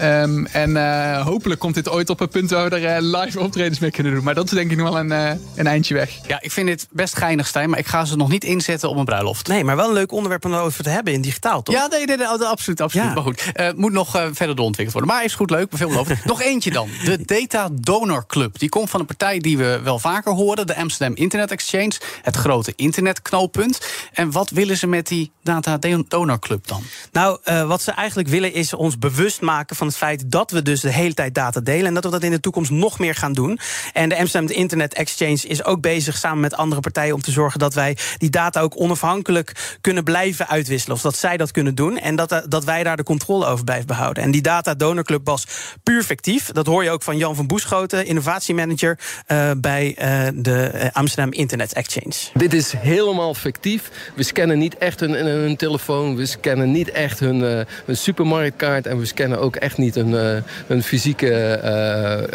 Um, 0.03 0.47
en 0.47 0.71
uh, 0.71 1.21
hopelijk 1.27 1.61
komt 1.61 1.75
dit 1.75 1.89
ooit 1.89 2.11
op 2.11 2.21
een 2.21 2.29
punt 2.29 2.51
waar 2.51 2.71
we 2.71 2.77
er 2.77 3.03
uh, 3.03 3.21
live 3.21 3.41
optredens 3.41 3.79
mee 3.79 3.91
kunnen 3.91 4.13
doen. 4.13 4.25
Maar 4.25 4.35
dat 4.35 4.45
is 4.45 4.51
denk 4.51 4.71
ik 4.71 4.77
nog 4.77 4.89
wel 4.89 4.99
een, 4.99 5.11
uh, 5.11 5.31
een 5.55 5.67
eindje 5.67 5.95
weg. 5.95 6.19
Ja, 6.27 6.41
ik 6.41 6.53
vind 6.53 6.67
dit 6.67 6.89
best 6.91 7.17
geinig, 7.17 7.47
Stijn. 7.47 7.71
Maar 7.71 7.79
ik 7.79 7.87
ga 7.87 8.05
ze 8.05 8.17
nog 8.17 8.29
niet 8.29 8.45
inzetten 8.45 8.89
op 8.89 8.97
een 8.97 9.05
bruiloft. 9.05 9.49
Nee, 9.49 9.65
maar 9.65 9.77
wel 9.77 9.89
een 9.89 9.95
leuk 9.95 10.13
onderwerp 10.13 10.45
om 10.45 10.55
over 10.55 10.83
te 10.83 10.89
hebben 10.89 11.13
in 11.13 11.21
digitaal, 11.21 11.63
toch? 11.63 11.75
Ja, 11.75 11.87
nee, 11.87 12.07
nee, 12.07 12.17
nee 12.17 12.27
absoluut. 12.27 12.81
absoluut. 12.81 13.07
Ja. 13.07 13.15
Maar 13.15 13.23
goed, 13.23 13.51
het 13.53 13.77
moet 13.77 13.93
nog 13.93 14.11
verder 14.11 14.57
doorontwikkeld 14.57 14.93
worden. 14.93 15.11
Maar 15.11 15.25
is 15.25 15.35
goed, 15.35 15.51
leuk, 15.51 15.69
veelbelovend. 15.71 16.25
nog 16.35 16.43
eentje 16.43 16.71
dan. 16.71 16.89
De 17.05 17.25
Data 17.25 17.69
Donor 17.73 18.27
Club. 18.27 18.59
Die 18.59 18.69
komt 18.69 18.91
van 18.91 19.01
een 19.01 19.07
partij 19.07 19.39
die 19.39 19.59
we 19.59 19.81
wel 19.83 19.99
vaker 19.99 20.33
horen. 20.33 20.67
De 20.67 20.77
Amsterdam 20.77 21.17
Internet 21.17 21.51
Exchange. 21.51 21.93
Het 22.23 22.37
grote 22.37 22.73
internetknooppunt. 22.77 23.81
En 24.13 24.31
wat 24.31 24.51
willen 24.51 24.77
ze 24.77 24.87
met 24.87 25.09
die 25.09 25.31
Data 25.43 25.79
Donor 26.09 26.39
Club 26.39 26.67
dan? 26.67 26.83
Nou, 27.13 27.39
wat 27.67 27.83
ze 27.83 27.91
eigenlijk 27.91 28.29
willen 28.29 28.53
is 28.53 28.75
ons 28.75 28.99
bewust 28.99 29.41
maken 29.41 29.77
van 29.77 29.89
het 29.90 29.98
feit 29.98 30.31
dat 30.31 30.50
we 30.50 30.62
dus 30.62 30.81
de 30.81 30.92
hele 30.92 31.14
tijd 31.14 31.35
data 31.35 31.61
delen. 31.61 31.87
En 31.87 31.94
dat 31.94 32.05
we 32.05 32.11
dat 32.11 32.22
in 32.22 32.31
de 32.31 32.40
toekomst 32.40 32.70
nog 32.70 32.98
meer 32.98 33.14
gaan 33.14 33.33
doen. 33.33 33.59
En 33.92 34.09
de 34.09 34.18
Amsterdam 34.18 34.57
Internet 34.57 34.94
Exchange 34.94 35.40
is 35.46 35.64
ook 35.64 35.81
bezig 35.81 36.16
samen 36.16 36.40
met 36.40 36.55
andere 36.55 36.81
partijen 36.81 37.14
om 37.14 37.20
te 37.20 37.31
zorgen 37.31 37.59
dat 37.59 37.74
wij 37.74 37.96
die 38.18 38.31
data 38.31 38.61
ook 38.61 38.81
onafhankelijk 38.81 39.79
kunnen 39.81 40.05
blijven 40.05 40.48
uitwisselen. 40.48 40.96
Of 40.96 41.03
dat 41.03 41.16
zij 41.16 41.37
dat 41.37 41.50
kunnen 41.50 41.74
doen. 41.74 41.98
En 41.98 42.16
dat, 42.16 42.42
dat 42.48 42.64
wij 42.64 42.83
daar 42.83 42.96
de 42.96 43.03
controle 43.03 43.46
over 43.46 43.64
blijven 43.64 43.87
behouden. 43.87 44.22
En 44.22 44.31
die 44.31 44.42
Data 44.42 44.74
Donor 44.74 45.05
Club 45.05 45.26
was 45.26 45.46
puur 45.83 46.03
fictief. 46.03 46.46
Dat 46.46 46.66
hoor 46.66 46.85
je 46.85 46.90
ook 46.90 47.03
van 47.03 47.16
Jan 47.16 47.35
van 47.35 47.46
Boeschoten, 47.46 48.07
innovatiemanager 48.07 48.98
uh, 49.29 49.50
bij 49.57 49.96
uh, 49.98 50.29
de 50.35 50.90
Amsterdam 50.92 51.33
Internet 51.33 51.72
Exchange. 51.72 52.14
Dit 52.35 52.53
is 52.53 52.72
helemaal 52.76 53.35
fictief. 53.35 53.90
We 54.14 54.22
scannen 54.22 54.59
niet 54.59 54.79
echt 54.79 55.00
hun, 55.00 55.57
telefoon. 55.57 56.16
We 56.16 56.26
scannen 56.26 56.70
niet 56.70 56.90
echt 56.90 57.20
hun, 57.20 57.40
hun 57.85 57.96
supermarktkaart. 57.96 58.87
En 58.87 58.98
we 58.98 59.07
scannen 59.07 59.40
ook 59.40 59.57
echt 59.57 59.79
niet 59.81 59.95
hun, 59.95 60.43
hun 60.66 60.83
fysieke 60.83 61.61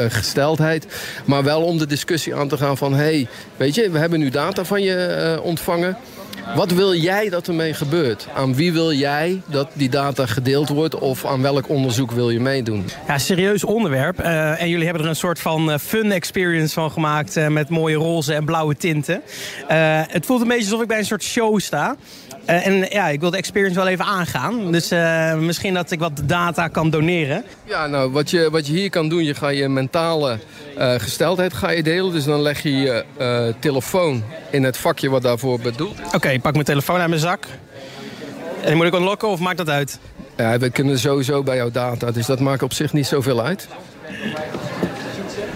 gesteldheid. 0.10 0.86
Maar 1.26 1.44
wel 1.44 1.64
om 1.64 1.78
de 1.78 1.88
discussie 1.88 2.36
aan 2.36 2.48
te 2.48 2.58
gaan 2.58 2.78
van... 2.78 2.94
hey, 2.94 3.28
weet 3.58 3.76
je, 3.76 3.90
we 3.90 3.98
hebben 3.98 4.20
nu 4.20 4.30
data 4.30 4.66
van 4.66 4.82
je 4.82 5.40
ontvangen. 5.44 5.98
Wat 6.56 6.72
wil 6.72 6.94
jij 6.94 7.30
dat 7.30 7.48
ermee 7.48 7.74
gebeurt? 7.74 8.28
Aan 8.36 8.56
wie 8.56 8.74
wil 8.74 8.94
jij 8.94 9.42
dat 9.46 9.68
die 9.74 9.90
data 9.90 10.26
gedeeld 10.26 10.70
wordt? 10.70 11.00
Of 11.00 11.26
aan 11.26 11.42
welk 11.42 11.70
onderzoek 11.70 12.12
wil 12.12 12.30
je 12.30 12.40
meedoen? 12.40 12.86
Ja, 13.08 13.18
serieus 13.18 13.64
onderwerp. 13.64 14.20
Uh, 14.20 14.62
en 14.62 14.70
jullie 14.70 14.86
hebben 14.86 15.04
er 15.04 15.10
een 15.10 15.16
soort 15.16 15.40
van 15.40 15.70
uh, 15.70 15.78
fun 15.78 16.12
experience 16.12 16.74
van 16.74 16.92
gemaakt... 16.92 17.38
Uh, 17.38 17.48
met 17.48 17.70
mooie 17.70 17.96
roze 17.96 18.34
en 18.34 18.46
blauwe 18.46 18.76
tinten. 18.76 19.22
het 20.08 20.26
voelt 20.26 20.42
een 20.42 20.48
beetje 20.48 20.64
alsof 20.64 20.82
ik 20.82 20.88
bij 20.88 20.98
een 20.98 21.06
soort 21.06 21.24
show 21.24 21.60
sta. 21.60 21.96
Uh, 22.50 22.68
en 22.68 22.88
ja, 22.90 23.08
ik 23.08 23.20
wil 23.20 23.32
de 23.32 23.38
experience 23.38 23.76
wel 23.76 23.88
even 23.88 24.06
aangaan. 24.06 24.72
Dus 24.72 24.92
uh, 24.92 25.36
misschien 25.36 25.74
dat 25.74 25.92
ik 25.92 26.00
wat 26.00 26.22
data 26.26 26.68
kan 26.68 26.90
doneren. 26.90 27.44
Ja, 27.64 27.88
nou, 27.88 28.12
wat 28.12 28.30
je, 28.30 28.50
wat 28.52 28.68
je 28.68 28.74
hier 28.74 28.90
kan 28.90 29.10
doen, 29.10 29.24
je 29.24 29.34
gaat 29.34 29.58
je 29.58 29.68
mentale 29.68 30.40
uh, 30.78 30.94
gesteldheid 30.98 31.54
ga 31.54 31.70
je 31.70 31.84
delen. 31.84 32.12
Dus 32.12 32.24
dan 32.24 32.42
leg 32.42 32.64
je 32.64 32.72
je 32.72 33.04
telefoon 33.60 34.24
in 34.50 34.64
het 34.64 34.78
vakje 34.78 35.10
wat 35.10 35.22
daarvoor 35.22 35.60
bedoeld 35.60 36.00
is. 36.06 36.14
Oké, 36.14 36.25
okay, 36.26 36.38
ik 36.38 36.44
pak 36.44 36.54
mijn 36.54 36.66
telefoon 36.66 37.00
uit 37.00 37.10
mijn 37.10 37.22
zak. 37.22 37.46
En 38.62 38.78
moet 38.78 38.86
ik 38.86 38.94
unlocken 38.94 39.28
of 39.28 39.40
maakt 39.40 39.58
dat 39.58 39.70
uit? 39.70 40.00
Ja, 40.38 40.58
we 40.58 40.70
kunnen 40.70 41.00
sowieso 41.00 41.44
bij 41.44 41.56
jouw 41.56 41.72
data, 41.72 42.12
dus 42.12 42.26
dat 42.26 42.40
maakt 42.40 42.64
op 42.64 42.74
zich 42.74 42.94
niet 42.94 43.08
zoveel 43.08 43.42
uit. 43.42 43.68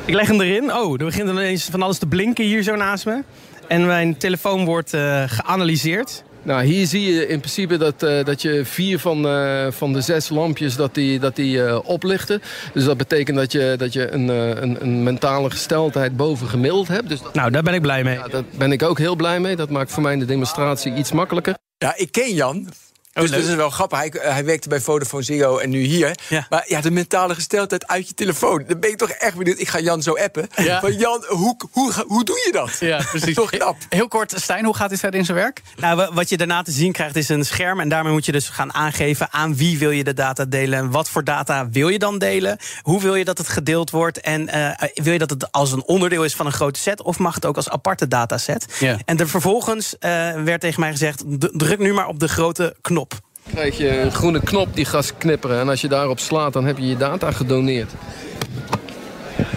Ik 0.06 0.14
leg 0.14 0.28
hem 0.28 0.42
erin. 0.42 0.74
Oh, 0.74 0.92
er 0.92 1.06
begint 1.06 1.30
ineens 1.30 1.66
van 1.72 1.82
alles 1.82 1.98
te 1.98 2.06
blinken 2.06 2.46
hier 2.46 2.64
zo 2.64 2.76
naast 2.76 3.06
me. 3.06 3.24
En 3.68 3.86
mijn 3.86 4.18
telefoon 4.18 4.66
wordt 4.66 4.90
geanalyseerd. 5.26 6.24
Nou, 6.44 6.64
hier 6.64 6.88
zie 6.88 7.14
je 7.14 7.28
in 7.28 7.40
principe 7.40 7.78
dat, 7.78 8.04
uh, 8.04 8.24
dat 8.24 8.42
je 8.42 8.66
vier 8.66 9.00
van, 9.00 9.26
uh, 9.26 9.68
van 9.70 9.94
de 9.94 10.02
zes 10.02 10.30
lampjes 10.30 10.76
dat 10.76 10.94
die, 10.94 11.20
dat 11.20 11.36
die, 11.36 11.58
uh, 11.58 11.80
oplichten. 11.84 12.42
Dus 12.74 12.84
dat 12.84 12.98
betekent 12.98 13.38
dat 13.38 13.52
je, 13.52 13.76
dat 13.78 13.94
je 13.94 14.12
een, 14.12 14.28
een, 14.28 14.78
een, 14.82 15.04
mentale 15.04 15.50
gesteldheid 15.50 16.18
boven 16.18 16.48
gemiddeld 16.48 16.88
hebt. 16.88 17.10
Dus 17.10 17.22
dat, 17.22 17.34
nou, 17.34 17.52
daar 17.52 17.64
ben 17.64 17.74
ik 17.74 17.82
blij 17.82 18.04
mee. 18.04 18.16
Ja, 18.16 18.28
daar 18.28 18.44
ben 18.58 18.72
ik 18.72 18.84
ook 18.84 18.98
heel 18.98 19.16
blij 19.16 19.40
mee. 19.40 19.56
Dat 19.56 19.70
maakt 19.70 19.92
voor 19.92 20.04
mij 20.04 20.18
de 20.18 20.26
demonstratie 20.26 20.94
iets 20.94 21.12
makkelijker. 21.12 21.58
Ja, 21.78 21.98
ik 21.98 22.12
ken 22.12 22.34
Jan 22.34 22.68
dus 23.14 23.32
dat 23.32 23.40
is 23.40 23.56
wel 23.56 23.70
grappig. 23.70 23.98
Hij, 23.98 24.14
hij 24.20 24.46
werkte 24.46 24.70
bij 24.70 24.80
Vodafone 24.80 25.24
Ziggo 25.24 25.58
en 25.58 25.70
nu 25.70 25.82
hier. 25.82 26.18
Ja. 26.30 26.46
Maar 26.50 26.64
ja, 26.68 26.82
de 26.82 26.92
mentale 26.92 27.36
gesteldheid 27.36 27.88
uit 27.88 28.08
je 28.08 28.14
telefoon. 28.14 28.64
Dan 28.68 28.80
ben 28.80 28.90
ik 28.90 28.98
toch 28.98 29.10
echt 29.10 29.36
benieuwd. 29.36 29.60
Ik 29.60 29.68
ga 29.68 29.80
Jan 29.80 30.02
zo 30.02 30.14
appen. 30.14 30.48
Ja. 30.56 30.80
Van 30.80 30.94
Jan, 30.94 31.26
hoe, 31.28 31.58
hoe, 31.72 31.94
hoe 32.08 32.24
doe 32.24 32.42
je 32.46 32.52
dat? 32.52 32.78
Ja, 32.80 33.04
precies. 33.10 33.36
toch 33.36 33.50
knap. 33.50 33.76
Heel 33.90 34.08
kort, 34.08 34.34
Stijn, 34.36 34.66
hoe 34.66 34.76
gaat 34.76 34.90
dit 34.90 35.00
verder 35.00 35.20
in 35.20 35.26
zijn 35.26 35.38
werk? 35.38 35.62
Nou, 35.78 36.10
wat 36.14 36.30
je 36.30 36.38
daarna 36.38 36.62
te 36.62 36.72
zien 36.72 36.92
krijgt 36.92 37.16
is 37.16 37.30
een 37.30 37.46
scherm. 37.46 37.80
En 37.80 37.90
daarmee 37.90 38.14
moet 38.14 38.26
je 38.26 38.32
dus 38.32 38.50
gaan 38.50 38.74
aangeven 38.74 39.28
aan 39.32 39.56
wie 39.56 39.80
wil 39.80 39.92
je 39.92 40.04
de 40.04 40.14
data 40.14 40.46
delen. 40.46 40.80
En 40.80 40.92
wat 40.92 41.10
voor 41.10 41.24
data 41.24 41.70
wil 41.70 41.88
je 41.88 42.00
dan 42.00 42.18
delen? 42.18 42.58
Hoe 42.82 43.02
wil 43.02 43.16
je 43.16 43.26
dat 43.26 43.38
het 43.38 43.48
gedeeld 43.48 43.90
wordt? 43.90 44.22
En 44.22 44.42
uh, 44.56 44.72
wil 44.94 45.14
je 45.14 45.20
dat 45.20 45.30
het 45.30 45.52
als 45.52 45.72
een 45.72 45.84
onderdeel 45.84 46.24
is 46.24 46.36
van 46.36 46.46
een 46.46 46.52
grote 46.52 46.80
set? 46.80 47.02
Of 47.02 47.20
mag 47.20 47.36
het 47.36 47.46
ook 47.46 47.56
als 47.56 47.70
aparte 47.70 48.08
dataset? 48.08 48.66
Ja. 48.80 48.98
En 49.06 49.18
er 49.18 49.30
vervolgens 49.30 49.94
uh, 49.94 50.10
werd 50.44 50.62
tegen 50.62 50.80
mij 50.80 50.92
gezegd... 50.92 51.24
druk 51.38 51.80
nu 51.80 51.94
maar 51.94 52.08
op 52.08 52.20
de 52.20 52.28
grote 52.28 52.76
knop 52.82 53.09
krijg 53.54 53.78
je 53.78 54.00
een 54.00 54.12
groene 54.12 54.40
knop 54.40 54.76
die 54.76 54.86
gaat 54.86 55.18
knipperen. 55.18 55.60
En 55.60 55.70
als 55.70 55.82
je 55.82 55.88
daarop 55.88 56.20
slaat, 56.20 56.54
dan 56.54 56.66
heb 56.66 56.78
je 56.78 56.88
je 56.88 56.98
data 56.98 57.32
gedoneerd. 57.32 57.92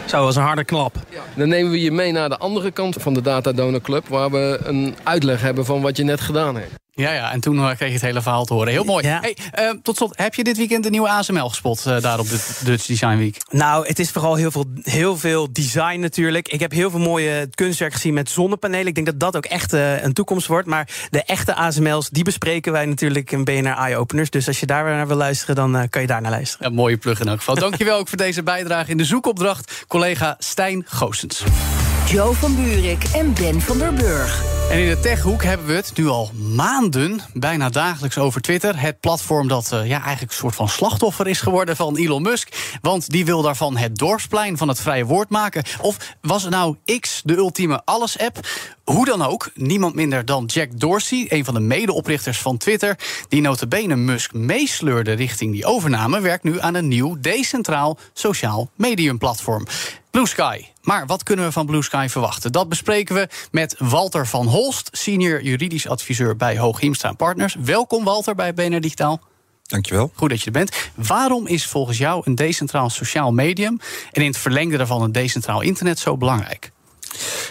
Zo, 0.06 0.24
was 0.24 0.36
een 0.36 0.42
harde 0.42 0.64
klap. 0.64 0.94
Dan 1.34 1.48
nemen 1.48 1.70
we 1.70 1.80
je 1.80 1.90
mee 1.90 2.12
naar 2.12 2.28
de 2.28 2.38
andere 2.38 2.70
kant 2.70 2.96
van 2.98 3.14
de 3.14 3.20
Data 3.20 3.52
Donor 3.52 3.80
Club... 3.80 4.08
waar 4.08 4.30
we 4.30 4.60
een 4.64 4.94
uitleg 5.02 5.40
hebben 5.40 5.64
van 5.64 5.80
wat 5.80 5.96
je 5.96 6.04
net 6.04 6.20
gedaan 6.20 6.56
hebt. 6.56 6.81
Ja, 6.94 7.12
ja, 7.12 7.32
en 7.32 7.40
toen 7.40 7.58
eh, 7.58 7.64
kreeg 7.64 7.88
je 7.88 7.94
het 7.94 8.02
hele 8.02 8.22
verhaal 8.22 8.44
te 8.44 8.54
horen. 8.54 8.72
Heel 8.72 8.84
mooi. 8.84 9.06
Hey, 9.06 9.36
uh, 9.60 9.70
tot 9.82 9.96
slot, 9.96 10.16
heb 10.16 10.34
je 10.34 10.44
dit 10.44 10.56
weekend 10.56 10.84
de 10.84 10.90
nieuwe 10.90 11.08
ASML 11.08 11.48
gespot 11.48 11.84
uh, 11.86 12.00
daar 12.00 12.18
op 12.18 12.28
de 12.28 12.58
Dutch 12.64 12.86
Design 12.86 13.16
Week? 13.16 13.36
Nou, 13.50 13.86
het 13.86 13.98
is 13.98 14.10
vooral 14.10 14.34
heel 14.34 14.50
veel, 14.50 14.64
heel 14.82 15.16
veel 15.16 15.52
design 15.52 16.00
natuurlijk. 16.00 16.48
Ik 16.48 16.60
heb 16.60 16.72
heel 16.72 16.90
veel 16.90 17.00
mooie 17.00 17.48
kunstwerk 17.54 17.92
gezien 17.92 18.14
met 18.14 18.30
zonnepanelen. 18.30 18.86
Ik 18.86 18.94
denk 18.94 19.06
dat 19.06 19.20
dat 19.20 19.36
ook 19.36 19.44
echt 19.44 19.74
uh, 19.74 20.02
een 20.02 20.12
toekomst 20.12 20.46
wordt. 20.46 20.68
Maar 20.68 20.88
de 21.10 21.22
echte 21.22 21.54
ASML's, 21.54 22.08
die 22.08 22.24
bespreken 22.24 22.72
wij 22.72 22.86
natuurlijk 22.86 23.32
in 23.32 23.44
BNR 23.44 23.76
Eye 23.76 23.96
Openers. 23.96 24.30
Dus 24.30 24.46
als 24.46 24.60
je 24.60 24.66
daar 24.66 24.84
naar 24.84 25.06
wil 25.06 25.16
luisteren, 25.16 25.54
dan 25.54 25.88
kan 25.88 26.00
je 26.00 26.06
daar 26.06 26.20
naar 26.20 26.30
luisteren. 26.30 26.66
Een 26.66 26.74
mooie 26.74 26.96
plug 26.96 27.20
in 27.20 27.28
elk 27.28 27.38
geval. 27.38 27.54
Dankjewel 27.54 27.98
ook 27.98 28.08
voor 28.08 28.18
deze 28.18 28.42
bijdrage 28.42 28.90
in 28.90 28.96
de 28.96 29.04
zoekopdracht. 29.04 29.84
Collega 29.88 30.36
Stijn 30.38 30.84
Goosens. 30.86 31.42
Joe 32.12 32.34
van 32.34 32.54
Buurik 32.54 33.04
en 33.04 33.34
Ben 33.34 33.60
van 33.60 33.78
der 33.78 33.94
Burg. 33.94 34.44
En 34.70 34.78
in 34.78 34.88
de 34.88 35.00
techhoek 35.00 35.42
hebben 35.42 35.66
we 35.66 35.72
het 35.72 35.96
nu 35.96 36.06
al 36.06 36.30
maanden, 36.54 37.20
bijna 37.34 37.68
dagelijks 37.68 38.18
over 38.18 38.40
Twitter. 38.40 38.80
Het 38.80 39.00
platform 39.00 39.48
dat 39.48 39.70
uh, 39.74 39.86
ja, 39.86 40.00
eigenlijk 40.00 40.32
een 40.32 40.38
soort 40.38 40.54
van 40.54 40.68
slachtoffer 40.68 41.26
is 41.26 41.40
geworden 41.40 41.76
van 41.76 41.96
Elon 41.96 42.22
Musk. 42.22 42.76
Want 42.80 43.10
die 43.10 43.24
wil 43.24 43.42
daarvan 43.42 43.76
het 43.76 43.96
dorpsplein 43.96 44.56
van 44.56 44.68
het 44.68 44.80
vrije 44.80 45.04
woord 45.04 45.28
maken. 45.28 45.62
Of 45.80 45.96
was 46.20 46.48
nou 46.48 46.76
X, 47.00 47.22
de 47.24 47.36
ultieme 47.36 47.82
alles-app? 47.84 48.38
Hoe 48.84 49.04
dan 49.04 49.22
ook, 49.22 49.50
niemand 49.54 49.94
minder 49.94 50.24
dan 50.24 50.44
Jack 50.44 50.80
Dorsey, 50.80 51.26
een 51.28 51.44
van 51.44 51.54
de 51.54 51.60
medeoprichters 51.60 52.38
van 52.38 52.56
Twitter, 52.56 52.98
die 53.28 53.40
notabene 53.40 53.96
Musk 53.96 54.32
meesleurde 54.32 55.12
richting 55.12 55.52
die 55.52 55.64
overname, 55.64 56.20
werkt 56.20 56.44
nu 56.44 56.60
aan 56.60 56.74
een 56.74 56.88
nieuw 56.88 57.16
decentraal 57.20 57.98
sociaal 58.12 58.70
mediumplatform. 58.76 59.66
Blue 60.10 60.26
Sky. 60.26 60.71
Maar 60.82 61.06
wat 61.06 61.22
kunnen 61.22 61.44
we 61.44 61.52
van 61.52 61.66
Blue 61.66 61.82
Sky 61.82 62.06
verwachten? 62.10 62.52
Dat 62.52 62.68
bespreken 62.68 63.14
we 63.14 63.28
met 63.50 63.74
Walter 63.78 64.26
van 64.26 64.46
Holst, 64.46 64.88
senior 64.92 65.42
juridisch 65.42 65.88
adviseur 65.88 66.36
bij 66.36 66.58
Hooghiemstra 66.58 67.12
Partners. 67.12 67.56
Welkom 67.64 68.04
Walter 68.04 68.34
bij 68.34 68.54
BNR 68.54 68.80
Digitaal. 68.80 69.20
Dankjewel. 69.62 70.12
Goed 70.14 70.30
dat 70.30 70.40
je 70.40 70.46
er 70.46 70.52
bent. 70.52 70.90
Waarom 70.94 71.46
is 71.46 71.66
volgens 71.66 71.98
jou 71.98 72.22
een 72.24 72.34
decentraal 72.34 72.90
sociaal 72.90 73.32
medium 73.32 73.78
en 74.12 74.22
in 74.22 74.28
het 74.28 74.38
verlengde 74.38 74.76
daarvan 74.76 75.02
een 75.02 75.12
decentraal 75.12 75.60
internet 75.60 75.98
zo 75.98 76.16
belangrijk? 76.16 76.72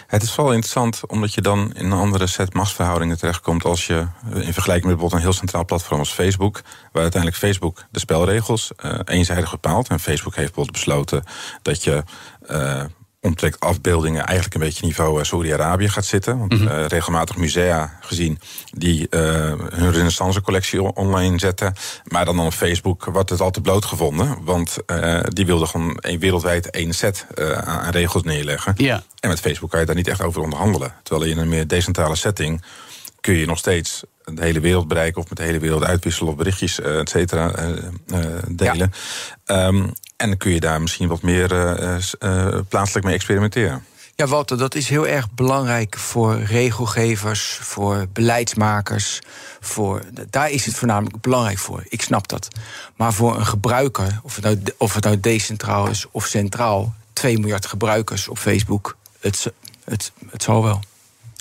Het 0.07 0.23
is 0.23 0.31
vooral 0.31 0.53
interessant 0.53 1.01
omdat 1.07 1.33
je 1.33 1.41
dan 1.41 1.73
in 1.73 1.85
een 1.85 1.97
andere 1.97 2.27
set 2.27 2.53
machtsverhoudingen 2.53 3.17
terechtkomt 3.17 3.65
als 3.65 3.87
je 3.87 4.07
in 4.33 4.53
vergelijking 4.53 4.65
met 4.65 4.81
bijvoorbeeld 4.81 5.13
een 5.13 5.19
heel 5.19 5.33
centraal 5.33 5.65
platform 5.65 5.99
als 5.99 6.11
Facebook, 6.11 6.61
waar 6.91 7.01
uiteindelijk 7.01 7.41
Facebook 7.41 7.83
de 7.91 7.99
spelregels 7.99 8.71
uh, 8.85 8.99
eenzijdig 9.05 9.51
bepaalt. 9.51 9.87
En 9.87 9.99
Facebook 9.99 10.35
heeft 10.35 10.53
bijvoorbeeld 10.53 10.75
besloten 10.75 11.23
dat 11.61 11.83
je 11.83 12.03
uh, 12.49 12.83
omtrekt 13.21 13.59
afbeeldingen 13.59 14.25
eigenlijk 14.25 14.53
een 14.53 14.61
beetje 14.61 14.85
niveau 14.85 15.19
uh, 15.19 15.23
Saudi-Arabië 15.23 15.89
gaat 15.89 16.05
zitten. 16.05 16.37
Want 16.37 16.59
mm 16.59 16.67
-hmm. 16.67 16.85
regelmatig 16.85 17.35
musea 17.37 17.97
gezien 18.01 18.39
die 18.71 19.07
uh, 19.09 19.21
hun 19.69 19.91
renaissance 19.91 20.41
collectie 20.41 20.81
online 20.81 21.39
zetten. 21.39 21.73
Maar 22.03 22.25
dan 22.25 22.39
op 22.39 22.53
Facebook 22.53 23.05
wordt 23.05 23.29
het 23.29 23.41
altijd 23.41 23.63
bloot 23.63 23.85
gevonden. 23.85 24.37
Want 24.43 24.77
die 25.23 25.45
wilden 25.45 25.67
gewoon 25.67 25.97
een, 25.99 26.19
wereldwijd 26.19 26.69
één 26.69 26.93
set 26.93 27.25
aan 27.63 27.91
regels 27.91 28.23
neerleggen. 28.23 28.73
Ja. 28.77 29.03
En 29.19 29.29
met 29.29 29.39
Facebook 29.39 29.69
kan 29.69 29.79
je 29.79 29.85
daar 29.85 29.95
niet 29.95 30.07
echt 30.07 30.21
over 30.21 30.41
onderhandelen. 30.41 30.93
Terwijl 31.03 31.29
in 31.29 31.37
een 31.37 31.49
meer 31.49 31.67
decentrale 31.67 32.15
setting 32.15 32.61
kun 33.21 33.33
je 33.33 33.45
nog 33.45 33.57
steeds 33.57 34.03
de 34.25 34.41
hele 34.43 34.59
wereld 34.59 34.87
bereiken 34.87 35.21
of 35.21 35.29
met 35.29 35.37
de 35.37 35.43
hele 35.43 35.59
wereld 35.59 35.83
uitwisselen 35.83 36.31
of 36.31 36.37
berichtjes, 36.37 36.79
et 36.79 37.09
cetera, 37.09 37.71
delen. 38.49 38.93
Ja. 39.45 39.67
Um, 39.67 39.93
en 40.21 40.27
dan 40.27 40.37
kun 40.37 40.51
je 40.51 40.59
daar 40.59 40.81
misschien 40.81 41.07
wat 41.07 41.21
meer 41.21 41.51
uh, 41.51 41.97
uh, 42.19 42.59
plaatselijk 42.69 43.05
mee 43.05 43.15
experimenteren. 43.15 43.85
Ja, 44.15 44.27
Walter, 44.27 44.57
dat 44.57 44.75
is 44.75 44.89
heel 44.89 45.07
erg 45.07 45.31
belangrijk 45.31 45.97
voor 45.97 46.41
regelgevers, 46.41 47.57
voor 47.61 48.05
beleidsmakers. 48.13 49.19
Voor, 49.59 50.01
daar 50.29 50.49
is 50.49 50.65
het 50.65 50.75
voornamelijk 50.75 51.21
belangrijk 51.21 51.57
voor. 51.57 51.83
Ik 51.89 52.01
snap 52.01 52.27
dat. 52.27 52.47
Maar 52.95 53.13
voor 53.13 53.37
een 53.37 53.45
gebruiker, 53.45 54.19
of 54.23 54.35
het 54.35 54.43
nou, 54.43 54.61
of 54.77 54.93
het 54.93 55.03
nou 55.03 55.19
decentraal 55.19 55.87
is 55.87 56.05
of 56.11 56.25
centraal, 56.25 56.93
2 57.13 57.39
miljard 57.39 57.65
gebruikers 57.65 58.27
op 58.27 58.37
Facebook, 58.37 58.97
het, 59.19 59.53
het, 59.83 60.11
het 60.29 60.43
zal 60.43 60.63
wel. 60.63 60.81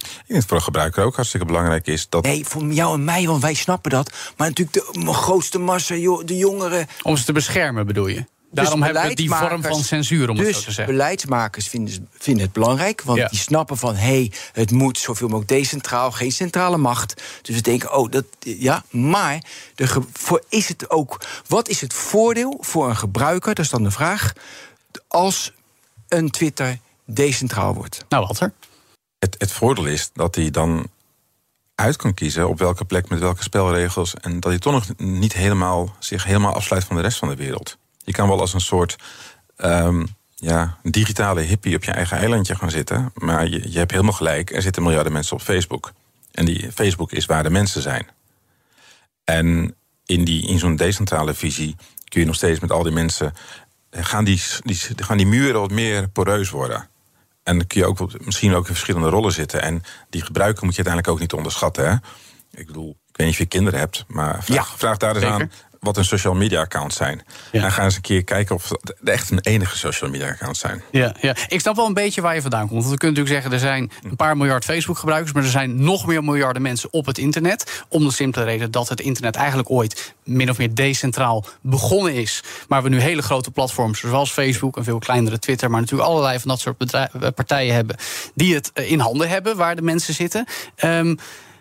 Ik 0.03 0.25
denk 0.27 0.41
dat 0.41 0.45
voor 0.49 0.57
een 0.57 0.63
gebruiker 0.63 1.05
ook 1.05 1.15
hartstikke 1.15 1.47
belangrijk 1.47 1.87
is 1.87 2.09
dat. 2.09 2.23
Nee, 2.25 2.45
voor 2.47 2.65
jou 2.67 2.95
en 2.95 3.05
mij, 3.05 3.27
want 3.27 3.43
wij 3.43 3.55
snappen 3.55 3.91
dat. 3.91 4.13
Maar 4.37 4.49
natuurlijk 4.49 4.95
de 4.95 5.13
grootste 5.13 5.59
massa, 5.59 5.95
de 6.25 6.37
jongeren. 6.37 6.87
Om 7.03 7.17
ze 7.17 7.25
te 7.25 7.33
beschermen, 7.33 7.87
bedoel 7.87 8.07
je? 8.07 8.25
Daarom 8.53 8.83
hebben 8.83 9.03
we 9.09 9.15
die 9.15 9.29
vorm 9.29 9.39
beleidsmakers- 9.41 9.77
van 9.77 9.85
censuur, 9.85 10.29
om 10.31 10.37
het 10.37 10.47
dus 10.47 10.57
zo 10.57 10.63
te 10.65 10.71
zeggen. 10.73 10.95
beleidsmakers 10.95 11.69
vinden, 11.69 12.09
vinden 12.19 12.43
het 12.45 12.53
belangrijk, 12.53 13.03
want 13.03 13.19
Ja. 13.19 13.29
die 13.29 13.39
snappen 13.39 13.77
van... 13.77 13.95
hé, 13.95 14.01
hey, 14.07 14.33
het 14.53 14.71
moet 14.71 14.99
zoveel 14.99 15.27
mogelijk 15.29 15.51
decentraal, 15.51 16.11
geen 16.13 16.33
centrale 16.33 16.77
macht. 16.77 17.23
Dus 17.43 17.55
we 17.57 17.61
denken, 17.63 17.95
oh, 17.95 18.11
dat, 18.11 18.25
ja, 18.39 18.85
maar 18.91 19.45
de 19.75 19.87
ge- 19.87 20.03
voor 20.13 20.43
is 20.49 20.69
het 20.69 20.91
ook... 20.91 21.21
wat 21.47 21.69
is 21.69 21.81
het 21.81 21.95
voordeel 21.95 22.57
voor 22.61 22.89
een 22.89 22.97
gebruiker, 22.97 23.55
dat 23.55 23.65
is 23.65 23.71
dan 23.71 23.83
de 23.83 23.91
vraag... 23.91 24.33
als 25.09 25.53
een 26.09 26.31
Twitter 26.31 26.79
decentraal 27.05 27.75
wordt? 27.75 28.05
Nou, 28.09 28.27
wat 28.27 28.41
er? 28.41 28.53
Het, 29.21 29.35
het 29.39 29.53
voordeel 29.53 29.87
is 29.87 30.11
dat 30.13 30.35
hij 30.35 30.51
dan 30.51 30.87
uit 31.75 31.97
kan 31.97 32.15
kiezen 32.15 32.49
op 32.49 32.59
welke 32.59 32.85
plek 32.85 33.09
met 33.09 33.19
welke 33.19 33.43
spelregels. 33.43 34.15
En 34.15 34.41
dat 34.41 34.51
hij 34.51 34.61
toch 34.61 34.73
nog 34.73 34.87
niet 34.97 35.33
helemaal 35.33 35.97
zich 35.99 36.25
helemaal 36.25 36.55
afsluit 36.55 36.85
van 36.85 36.97
de 36.97 37.03
rest 37.03 37.19
van 37.19 37.29
de 37.29 37.37
wereld. 37.37 37.77
Je 38.05 38.13
kan 38.13 38.29
wel 38.29 38.41
als 38.41 38.55
een 38.55 38.61
soort 38.61 38.97
ehm, 39.57 40.07
ja, 40.35 40.79
digitale 40.83 41.41
hippie 41.41 41.77
op 41.77 41.85
je 41.85 41.91
eigen 41.91 42.17
eilandje 42.17 42.55
gaan 42.55 42.71
zitten. 42.71 43.13
Maar 43.15 43.49
je, 43.49 43.73
je 43.73 43.79
hebt 43.79 43.91
helemaal 43.91 44.13
gelijk, 44.13 44.53
er 44.53 44.63
zitten 44.63 44.83
miljarden 44.83 45.13
mensen 45.13 45.37
op 45.37 45.43
Facebook. 45.43 45.93
En 46.33 46.45
die 46.45 46.73
Facebook 46.73 47.13
is 47.13 47.27
waar 47.27 47.43
de 47.43 47.51
mensen 47.51 47.83
zijn. 47.83 48.07
En 49.25 49.75
in, 50.07 50.25
die, 50.25 50.47
in 50.47 50.59
zo'n 50.59 50.77
decentrale 50.77 51.35
visie 51.35 51.77
kun 52.09 52.21
je 52.21 52.27
nog 52.27 52.37
steeds 52.37 52.61
met 52.61 52.73
al 52.73 52.83
die 52.83 52.93
mensen. 52.93 53.35
gaan 53.91 54.25
die, 54.25 54.43
die, 54.63 54.79
gaan 54.97 55.17
die 55.17 55.27
muren 55.27 55.61
wat 55.61 55.71
meer 55.71 56.09
poreus 56.09 56.51
worden. 56.51 56.89
En 57.43 57.59
dan 57.59 57.67
kun 57.67 57.81
je 57.81 57.87
ook 57.87 58.25
misschien 58.25 58.55
ook 58.55 58.69
in 58.69 58.75
verschillende 58.75 59.09
rollen 59.09 59.33
zitten. 59.33 59.63
En 59.63 59.83
die 60.11 60.23
gebruiken 60.23 60.65
moet 60.65 60.75
je 60.77 60.85
uiteindelijk 60.85 61.15
ook 61.15 61.21
niet 61.21 61.33
onderschatten. 61.33 61.89
Hè? 61.91 61.95
Ik 62.61 62.67
bedoel, 62.67 62.91
ik 62.91 63.17
weet 63.17 63.27
niet 63.27 63.35
of 63.35 63.39
je 63.39 63.47
kinderen 63.47 63.79
hebt, 63.81 64.05
maar 64.09 64.45
vraag, 64.45 64.79
vraag 64.79 64.97
daar 64.97 65.17
eens 65.17 65.25
zeker. 65.25 65.41
aan 65.41 65.51
wat 65.81 65.97
hun 65.97 66.05
social 66.05 66.35
media 66.35 66.61
accounts 66.61 66.97
zijn. 66.97 67.23
En 67.53 67.73
ga 67.73 67.85
eens 67.85 67.95
een 67.95 68.01
keer 68.01 68.25
kijken 68.25 68.55
of 68.55 68.69
het 68.69 68.95
echt 69.05 69.31
een 69.31 69.41
enige 69.41 69.79
social 69.79 70.11
media 70.11 70.29
accounts 70.29 70.61
zijn. 70.61 70.83
Ja, 70.91 71.15
ja, 71.21 71.37
ik 71.49 71.61
snap 71.61 71.77
wel 71.77 71.87
een 71.87 71.95
beetje 71.95 72.21
waar 72.21 72.35
je 72.35 72.41
vandaan 72.41 72.69
komt. 72.69 72.81
Want 72.81 72.91
we 72.91 72.99
kunnen 72.99 73.23
natuurlijk 73.23 73.45
zeggen, 73.45 73.69
er 73.69 73.73
zijn 73.73 74.11
een 74.11 74.17
paar 74.17 74.37
miljard 74.37 74.65
Facebook-gebruikers... 74.65 75.33
maar 75.33 75.43
er 75.43 75.49
zijn 75.49 75.83
nog 75.85 76.07
meer 76.07 76.25
miljarden 76.25 76.63
mensen 76.63 76.93
op 76.93 77.07
het 77.07 77.19
internet. 77.19 77.85
Om 77.89 78.05
de 78.05 78.13
simpele 78.13 78.45
reden 78.45 78.71
dat 78.71 78.89
het 78.89 79.01
internet 79.01 79.35
eigenlijk 79.37 79.71
ooit... 79.71 80.15
min 80.25 80.51
of 80.51 80.59
meer 80.59 80.75
decentraal 80.75 81.45
begonnen 81.61 82.15
is. 82.15 82.43
Maar 82.69 82.83
we 82.83 82.89
nu 82.89 83.01
hele 83.01 83.23
grote 83.23 83.51
platforms 83.51 84.01
zoals 84.01 84.31
Facebook... 84.31 84.77
een 84.77 84.85
veel 84.85 84.99
kleinere 84.99 85.39
Twitter, 85.39 85.71
maar 85.71 85.81
natuurlijk 85.81 86.09
allerlei 86.09 86.39
van 86.39 86.49
dat 86.49 86.61
soort 86.61 86.93
eh, 86.93 87.05
partijen 87.35 87.75
hebben... 87.75 87.97
die 88.35 88.55
het 88.55 88.71
eh, 88.75 88.91
in 88.91 89.01
handen 89.01 89.29
hebben, 89.29 89.57
waar 89.57 89.77
de 89.77 89.83
mensen 89.83 90.15
zitten... 90.15 90.45
Ehm, 90.77 91.15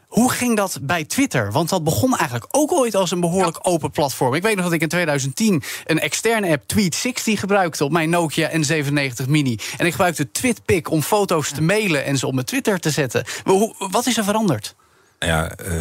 hoe 0.09 0.31
ging 0.31 0.55
dat 0.57 0.79
bij 0.81 1.05
Twitter? 1.05 1.51
Want 1.51 1.69
dat 1.69 1.83
begon 1.83 2.15
eigenlijk 2.17 2.57
ook 2.57 2.71
ooit 2.71 2.95
als 2.95 3.11
een 3.11 3.19
behoorlijk 3.19 3.57
open 3.61 3.91
platform. 3.91 4.33
Ik 4.33 4.41
weet 4.41 4.55
nog 4.55 4.63
dat 4.63 4.73
ik 4.73 4.81
in 4.81 4.87
2010 4.87 5.63
een 5.85 5.99
externe 5.99 6.49
app 6.51 6.63
Tweet60 6.73 7.39
gebruikte 7.39 7.83
op 7.83 7.91
mijn 7.91 8.09
Nokia 8.09 8.49
N97 8.51 9.27
Mini. 9.27 9.57
En 9.77 9.85
ik 9.85 9.91
gebruikte 9.91 10.31
TwitPic 10.31 10.89
om 10.91 11.01
foto's 11.01 11.51
te 11.51 11.61
mailen 11.61 12.05
en 12.05 12.17
ze 12.17 12.27
op 12.27 12.33
mijn 12.33 12.45
Twitter 12.45 12.79
te 12.79 12.89
zetten. 12.89 13.23
Maar 13.43 13.53
hoe- 13.55 13.73
wat 13.77 14.05
is 14.05 14.17
er 14.17 14.23
veranderd? 14.23 14.75
Ja, 15.19 15.49
eh, 15.51 15.71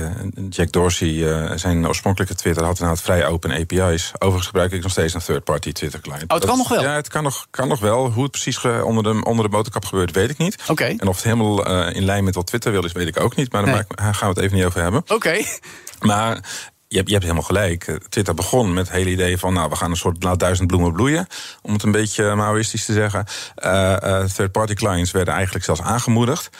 Jack 0.50 0.72
Dorsey, 0.72 1.32
eh, 1.32 1.52
zijn 1.56 1.86
oorspronkelijke 1.88 2.34
Twitter 2.34 2.64
had 2.64 2.78
inderdaad 2.78 3.04
vrij 3.04 3.26
open 3.26 3.50
API's. 3.50 4.12
Overigens 4.12 4.46
gebruik 4.46 4.72
ik 4.72 4.82
nog 4.82 4.90
steeds 4.90 5.14
een 5.14 5.20
third-party 5.20 5.72
Twitter 5.72 6.00
client. 6.00 6.22
Oh, 6.30 6.36
het 6.36 6.46
kan 6.46 6.56
nog 6.58 6.68
wel? 6.68 6.82
Ja, 6.82 6.94
het 6.94 7.08
kan 7.08 7.22
nog, 7.22 7.46
kan 7.50 7.68
nog 7.68 7.80
wel. 7.80 8.10
Hoe 8.10 8.22
het 8.22 8.30
precies 8.32 8.56
ge- 8.56 8.82
onder, 8.84 9.02
de, 9.02 9.24
onder 9.24 9.44
de 9.44 9.50
motorkap 9.56 9.84
gebeurt, 9.84 10.10
weet 10.14 10.30
ik 10.30 10.38
niet. 10.38 10.56
Oké. 10.68 10.84
En 10.84 11.08
of 11.08 11.14
het 11.16 11.24
helemaal 11.24 11.64
eh, 11.66 11.96
in 11.96 12.04
lijn 12.04 12.24
met 12.24 12.34
wat 12.34 12.46
Twitter 12.46 12.72
wil 12.72 12.84
is, 12.84 12.92
weet 12.92 13.08
ik 13.08 13.20
ook 13.20 13.36
niet. 13.36 13.52
Maar 13.52 13.62
daar 13.64 13.74
Nee. 13.74 13.82
maak- 13.88 13.98
daar 13.98 14.14
gaan 14.14 14.28
we 14.28 14.34
het 14.34 14.44
even 14.44 14.56
niet 14.56 14.66
over 14.66 14.82
hebben. 14.82 15.02
Oké. 15.08 15.42
Maar 16.00 16.38
je 16.88 16.96
hebt, 16.96 17.06
je 17.08 17.12
hebt 17.14 17.24
helemaal 17.26 17.46
gelijk. 17.46 17.86
Eh, 17.86 17.94
Twitter 18.08 18.34
begon 18.34 18.74
met 18.74 18.86
het 18.86 18.96
hele 18.96 19.10
idee 19.10 19.38
van... 19.38 19.52
nou, 19.52 19.68
we 19.70 19.76
gaan 19.76 19.90
een 19.90 19.96
soort 19.96 20.22
laat 20.22 20.38
duizend 20.38 20.68
bloemen 20.68 20.92
bloeien... 20.92 21.26
om 21.62 21.72
het 21.72 21.82
een 21.82 21.90
beetje 21.92 22.34
Maoïstisch 22.34 22.84
te 22.84 22.92
zeggen. 22.92 23.24
Eh, 23.54 24.02
eh, 24.20 24.24
Third-party 24.28 24.74
clients 24.74 25.10
werden 25.10 25.34
eigenlijk 25.34 25.64
zelfs 25.64 25.80
aangemoedigd. 25.80 26.50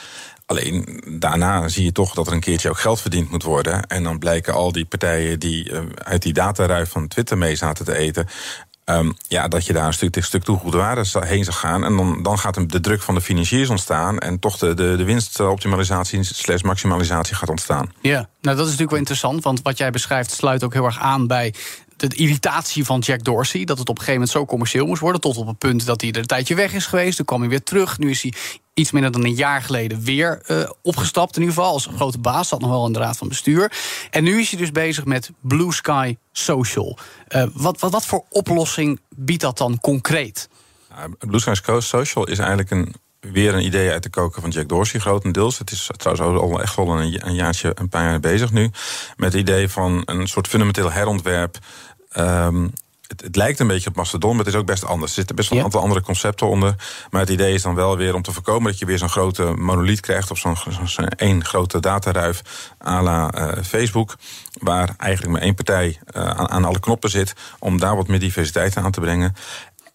Alleen 0.48 1.02
daarna 1.06 1.68
zie 1.68 1.84
je 1.84 1.92
toch 1.92 2.14
dat 2.14 2.26
er 2.26 2.32
een 2.32 2.40
keertje 2.40 2.68
ook 2.68 2.78
geld 2.78 3.00
verdiend 3.00 3.30
moet 3.30 3.42
worden. 3.42 3.86
En 3.86 4.02
dan 4.02 4.18
blijken 4.18 4.54
al 4.54 4.72
die 4.72 4.84
partijen 4.84 5.38
die 5.38 5.72
eh, 5.72 5.80
uit 6.02 6.22
die 6.22 6.32
dataruif 6.32 6.90
van 6.90 7.08
Twitter 7.08 7.38
mee 7.38 7.56
zaten 7.56 7.84
te 7.84 7.96
eten... 7.96 8.26
ehm, 8.84 9.10
ja, 9.28 9.48
dat 9.48 9.66
je 9.66 9.72
daar 9.72 9.86
een 9.86 9.92
stuk, 9.92 10.16
een 10.16 10.22
stuk 10.22 10.42
toegevoegde 10.42 10.78
waarde 10.78 11.04
heen 11.20 11.44
zou 11.44 11.56
gaan. 11.56 11.84
En 11.84 11.96
dan, 11.96 12.22
dan 12.22 12.38
gaat 12.38 12.70
de 12.70 12.80
druk 12.80 13.02
van 13.02 13.14
de 13.14 13.20
financiers 13.20 13.68
ontstaan... 13.68 14.18
en 14.18 14.38
toch 14.38 14.58
de, 14.58 14.74
de, 14.74 14.96
de 14.96 15.04
winstoptimalisatie 15.04 16.22
slash 16.22 16.62
maximalisatie 16.62 17.36
gaat 17.36 17.48
ontstaan. 17.48 17.92
Ja, 18.00 18.28
nou 18.40 18.56
dat 18.56 18.56
is 18.56 18.62
natuurlijk 18.62 18.90
wel 18.90 18.98
interessant, 18.98 19.42
want 19.42 19.62
wat 19.62 19.78
jij 19.78 19.90
beschrijft 19.90 20.30
sluit 20.30 20.64
ook 20.64 20.72
heel 20.72 20.84
erg 20.84 20.98
aan 20.98 21.26
bij 21.26 21.54
de 22.00 22.14
irritatie 22.14 22.84
van 22.84 23.00
Jack 23.00 23.24
Dorsey. 23.24 23.64
Dat 23.64 23.78
het 23.78 23.88
op 23.88 23.98
een 23.98 24.04
gegeven 24.04 24.20
moment 24.20 24.30
zo 24.30 24.44
commercieel 24.44 24.86
moest 24.86 25.00
worden. 25.00 25.20
Tot 25.20 25.36
op 25.36 25.46
het 25.46 25.58
punt 25.58 25.86
dat 25.86 26.00
hij 26.00 26.10
er 26.10 26.18
een 26.18 26.26
tijdje 26.26 26.54
weg 26.54 26.72
is 26.72 26.86
geweest. 26.86 27.16
Toen 27.16 27.26
kwam 27.26 27.40
hij 27.40 27.48
weer 27.48 27.62
terug. 27.62 27.98
Nu 27.98 28.10
is 28.10 28.22
hij 28.22 28.32
iets 28.74 28.90
minder 28.90 29.12
dan 29.12 29.24
een 29.24 29.34
jaar 29.34 29.62
geleden 29.62 30.00
weer 30.00 30.40
eh, 30.46 30.70
opgestapt. 30.82 31.36
In 31.36 31.42
ieder 31.42 31.56
geval 31.56 31.72
als 31.72 31.88
grote 31.94 32.18
baas. 32.18 32.48
Zat 32.48 32.60
nog 32.60 32.70
wel 32.70 32.86
in 32.86 32.92
de 32.92 32.98
raad 32.98 33.16
van 33.16 33.28
bestuur. 33.28 33.72
En 34.10 34.24
nu 34.24 34.40
is 34.40 34.50
hij 34.50 34.58
dus 34.58 34.72
bezig 34.72 35.04
met 35.04 35.30
Blue 35.40 35.72
Sky 35.72 36.16
Social. 36.32 36.98
Eh, 37.28 37.46
wat, 37.52 37.80
wat, 37.80 37.92
wat 37.92 38.06
voor 38.06 38.24
oplossing 38.30 39.00
biedt 39.08 39.42
dat 39.42 39.58
dan 39.58 39.80
concreet? 39.80 40.48
Blue 41.18 41.40
Sky 41.40 41.78
Social 41.80 42.26
is 42.26 42.38
eigenlijk 42.38 42.70
een, 42.70 42.94
weer 43.20 43.54
een 43.54 43.64
idee 43.64 43.90
uit 43.90 44.02
de 44.02 44.10
koken 44.10 44.40
van 44.42 44.50
Jack 44.50 44.68
Dorsey, 44.68 45.00
grotendeels. 45.00 45.58
Het 45.58 45.70
is 45.70 45.90
trouwens 45.96 46.40
al 46.40 46.62
echt 46.62 46.76
wel 46.76 47.00
een, 47.00 47.26
een 47.26 47.34
jaartje, 47.34 47.72
een 47.74 47.88
paar 47.88 48.04
jaar 48.04 48.20
bezig 48.20 48.52
nu. 48.52 48.70
Met 49.16 49.32
het 49.32 49.40
idee 49.40 49.68
van 49.68 50.02
een 50.04 50.26
soort 50.26 50.48
fundamenteel 50.48 50.92
herontwerp. 50.92 51.58
Ehm, 52.10 52.68
het, 53.08 53.20
het 53.20 53.36
lijkt 53.36 53.60
een 53.60 53.66
beetje 53.66 53.88
op 53.88 53.96
Mastodon, 53.96 54.36
maar 54.36 54.44
het 54.44 54.54
is 54.54 54.60
ook 54.60 54.66
best 54.66 54.84
anders. 54.84 55.10
Er 55.10 55.16
zitten 55.16 55.36
best 55.36 55.48
wel 55.48 55.58
een 55.58 55.64
aantal 55.64 55.80
andere 55.80 56.02
concepten 56.02 56.46
onder. 56.46 56.74
Maar 57.10 57.20
het 57.20 57.30
idee 57.30 57.54
is 57.54 57.62
dan 57.62 57.74
wel 57.74 57.96
weer 57.96 58.14
om 58.14 58.22
te 58.22 58.32
voorkomen 58.32 58.70
dat 58.70 58.78
je 58.78 58.86
weer 58.86 58.98
zo'n 58.98 59.08
grote 59.08 59.42
monoliet 59.42 60.00
krijgt. 60.00 60.30
Of 60.30 60.38
zo'n 60.38 60.56
zo'n 60.84 61.08
één 61.08 61.44
grote 61.44 61.80
dataruif 61.80 62.42
à 62.86 63.02
la 63.02 63.30
eh, 63.30 63.62
Facebook. 63.64 64.16
Waar 64.52 64.94
eigenlijk 64.96 65.32
maar 65.32 65.42
één 65.42 65.54
partij 65.54 65.98
eh, 66.06 66.22
aan, 66.22 66.50
aan 66.50 66.64
alle 66.64 66.80
knoppen 66.80 67.10
zit. 67.10 67.32
Om 67.58 67.78
daar 67.78 67.96
wat 67.96 68.08
meer 68.08 68.20
diversiteit 68.20 68.76
aan 68.76 68.90
te 68.90 69.00
brengen. 69.00 69.34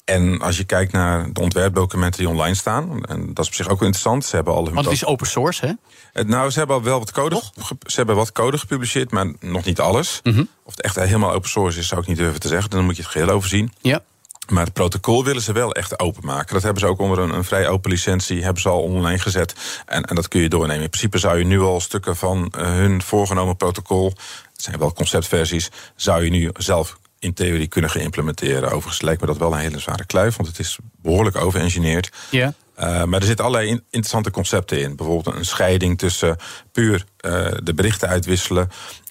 En 0.04 0.42
als 0.42 0.58
je 0.58 0.64
kijkt 0.64 0.92
naar 0.92 1.34
de 1.34 1.40
ontwerpdocumenten 1.42 2.20
die 2.20 2.30
online 2.30 2.56
staan, 2.56 3.04
en 3.06 3.34
dat 3.34 3.40
is 3.46 3.48
op 3.48 3.54
zich 3.56 3.70
ook 3.70 3.80
wel 3.80 3.88
interessant. 3.88 4.26
Ze 4.26 4.36
hebben 4.36 4.54
al 4.54 4.66
hun 4.66 4.74
Want 4.74 4.86
het 4.86 4.96
is 4.96 5.06
open 5.06 5.28
source, 5.28 5.66
hè? 5.66 5.72
het- 6.14 6.28
Nou, 6.28 6.50
ze 6.50 6.58
hebben 6.58 6.76
al 6.76 6.84
wel 6.84 7.00
wat 7.00 7.12
code, 7.12 7.42
ze 7.86 7.96
hebben 7.96 8.16
wat 8.16 8.32
code 8.32 8.58
gepubliceerd, 8.58 9.12
maar 9.12 9.32
nog 9.40 9.66
niet 9.66 9.80
alles. 9.80 10.20
Mhm. 10.24 10.44
Of 10.64 10.76
het 10.76 10.82
echt 10.82 10.96
helemaal 10.96 11.32
open 11.32 11.50
source 11.50 11.80
is, 11.80 11.88
zou 11.88 12.02
ik 12.02 12.08
niet 12.08 12.18
durven 12.18 12.40
te 12.40 12.48
zeggen. 12.48 12.70
Dan 12.70 12.84
moet 12.86 12.96
je 12.96 13.02
het 13.02 13.12
geheel 13.12 13.30
overzien. 13.30 13.74
Ja. 13.82 14.02
Maar 14.50 14.64
het 14.64 14.74
protocol 14.74 15.24
willen 15.24 15.42
ze 15.42 15.52
wel 15.52 15.74
echt 15.74 16.00
openmaken. 16.00 16.54
Dat 16.54 16.64
hebben 16.64 16.82
ze 16.82 16.88
ook 16.88 17.00
onder 17.00 17.20
een, 17.20 17.34
een 17.34 17.44
vrij 17.44 17.68
open 17.68 17.92
licentie 17.92 18.44
hebben 18.44 18.62
ze 18.62 18.70
al 18.70 18.82
online 18.82 19.20
gezet. 19.20 19.56
En, 19.86 20.04
en 20.04 20.16
dat 20.16 20.28
kun 20.28 20.42
je 20.42 20.50
doornemen. 20.50 20.84
In 20.84 20.90
principe 20.90 21.18
zou 21.18 21.38
je 21.38 21.46
nu 21.46 21.60
al 21.62 21.80
stukken 21.82 22.16
van 22.16 22.54
eh, 22.58 22.66
hun 22.66 23.02
voorgenomen 23.02 23.58
protocol, 23.58 24.06
het 24.54 24.62
zijn 24.64 24.80
wel 24.80 24.94
conceptversies, 24.94 25.70
zou 25.96 26.24
je 26.24 26.30
nu 26.30 26.50
zelf 26.58 26.98
in 27.24 27.34
theorie 27.34 27.68
kunnen 27.68 27.90
gaan 27.90 28.02
implementeren. 28.02 28.72
Overigens 28.72 29.02
lijkt 29.02 29.22
me 29.22 29.28
dat 29.28 29.38
wel 29.38 29.54
een 29.54 29.60
hele 29.60 29.80
zware 29.80 30.06
kluif, 30.06 30.36
want 30.36 30.50
het 30.50 30.60
is 30.60 30.78
behoorlijk 31.02 31.36
overengineerd. 31.36 32.12
Ja. 32.32 32.54
Uh, 32.80 33.04
maar 33.04 33.20
er 33.20 33.26
zitten 33.26 33.46
allerlei 33.46 33.70
in- 33.70 33.84
interessante 33.84 34.32
concepten 34.32 34.80
in. 34.80 34.96
Bijvoorbeeld 34.96 35.36
een 35.36 35.46
scheiding 35.46 35.98
tussen 35.98 36.38
puur 36.72 37.06
uh, 37.26 37.48
de 37.64 37.74
berichten 37.74 38.08
uitwisselen... 38.08 38.70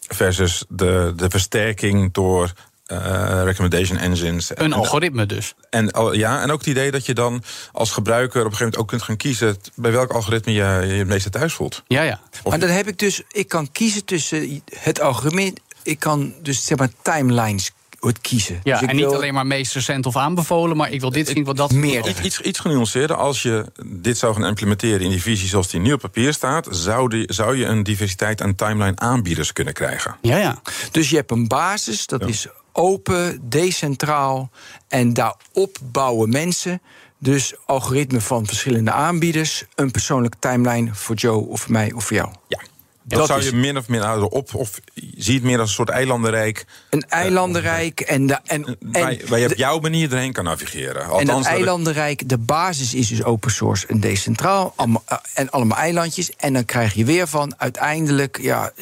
versus 0.08 0.64
de, 0.68 1.12
de 1.16 1.30
versterking 1.30 2.12
door 2.12 2.52
uh, 2.86 3.40
recommendation 3.44 3.98
engines. 3.98 4.50
Een 4.54 4.72
algoritme 4.72 5.26
dus. 5.26 5.54
En, 5.70 5.90
al- 5.90 6.12
ja, 6.12 6.42
en 6.42 6.50
ook 6.50 6.58
het 6.58 6.68
idee 6.68 6.90
dat 6.90 7.06
je 7.06 7.14
dan 7.14 7.42
als 7.72 7.90
gebruiker 7.90 8.40
op 8.40 8.50
een 8.50 8.56
gegeven 8.56 8.64
moment 8.64 8.82
ook 8.82 8.88
kunt 8.88 9.02
gaan 9.02 9.16
kiezen... 9.16 9.56
bij 9.74 9.92
welk 9.92 10.12
algoritme 10.12 10.52
je 10.52 10.86
je 10.86 10.98
het 10.98 11.06
meeste 11.06 11.30
thuis 11.30 11.52
voelt. 11.52 11.82
Ja, 11.86 12.02
ja. 12.02 12.20
Maar 12.44 12.58
dan 12.58 12.68
heb 12.68 12.86
ik 12.86 12.98
dus, 12.98 13.22
ik 13.30 13.48
kan 13.48 13.72
kiezen 13.72 14.04
tussen 14.04 14.62
het 14.78 15.00
algoritme. 15.00 15.52
Ik 15.82 15.98
kan 15.98 16.34
dus 16.42 16.66
zeg 16.66 16.78
maar 16.78 16.90
timelines 17.02 17.70
het 18.06 18.20
kiezen. 18.20 18.60
Ja, 18.62 18.72
dus 18.72 18.82
ik 18.82 18.88
en 18.88 18.96
niet 18.96 19.04
wil- 19.04 19.14
alleen 19.14 19.34
maar 19.34 19.46
meest 19.46 19.74
recent 19.74 20.06
of 20.06 20.16
aanbevolen, 20.16 20.76
maar 20.76 20.90
ik 20.90 21.00
wil 21.00 21.10
dit 21.10 21.28
zien, 21.28 21.44
wat 21.44 21.56
dat 21.56 21.72
Meer. 21.72 22.08
Iets, 22.08 22.20
iets, 22.20 22.40
iets 22.40 22.58
genuanceerder. 22.58 23.16
Als 23.16 23.42
je 23.42 23.64
dit 23.84 24.18
zou 24.18 24.34
gaan 24.34 24.44
implementeren 24.46 25.00
in 25.00 25.10
die 25.10 25.22
visie 25.22 25.48
zoals 25.48 25.68
die 25.68 25.80
nu 25.80 25.92
op 25.92 26.00
papier 26.00 26.32
staat... 26.32 26.68
zou, 26.70 27.08
die, 27.08 27.32
zou 27.32 27.56
je 27.56 27.64
een 27.64 27.82
diversiteit 27.82 28.40
aan 28.42 28.54
timeline 28.54 28.96
aanbieders 28.96 29.52
kunnen 29.52 29.74
krijgen. 29.74 30.16
Ja, 30.20 30.36
ja. 30.36 30.62
Dus 30.90 31.10
je 31.10 31.16
hebt 31.16 31.30
een 31.30 31.48
basis, 31.48 32.06
dat 32.06 32.28
is 32.28 32.46
open, 32.72 33.40
decentraal. 33.48 34.50
En 34.88 35.12
daarop 35.14 35.78
bouwen 35.82 36.28
mensen. 36.30 36.80
Dus 37.18 37.54
algoritme 37.66 38.20
van 38.20 38.46
verschillende 38.46 38.90
aanbieders. 38.90 39.64
Een 39.74 39.90
persoonlijke 39.90 40.36
timeline 40.40 40.94
voor 40.94 41.14
Joe 41.16 41.46
of 41.46 41.60
voor 41.60 41.72
mij 41.72 41.92
of 41.92 42.04
voor 42.04 42.16
jou. 42.16 42.30
Ja. 42.48 42.58
Dat, 43.04 43.18
Dat 43.18 43.26
zou 43.28 43.40
is- 43.40 43.46
je 43.46 43.54
min 43.56 43.76
of 43.76 43.88
meer 43.88 44.02
houden 44.02 44.30
op. 44.30 44.54
Of 44.54 44.80
zie 45.16 45.34
het 45.34 45.42
meer 45.42 45.58
als 45.58 45.68
een 45.68 45.74
soort 45.74 45.88
eilandenrijk. 45.88 46.64
Een 46.90 47.04
eilandenrijk 47.08 48.00
en, 48.00 48.26
de, 48.26 48.38
en, 48.44 48.64
en, 48.64 48.76
waar, 48.80 49.16
waar 49.28 49.38
je 49.38 49.44
op 49.44 49.50
de- 49.50 49.56
jouw 49.56 49.78
manier 49.78 50.12
erheen 50.12 50.32
kan 50.32 50.44
navigeren. 50.44 51.02
en 51.02 51.08
Althans, 51.08 51.26
dat 51.28 51.36
dat 51.36 51.46
ik- 51.46 51.52
eilandenrijk, 51.58 52.28
de 52.28 52.38
basis 52.38 52.94
is 52.94 53.08
dus 53.08 53.22
open 53.24 53.50
source 53.50 53.86
en 53.86 54.00
decentraal. 54.00 54.72
allemaal- 54.76 55.02
eh, 55.06 55.16
en 55.34 55.50
allemaal 55.50 55.78
eilandjes. 55.78 56.30
En 56.36 56.52
dan 56.52 56.64
krijg 56.64 56.94
je 56.94 57.04
weer 57.04 57.26
van, 57.28 57.54
uiteindelijk, 57.56 58.38
ja, 58.40 58.72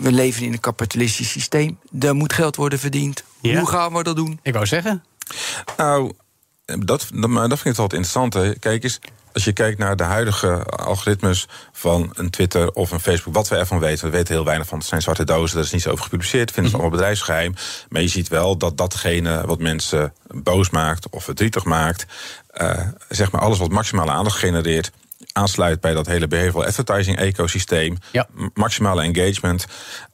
we 0.00 0.12
leven 0.12 0.42
in 0.44 0.52
een 0.52 0.60
kapitalistisch 0.60 1.30
systeem. 1.30 1.78
Er 2.00 2.14
moet 2.14 2.32
geld 2.32 2.56
worden 2.56 2.78
verdiend. 2.78 3.22
Ja. 3.40 3.58
Hoe 3.58 3.68
gaan 3.68 3.92
we 3.92 4.02
dat 4.02 4.16
doen? 4.16 4.38
Ik 4.42 4.52
wou 4.52 4.66
zeggen. 4.66 5.04
Nou, 5.76 6.12
dat, 6.64 7.08
dat, 7.14 7.30
maar 7.30 7.48
dat 7.48 7.58
vind 7.60 7.74
ik 7.74 7.80
altijd 7.80 8.00
interessant. 8.02 8.34
Hè. 8.34 8.54
Kijk 8.58 8.82
eens, 8.84 9.00
als 9.32 9.44
je 9.44 9.52
kijkt 9.52 9.78
naar 9.78 9.96
de 9.96 10.02
huidige 10.02 10.64
algoritmes 10.64 11.48
van 11.72 12.10
een 12.14 12.30
Twitter 12.30 12.70
of 12.72 12.90
een 12.90 13.00
Facebook, 13.00 13.34
wat 13.34 13.48
we 13.48 13.56
ervan 13.56 13.78
weten, 13.78 14.04
we 14.04 14.10
weten 14.10 14.34
heel 14.34 14.44
weinig 14.44 14.66
van. 14.66 14.78
Het 14.78 14.86
zijn 14.86 15.02
zwarte 15.02 15.24
dozen, 15.24 15.56
daar 15.56 15.64
is 15.64 15.72
niets 15.72 15.86
over 15.86 16.04
gepubliceerd, 16.04 16.50
vinden 16.50 16.70
ze 16.70 16.76
allemaal 16.78 16.96
bedrijfsgeheim. 16.96 17.54
Maar 17.88 18.02
je 18.02 18.08
ziet 18.08 18.28
wel 18.28 18.56
dat 18.56 18.76
datgene 18.76 19.46
wat 19.46 19.58
mensen 19.58 20.12
boos 20.26 20.70
maakt 20.70 21.08
of 21.10 21.24
verdrietig 21.24 21.64
maakt, 21.64 22.06
eh, 22.50 22.78
zeg 23.08 23.30
maar 23.30 23.40
alles 23.40 23.58
wat 23.58 23.70
maximale 23.70 24.10
aandacht 24.10 24.36
genereert, 24.38 24.90
aansluit 25.32 25.80
bij 25.80 25.92
dat 25.94 26.06
hele 26.06 26.28
behavioral 26.28 26.64
advertising 26.66 27.18
ecosysteem, 27.18 27.98
Ja. 28.12 28.26
maximale 28.54 29.02
engagement, 29.02 29.66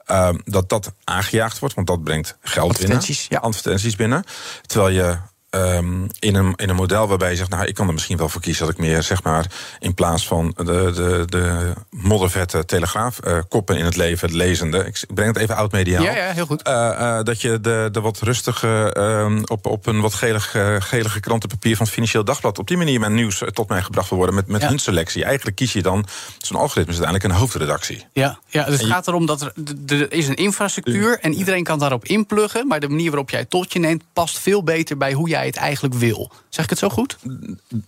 ehm, 0.04 0.38
dat 0.44 0.68
dat 0.68 0.92
aangejaagd 1.04 1.58
wordt, 1.58 1.74
want 1.74 1.86
dat 1.86 2.04
brengt 2.04 2.36
geld 2.40 2.70
Advertenties, 2.70 3.28
binnen, 3.28 3.48
advertenties 3.48 3.96
binnen. 3.96 4.24
Terwijl 4.66 4.94
je 4.94 5.16
ehm, 5.64 6.02
in, 6.18 6.34
een, 6.34 6.52
in 6.56 6.68
een 6.68 6.76
model 6.76 7.08
waarbij 7.08 7.30
je 7.30 7.36
zegt, 7.36 7.50
nou, 7.50 7.66
ik 7.66 7.74
kan 7.74 7.86
er 7.86 7.92
misschien 7.92 8.16
wel 8.16 8.28
voor 8.28 8.40
kiezen 8.40 8.66
dat 8.66 8.74
ik 8.74 8.80
meer, 8.80 9.02
zeg 9.02 9.22
maar, 9.22 9.46
in 9.78 9.94
plaats 9.94 10.26
van 10.26 10.52
de, 10.56 10.64
de, 10.64 11.22
de 11.26 11.72
moddervette 11.90 12.64
telegraaf 12.64 13.18
eh, 13.18 13.38
koppen 13.48 13.76
in 13.76 13.84
het 13.84 13.96
leven, 13.96 14.26
het 14.28 14.36
lezende, 14.36 14.78
ik 14.84 15.04
breng 15.14 15.32
het 15.32 15.42
even 15.42 15.56
oud 15.56 15.72
mediaal. 15.72 16.02
Ja, 16.02 16.16
ja, 16.16 16.32
heel 16.32 16.46
goed. 16.46 16.62
Eh, 16.62 16.88
eh, 17.18 17.24
dat 17.24 17.40
je 17.40 17.60
de, 17.60 17.88
de 17.92 18.00
wat 18.00 18.20
rustige, 18.20 18.92
ehm, 18.92 19.42
op, 19.44 19.66
op 19.66 19.86
een 19.86 20.00
wat 20.00 20.14
gelig, 20.14 20.54
gelige 20.78 21.20
krantenpapier 21.20 21.76
van 21.76 21.84
het 21.84 21.94
Financieel 21.94 22.24
Dagblad, 22.24 22.58
op 22.58 22.68
die 22.68 22.76
manier 22.76 23.00
mijn 23.00 23.14
nieuws 23.14 23.42
tot 23.52 23.68
mij 23.68 23.82
gebracht 23.82 24.08
wil 24.08 24.18
worden 24.18 24.36
met, 24.36 24.46
met 24.46 24.60
Ja. 24.60 24.68
hun 24.68 24.78
selectie. 24.78 25.24
Eigenlijk 25.24 25.56
kies 25.56 25.72
je 25.72 25.82
dan, 25.82 26.06
zo'n 26.38 26.56
algoritme 26.60 26.92
is 26.92 26.98
uiteindelijk 26.98 27.24
een 27.24 27.40
hoofdredactie. 27.40 28.04
Ja, 28.12 28.38
ja 28.48 28.64
dus 28.64 28.72
het 28.72 28.80
je- 28.82 28.86
gaat 28.86 29.08
erom 29.08 29.26
dat 29.26 29.40
er, 29.40 29.52
er 29.86 30.12
is 30.12 30.28
een 30.28 30.34
infrastructuur 30.34 31.18
en 31.20 31.34
iedereen 31.34 31.64
kan 31.64 31.78
daarop 31.78 32.04
inpluggen. 32.04 32.66
Maar 32.66 32.80
de 32.80 32.88
manier 32.88 33.10
waarop 33.10 33.30
jij 33.30 33.40
het 33.40 33.50
tot 33.50 33.72
je 33.72 33.78
neemt 33.78 34.02
past 34.12 34.38
veel 34.38 34.62
beter 34.64 34.96
bij 34.96 35.12
hoe 35.12 35.28
jij 35.28 35.45
het 35.46 35.56
eigenlijk 35.56 35.94
wil. 35.94 36.32
Zeg 36.48 36.64
ik 36.64 36.70
het 36.70 36.78
zo 36.78 36.88
goed? 36.88 37.18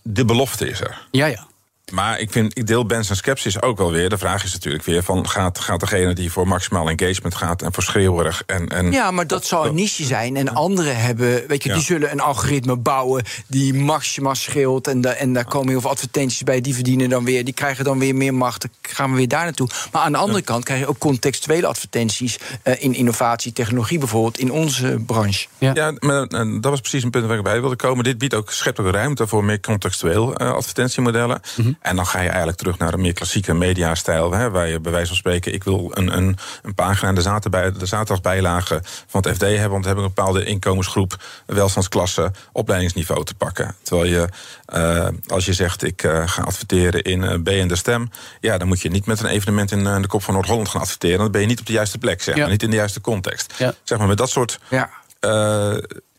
De 0.01 0.25
belofte 0.25 0.69
is 0.69 0.81
er. 0.81 1.07
Ja, 1.11 1.25
ja. 1.25 1.47
Maar 1.91 2.19
ik, 2.19 2.31
vind, 2.31 2.57
ik 2.57 2.67
deel 2.67 2.85
Ben 2.85 3.05
zijn 3.05 3.17
sceptisch 3.17 3.61
ook 3.61 3.77
wel 3.77 3.91
weer. 3.91 4.09
De 4.09 4.17
vraag 4.17 4.43
is 4.43 4.53
natuurlijk 4.53 4.83
weer: 4.83 5.03
van, 5.03 5.29
gaat, 5.29 5.59
gaat 5.59 5.79
degene 5.79 6.13
die 6.13 6.31
voor 6.31 6.47
maximaal 6.47 6.89
engagement 6.89 7.35
gaat 7.35 7.61
en 7.61 7.73
voor 7.73 7.83
schreeuwerig 7.83 8.43
en. 8.45 8.67
en 8.67 8.91
Ja, 8.91 9.11
maar 9.11 9.27
dat 9.27 9.45
zou 9.45 9.67
een 9.67 9.75
niche 9.75 10.03
zijn. 10.03 10.35
En 10.35 10.49
anderen 10.55 10.97
hebben, 11.01 11.43
weet 11.47 11.63
je, 11.63 11.69
Ja. 11.69 11.75
die 11.75 11.83
zullen 11.83 12.11
een 12.11 12.19
algoritme 12.19 12.75
bouwen 12.77 13.23
die 13.47 13.73
maxima 13.73 14.33
scheelt. 14.33 14.87
En, 14.87 15.01
da- 15.01 15.13
en 15.13 15.33
daar 15.33 15.45
komen 15.45 15.69
heel 15.69 15.81
veel 15.81 15.89
advertenties 15.89 16.43
bij, 16.43 16.61
die 16.61 16.73
verdienen 16.73 17.09
dan 17.09 17.25
weer. 17.25 17.45
Die 17.45 17.53
krijgen 17.53 17.83
dan 17.83 17.99
weer 17.99 18.15
meer 18.15 18.33
macht. 18.33 18.61
Dan 18.61 18.71
gaan 18.81 19.11
we 19.11 19.17
weer 19.17 19.27
daar 19.27 19.43
naartoe. 19.43 19.69
Maar 19.91 20.01
aan 20.01 20.11
de 20.11 20.17
andere 20.17 20.41
kant 20.41 20.63
krijg 20.63 20.79
je 20.79 20.87
ook 20.87 20.97
contextuele 20.97 21.67
advertenties 21.67 22.37
eh, 22.63 22.83
in 22.83 22.93
innovatie, 22.93 23.53
technologie 23.53 23.97
bijvoorbeeld, 23.99 24.37
in 24.39 24.51
onze 24.51 25.03
branche. 25.05 25.47
Ja, 25.57 25.93
maar 25.99 26.23
eh, 26.23 26.51
dat 26.61 26.71
was 26.71 26.79
precies 26.79 27.03
een 27.03 27.09
punt 27.09 27.25
waar 27.25 27.37
ik 27.37 27.43
bij 27.43 27.59
wilde 27.61 27.75
komen. 27.75 28.03
Dit 28.03 28.17
biedt 28.17 28.33
ook, 28.33 28.51
schept 28.51 28.79
ook 28.79 28.91
ruimte 28.93 29.27
voor 29.27 29.43
meer 29.43 29.59
contextueel 29.59 30.35
eh, 30.35 30.51
advertentiemodellen. 30.51 31.41
En 31.81 31.95
dan 31.95 32.05
ga 32.05 32.19
je 32.19 32.27
eigenlijk 32.27 32.57
terug 32.57 32.77
naar 32.77 32.93
een 32.93 33.01
meer 33.01 33.13
klassieke 33.13 33.53
mediastijl. 33.53 34.31
Hè, 34.31 34.49
waar 34.49 34.67
je 34.67 34.79
bij 34.79 34.91
wijze 34.91 35.07
van 35.07 35.15
spreken, 35.15 35.53
ik 35.53 35.63
wil 35.63 35.91
een, 35.93 36.17
een, 36.17 36.37
een 36.61 36.75
pagina 36.75 37.09
in 37.09 37.15
de, 37.15 37.21
zaterbij, 37.21 37.71
de 37.71 37.85
zaterdagbijlage 37.85 38.81
van 39.07 39.21
het 39.21 39.35
FD 39.35 39.41
hebben. 39.41 39.69
Want 39.69 39.81
we 39.81 39.87
hebben 39.87 40.05
een 40.05 40.13
bepaalde 40.15 40.43
inkomensgroep, 40.45 41.23
welstandsklasse, 41.45 42.31
opleidingsniveau 42.51 43.25
te 43.25 43.35
pakken. 43.35 43.75
Terwijl 43.81 44.09
je, 44.09 44.27
eh, 44.65 45.07
als 45.27 45.45
je 45.45 45.53
zegt, 45.53 45.83
ik 45.83 46.03
eh, 46.03 46.27
ga 46.27 46.41
adverteren 46.41 47.01
in 47.03 47.23
eh, 47.23 47.41
B 47.43 47.47
en 47.47 47.67
de 47.67 47.75
Stem. 47.75 48.09
Ja, 48.39 48.57
dan 48.57 48.67
moet 48.67 48.81
je 48.81 48.89
niet 48.89 49.05
met 49.05 49.19
een 49.19 49.25
evenement 49.29 49.71
in 49.71 49.83
de 49.83 50.07
kop 50.07 50.23
van 50.23 50.33
Noord-Holland 50.33 50.69
gaan 50.69 50.81
adverteren. 50.81 51.17
Dan 51.17 51.31
ben 51.31 51.41
je 51.41 51.47
niet 51.47 51.59
op 51.59 51.65
de 51.65 51.73
juiste 51.73 51.97
plek, 51.97 52.21
zeg 52.21 52.35
Ja. 52.35 52.41
maar. 52.41 52.49
Niet 52.49 52.63
in 52.63 52.69
de 52.69 52.75
juiste 52.75 53.01
context. 53.01 53.53
Ja. 53.57 53.73
Zeg 53.83 53.97
maar, 53.97 54.07
met 54.07 54.17
dat 54.17 54.29
soort 54.29 54.59
Ja. 54.69 54.89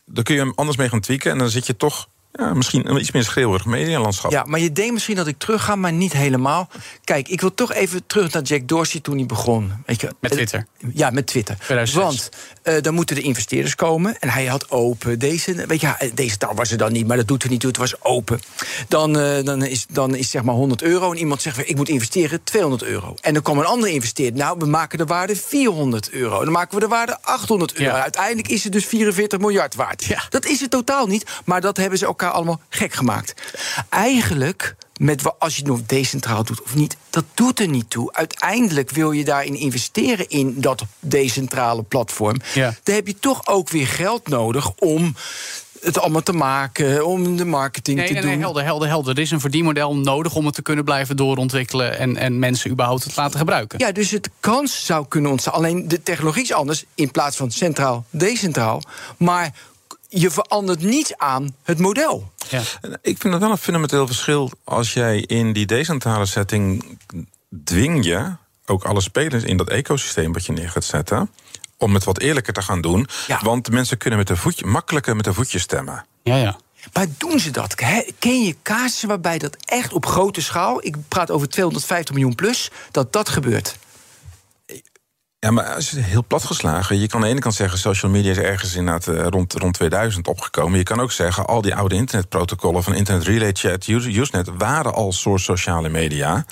dan 0.05 0.23
kun 0.23 0.35
je 0.35 0.41
hem 0.41 0.53
anders 0.55 0.77
mee 0.77 0.89
gaan 0.89 0.99
tweaken. 0.99 1.31
En 1.31 1.37
dan 1.37 1.49
zit 1.49 1.65
je 1.67 1.77
toch 1.77 2.07
ja, 2.33 2.53
misschien 2.53 2.89
een 2.89 2.99
iets 2.99 3.11
meer 3.11 3.23
schreeuwerig 3.23 3.65
medialandschap. 3.65 4.31
Ja, 4.31 4.43
maar 4.43 4.59
je 4.59 4.71
denkt 4.71 4.93
misschien 4.93 5.15
dat 5.15 5.27
ik 5.27 5.37
terug 5.37 5.63
ga, 5.63 5.75
maar 5.75 5.93
niet 5.93 6.13
helemaal. 6.13 6.69
Kijk, 7.03 7.27
ik 7.27 7.41
wil 7.41 7.53
toch 7.53 7.73
even 7.73 8.05
terug 8.05 8.33
naar 8.33 8.41
Jack 8.41 8.67
Dorsey 8.67 8.99
toen 8.99 9.17
hij 9.17 9.25
begon. 9.25 9.73
Weet 9.85 10.01
je, 10.01 10.13
Met 10.19 10.31
Twitter. 10.31 10.65
Ja, 10.93 11.09
met 11.09 11.27
Twitter. 11.27 11.55
2006. 11.55 12.03
Want 12.03 12.29
eh, 12.63 12.81
dan 12.81 12.93
moeten 12.93 13.15
de 13.15 13.21
investeerders 13.21 13.75
komen. 13.75 14.19
En 14.19 14.29
hij 14.29 14.45
had 14.45 14.69
open. 14.69 15.19
Deze, 15.19 15.65
weet 15.67 15.81
je, 15.81 15.87
ja, 15.87 15.97
deze 16.13 16.37
taal 16.37 16.55
was 16.55 16.71
er 16.71 16.77
dan 16.77 16.91
niet, 16.91 17.07
maar 17.07 17.17
dat 17.17 17.27
doet 17.27 17.43
er 17.43 17.49
niet 17.49 17.59
toe. 17.59 17.69
Het 17.69 17.79
was 17.79 18.03
open. 18.03 18.39
Dan, 18.87 19.19
eh, 19.19 19.43
dan, 19.43 19.63
is, 19.63 19.85
dan 19.89 20.15
is 20.15 20.29
zeg 20.29 20.43
maar 20.43 20.55
100 20.55 20.81
euro. 20.81 21.11
En 21.11 21.17
iemand 21.17 21.41
zegt, 21.41 21.69
ik 21.69 21.75
moet 21.75 21.89
investeren 21.89 22.43
200 22.43 22.83
euro. 22.83 23.15
En 23.21 23.33
dan 23.33 23.43
komt 23.43 23.59
een 23.59 23.65
andere 23.65 23.93
investeerder. 23.93 24.39
Nou, 24.39 24.55
we 24.59 24.65
maken 24.65 24.97
de 24.97 25.05
waarde 25.05 25.35
400 25.35 26.09
euro. 26.09 26.43
Dan 26.43 26.53
maken 26.53 26.73
we 26.73 26.79
de 26.79 26.87
waarde 26.87 27.17
800 27.21 27.73
euro. 27.73 27.95
Ja. 27.95 28.01
Uiteindelijk 28.01 28.47
is 28.47 28.63
het 28.63 28.73
dus 28.73 28.85
44 28.85 29.39
miljard 29.39 29.75
waard. 29.75 30.03
Ja. 30.03 30.23
Dat 30.29 30.45
is 30.45 30.59
het 30.59 30.71
totaal 30.71 31.07
niet. 31.07 31.25
Maar 31.45 31.61
dat 31.61 31.77
hebben 31.77 31.99
ze 31.99 32.07
elkaar 32.21 32.35
allemaal 32.37 32.61
gek 32.69 32.93
gemaakt. 32.93 33.33
Eigenlijk 33.89 34.75
met 34.97 35.39
als 35.39 35.55
je 35.55 35.61
het 35.61 35.71
nog 35.71 35.81
decentraal 35.85 36.43
doet 36.43 36.61
of 36.61 36.75
niet, 36.75 36.97
dat 37.09 37.23
doet 37.33 37.59
er 37.59 37.67
niet 37.67 37.89
toe. 37.89 38.13
Uiteindelijk 38.13 38.89
wil 38.89 39.11
je 39.11 39.23
daarin 39.23 39.55
investeren 39.55 40.29
in 40.29 40.53
dat 40.57 40.83
decentrale 40.99 41.83
platform. 41.83 42.37
Ja. 42.53 42.75
Dan 42.83 42.95
heb 42.95 43.07
je 43.07 43.19
toch 43.19 43.47
ook 43.47 43.69
weer 43.69 43.87
geld 43.87 44.27
nodig 44.27 44.71
om 44.75 45.15
het 45.81 45.99
allemaal 45.99 46.23
te 46.23 46.33
maken, 46.33 47.05
om 47.05 47.37
de 47.37 47.45
marketing 47.45 47.97
Nee, 47.97 48.07
te 48.07 48.13
nee, 48.13 48.21
doen. 48.21 48.31
nee, 48.31 48.39
helder, 48.39 48.63
helder, 48.63 48.87
helder. 48.87 49.15
Er 49.15 49.21
is 49.21 49.31
een 49.31 49.39
verdienmodel 49.39 49.95
nodig 49.95 50.35
om 50.35 50.45
het 50.45 50.55
te 50.55 50.61
kunnen 50.61 50.83
blijven 50.83 51.15
doorontwikkelen 51.15 51.97
en, 51.97 52.17
en 52.17 52.39
mensen 52.39 52.71
überhaupt 52.71 53.03
het 53.03 53.15
laten 53.15 53.39
gebruiken. 53.39 53.79
Ja, 53.79 53.91
dus 53.91 54.11
het 54.11 54.29
kans 54.39 54.85
zou 54.85 55.05
kunnen 55.07 55.31
ontstaan. 55.31 55.53
Alleen 55.53 55.87
de 55.87 56.03
technologie 56.03 56.43
is 56.43 56.53
anders 56.53 56.83
in 56.95 57.11
plaats 57.11 57.37
van 57.37 57.51
centraal, 57.51 58.05
decentraal. 58.09 58.81
Maar 59.17 59.53
je 60.13 60.31
verandert 60.31 60.81
niets 60.81 61.17
aan 61.17 61.55
het 61.63 61.79
model. 61.79 62.31
Ja. 62.49 62.61
Ik 63.01 63.17
vind 63.17 63.33
het 63.33 63.41
wel 63.41 63.51
een 63.51 63.57
fundamenteel 63.57 64.07
verschil 64.07 64.51
als 64.63 64.93
jij 64.93 65.19
in 65.19 65.53
die 65.53 65.65
decentrale 65.65 66.25
setting 66.25 66.97
dwing 67.63 68.05
je 68.05 68.35
ook 68.65 68.83
alle 68.83 69.01
spelers 69.01 69.43
in 69.43 69.57
dat 69.57 69.69
ecosysteem 69.69 70.33
wat 70.33 70.45
je 70.45 70.51
neer 70.51 70.69
gaat 70.69 70.83
zetten. 70.83 71.31
Om 71.77 71.93
het 71.93 72.03
wat 72.03 72.19
eerlijker 72.19 72.53
te 72.53 72.61
gaan 72.61 72.81
doen. 72.81 73.07
Ja. 73.27 73.39
Want 73.43 73.71
mensen 73.71 73.97
kunnen 73.97 74.19
met 74.19 74.29
een 74.29 74.37
voetje, 74.37 74.65
makkelijker 74.65 75.15
met 75.15 75.27
een 75.27 75.33
voetje 75.33 75.59
stemmen. 75.59 76.05
Ja, 76.23 76.35
ja. 76.35 76.57
Maar 76.93 77.07
doen 77.17 77.39
ze 77.39 77.51
dat? 77.51 77.73
Hè, 77.75 78.01
Ken 78.19 78.43
je 78.43 78.55
casussen 78.63 79.07
waarbij 79.07 79.37
dat 79.37 79.57
echt 79.65 79.93
op 79.93 80.05
grote 80.05 80.41
schaal... 80.41 80.85
ik 80.85 80.95
praat 81.07 81.31
over 81.31 81.49
250 81.49 82.15
miljoen 82.15 82.35
plus, 82.35 82.71
dat 82.91 83.13
dat 83.13 83.29
gebeurt? 83.29 83.77
Ja, 85.43 85.51
maar 85.51 85.65
als 85.73 85.89
je 85.89 85.99
heel 85.99 86.23
plat 86.27 86.43
geslagen. 86.43 86.99
Je 86.99 87.07
kan 87.07 87.19
aan 87.19 87.25
de 87.25 87.31
ene 87.31 87.39
kant 87.39 87.55
zeggen, 87.55 87.79
social 87.79 88.11
media 88.11 88.31
is 88.31 88.37
ergens 88.37 88.75
inderdaad 88.75 89.07
eh, 89.07 89.25
rond, 89.27 89.53
rond 89.53 89.73
2000 89.73 90.27
opgekomen. 90.27 90.77
Je 90.77 90.83
kan 90.83 90.99
ook 90.99 91.11
zeggen, 91.11 91.47
al 91.47 91.61
die 91.61 91.75
oude 91.75 91.95
internetprotocollen 91.95 92.83
van 92.83 92.93
Internet 92.93 93.23
Relay 93.27 93.49
Chat, 93.53 93.87
Use- 93.87 94.09
Usenet 94.19 94.49
waren 94.57 94.93
al 94.93 95.11
soort 95.11 95.41
sociale 95.41 95.89
media. 95.89 96.45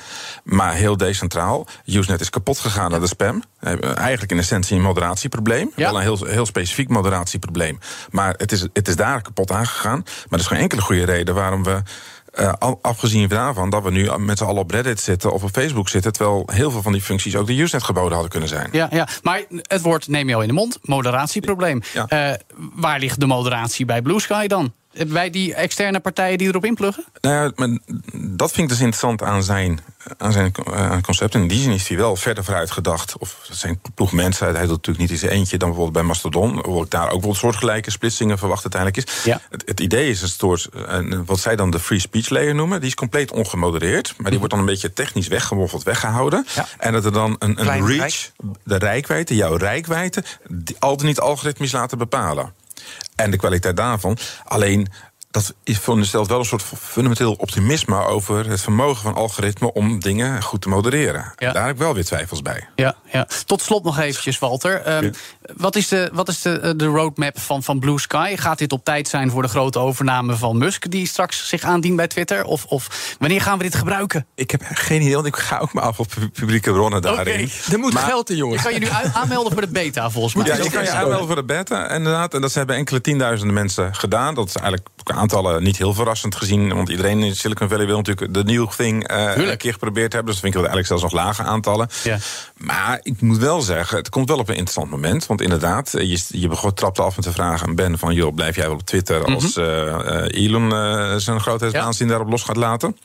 Maar 0.44 0.74
heel 0.74 0.98
decentraal. 0.98 1.68
Usenet 1.86 2.22
is 2.22 2.30
kapot 2.30 2.60
gegaan 2.60 2.92
naar 2.92 3.00
de 3.00 3.08
spam. 3.08 3.44
Eh, 3.60 3.98
Eigenlijk 3.98 4.32
in 4.32 4.38
essentie 4.38 4.76
een 4.76 4.82
moderatieprobleem. 4.82 5.72
Ja. 5.76 5.86
Wel 5.92 5.96
een 5.96 6.02
heel, 6.02 6.26
heel 6.26 6.46
specifiek 6.46 6.90
moderatieprobleem. 6.90 7.80
Maar 8.10 8.34
het 8.38 8.52
is, 8.52 8.62
het 8.74 8.88
is 8.88 8.96
daar 8.96 9.22
kapot 9.22 9.52
aangegaan. 9.52 10.00
Maar 10.06 10.26
er 10.30 10.40
is 10.40 10.48
geen 10.48 10.60
enkele 10.60 10.82
goede 10.82 11.04
reden 11.06 11.36
waarom 11.36 11.64
we. 11.64 11.82
Eh, 12.40 12.74
afgezien 12.82 13.28
daarvan 13.28 13.70
dat 13.70 13.84
we 13.84 13.92
nu 13.92 14.18
met 14.18 14.38
z'n 14.38 14.44
allen 14.44 14.62
op 14.62 14.72
Reddit 14.72 15.00
zitten 15.00 15.34
of 15.34 15.44
op 15.44 15.50
Facebook 15.50 15.90
zitten, 15.90 16.12
terwijl 16.12 16.44
heel 16.52 16.72
veel 16.72 16.82
van 16.82 16.92
die 16.92 17.02
functies 17.02 17.36
ook 17.36 17.48
de 17.48 17.58
Usenet 17.58 17.84
geboden 17.84 18.12
hadden 18.12 18.30
kunnen 18.30 18.50
zijn. 18.50 18.70
Ja, 18.72 18.88
ja, 18.92 19.08
maar 19.24 19.44
het 19.62 19.82
woord 19.82 20.08
neem 20.08 20.30
je 20.30 20.36
al 20.36 20.42
in 20.42 20.48
de 20.48 20.54
mond. 20.54 20.80
Moderatieprobleem. 20.82 21.82
Ja. 21.94 22.08
Eh, 22.08 22.34
waar 22.76 23.00
ligt 23.00 23.20
de 23.20 23.26
moderatie 23.26 23.86
bij 23.86 24.02
Blue 24.02 24.20
Sky 24.20 24.48
dan? 24.48 24.74
Bij 25.08 25.30
die 25.30 25.54
externe 25.54 26.00
partijen 26.00 26.38
die 26.38 26.48
erop 26.48 26.66
inpluggen? 26.66 27.06
Nou 27.22 27.36
ja, 27.36 27.52
maar 27.56 27.78
dat 28.14 28.52
vind 28.52 28.64
ik 28.64 28.70
dus 28.70 28.80
interessant 28.80 29.24
aan 29.24 29.44
zijn, 29.44 29.80
aan 30.18 30.32
zijn 30.32 30.54
eh, 30.74 30.98
concept. 31.02 31.36
In 31.36 31.48
die 31.48 31.62
zin 31.62 31.72
is 31.72 31.88
hij 31.88 31.98
wel 31.98 32.16
verder 32.16 32.44
vooruit 32.44 32.72
gedacht. 32.72 33.18
Of 33.18 33.46
dat 33.48 33.58
zijn 33.58 33.82
ploeg 33.96 34.12
mensen. 34.12 34.48
Hij 34.48 34.66
doet 34.66 34.70
natuurlijk 34.70 34.98
niet 34.98 35.12
eens 35.12 35.32
eentje 35.32 35.58
dan 35.58 35.68
bijvoorbeeld 35.68 35.98
bij 35.98 36.08
Mastodon. 36.08 36.52
Hoewel 36.64 36.84
ik 36.84 36.90
daar 36.90 37.12
ook 37.12 37.22
wel 37.22 37.36
soortgelijke 37.36 37.92
splitsingen 37.92 38.38
verwacht 38.38 38.64
uiteindelijk 38.64 39.08
is. 39.08 39.24
Ja. 39.24 39.42
Het, 39.50 39.64
het 39.66 39.80
idee 39.80 40.10
is 40.10 40.22
een 40.22 40.28
soort, 40.28 40.70
eh, 40.88 41.00
wat 41.26 41.40
zij 41.40 41.56
dan 41.56 41.72
de 41.72 41.80
free 41.80 42.00
speech 42.00 42.30
layer 42.30 42.56
noemen. 42.56 42.80
Die 42.80 42.90
is 42.90 42.96
compleet 42.96 43.32
ongemodereerd. 43.32 44.14
Maar 44.18 44.30
die 44.30 44.40
wordt 44.40 44.54
dan 44.54 44.64
een 44.64 44.70
beetje 44.70 44.94
technisch 44.94 45.28
weggewoffeld, 45.28 45.84
weggehouden. 45.84 46.46
Ja. 46.56 46.68
En 46.78 46.94
dat 46.94 47.06
er 47.06 47.14
dan 47.14 47.36
een, 47.40 47.68
een 47.68 47.86
reach, 47.88 48.32
de 48.64 48.78
rijkwijde, 48.78 49.36
jouw 49.36 49.56
rijkwijde, 49.56 50.24
die 50.48 50.76
al 50.80 50.98
dan 50.98 51.06
niet 51.06 51.20
algoritmisch 51.20 51.72
laten 51.72 51.98
bepalen. 51.98 52.54
En 53.16 53.32
de 53.32 53.38
kwaliteit 53.38 53.78
daarvan. 53.78 54.18
Alleen 54.44 54.88
dat 55.32 55.54
is 55.64 55.80
veronderstelt 55.80 56.28
wel 56.28 56.40
een 56.40 56.46
soort 56.46 56.64
fundamenteel 56.80 57.34
optimisme 57.34 58.06
over 58.06 58.50
het 58.50 58.62
vermogen 58.62 59.02
van 59.02 59.16
algoritmen 59.16 59.76
om 59.76 60.00
dingen 60.00 60.44
goed 60.44 60.62
te 60.62 60.70
modereren. 60.70 61.34
Ja. 61.36 61.52
Daar 61.52 61.66
heb 61.66 61.74
ik 61.74 61.82
wel 61.82 61.94
weer 61.94 62.06
twijfels 62.06 62.42
bij. 62.42 62.68
Ja, 62.76 62.96
ja. 63.12 63.28
Tot 63.46 63.62
slot 63.62 63.84
nog 63.84 64.00
eventjes, 64.00 64.40
Walter. 64.40 64.82
Ehm, 64.82 65.12
Wat 65.58 65.76
is, 65.76 65.88
de, 65.88 66.10
wat 66.14 66.28
is 66.28 66.42
de, 66.42 66.74
de 66.76 66.86
roadmap 66.86 67.40
van, 67.40 67.64
van 67.64 67.80
Blue 67.80 68.00
Sky? 68.00 68.36
Gaat 68.38 68.58
dit 68.58 68.72
op 68.72 68.84
tijd 68.84 69.08
zijn 69.08 69.32
voor 69.32 69.42
de 69.42 69.48
grote 69.48 69.80
overname 69.80 70.36
van 70.36 70.58
Musk... 70.58 70.92
die 70.92 71.08
straks 71.08 71.48
zich 71.48 71.64
aandient 71.64 71.96
bij 71.96 72.08
Twitter? 72.08 72.44
Of, 72.46 72.66
of 72.66 73.16
wanneer 73.20 73.42
gaan 73.42 73.58
we 73.58 73.64
dit 73.64 73.76
gebruiken? 73.76 74.26
Ik 74.36 74.52
heb 74.52 74.62
geen 74.74 75.02
idee, 75.02 75.14
want 75.14 75.26
ik 75.28 75.36
ga 75.36 75.58
ook 75.58 75.74
maar 75.74 75.84
af 75.84 76.00
op 76.00 76.08
pu- 76.08 76.30
publieke 76.30 76.72
bronnen 76.72 77.02
daarin. 77.02 77.50
Er 77.72 77.80
moet 77.80 77.94
Maar- 77.94 78.04
geld 78.04 78.30
in, 78.30 78.36
Je 78.36 78.42
jongens. 78.42 78.62
kan 78.64 78.74
je 78.74 78.80
nu 78.80 78.88
aanmelden 79.14 79.52
voor 79.54 79.62
de 79.62 79.68
beta, 79.68 80.10
volgens 80.10 80.34
mij. 80.34 80.46
Ja, 80.46 80.56
je 80.64 80.70
kan 80.70 80.84
je 80.84 80.92
aanmelden 80.92 81.28
voor 81.28 81.36
de 81.36 81.44
beta, 81.44 81.90
inderdaad. 81.90 82.34
En 82.34 82.42
dat 82.42 82.54
hebben 82.54 82.76
enkele 82.76 83.02
tienduizenden 83.02 83.54
mensen 83.56 83.96
gedaan. 83.96 84.36
Dat 84.36 84.48
is 84.48 84.56
eigenlijk 84.56 84.88
aantallen 85.04 85.64
niet 85.64 85.78
heel 85.78 85.94
verrassend 85.94 86.36
gezien. 86.36 86.74
Want 86.76 86.90
iedereen 86.90 87.24
in 87.24 87.36
Silicon 87.36 87.70
Valley 87.70 87.86
wil 87.86 87.98
natuurlijk 87.98 88.34
de 88.34 88.44
new 88.44 88.70
thing 88.70 89.08
eh, 89.08 89.32
een 89.36 89.58
keer 89.58 89.74
geprobeerd 89.74 90.14
hebben. 90.14 90.34
Dus 90.34 90.42
dat 90.42 90.52
vind 90.52 90.56
ik 90.56 90.62
wel 90.62 90.70
eigenlijk 90.70 90.88
zelfs 90.88 91.04
nog 91.04 91.24
lage 91.26 91.44
aantallen. 91.44 91.90
Ja. 92.04 92.18
Maar 92.58 93.00
ik 93.02 93.22
moet 93.22 93.38
wel 93.38 93.62
zeggen, 93.62 93.98
het 93.98 94.10
komt 94.10 94.28
wel 94.30 94.38
op 94.38 94.48
een 94.50 94.56
interessant 94.56 94.90
moment. 94.90 95.26
Want 95.26 95.39
inderdaad, 95.42 95.94
eh, 95.94 96.10
je, 96.10 96.20
je 96.28 96.48
begon- 96.48 96.74
trapte 96.74 97.02
af 97.02 97.16
met 97.16 97.26
de 97.26 97.32
vraag 97.32 97.64
aan 97.64 97.76
Ben 97.76 97.98
van... 97.98 98.14
joh, 98.14 98.36
blijf 98.36 98.56
jij 98.56 98.66
wel 98.66 98.74
op 98.74 98.82
Twitter 98.86 99.24
als 99.26 99.58
eh, 99.58 100.24
eh, 100.24 100.44
Elon 100.44 100.70
zijn 101.22 101.40
grootheidswaanzin 101.40 102.08
daarop 102.08 102.30
los 102.30 102.44
gaat 102.44 102.56
laten? 102.56 102.98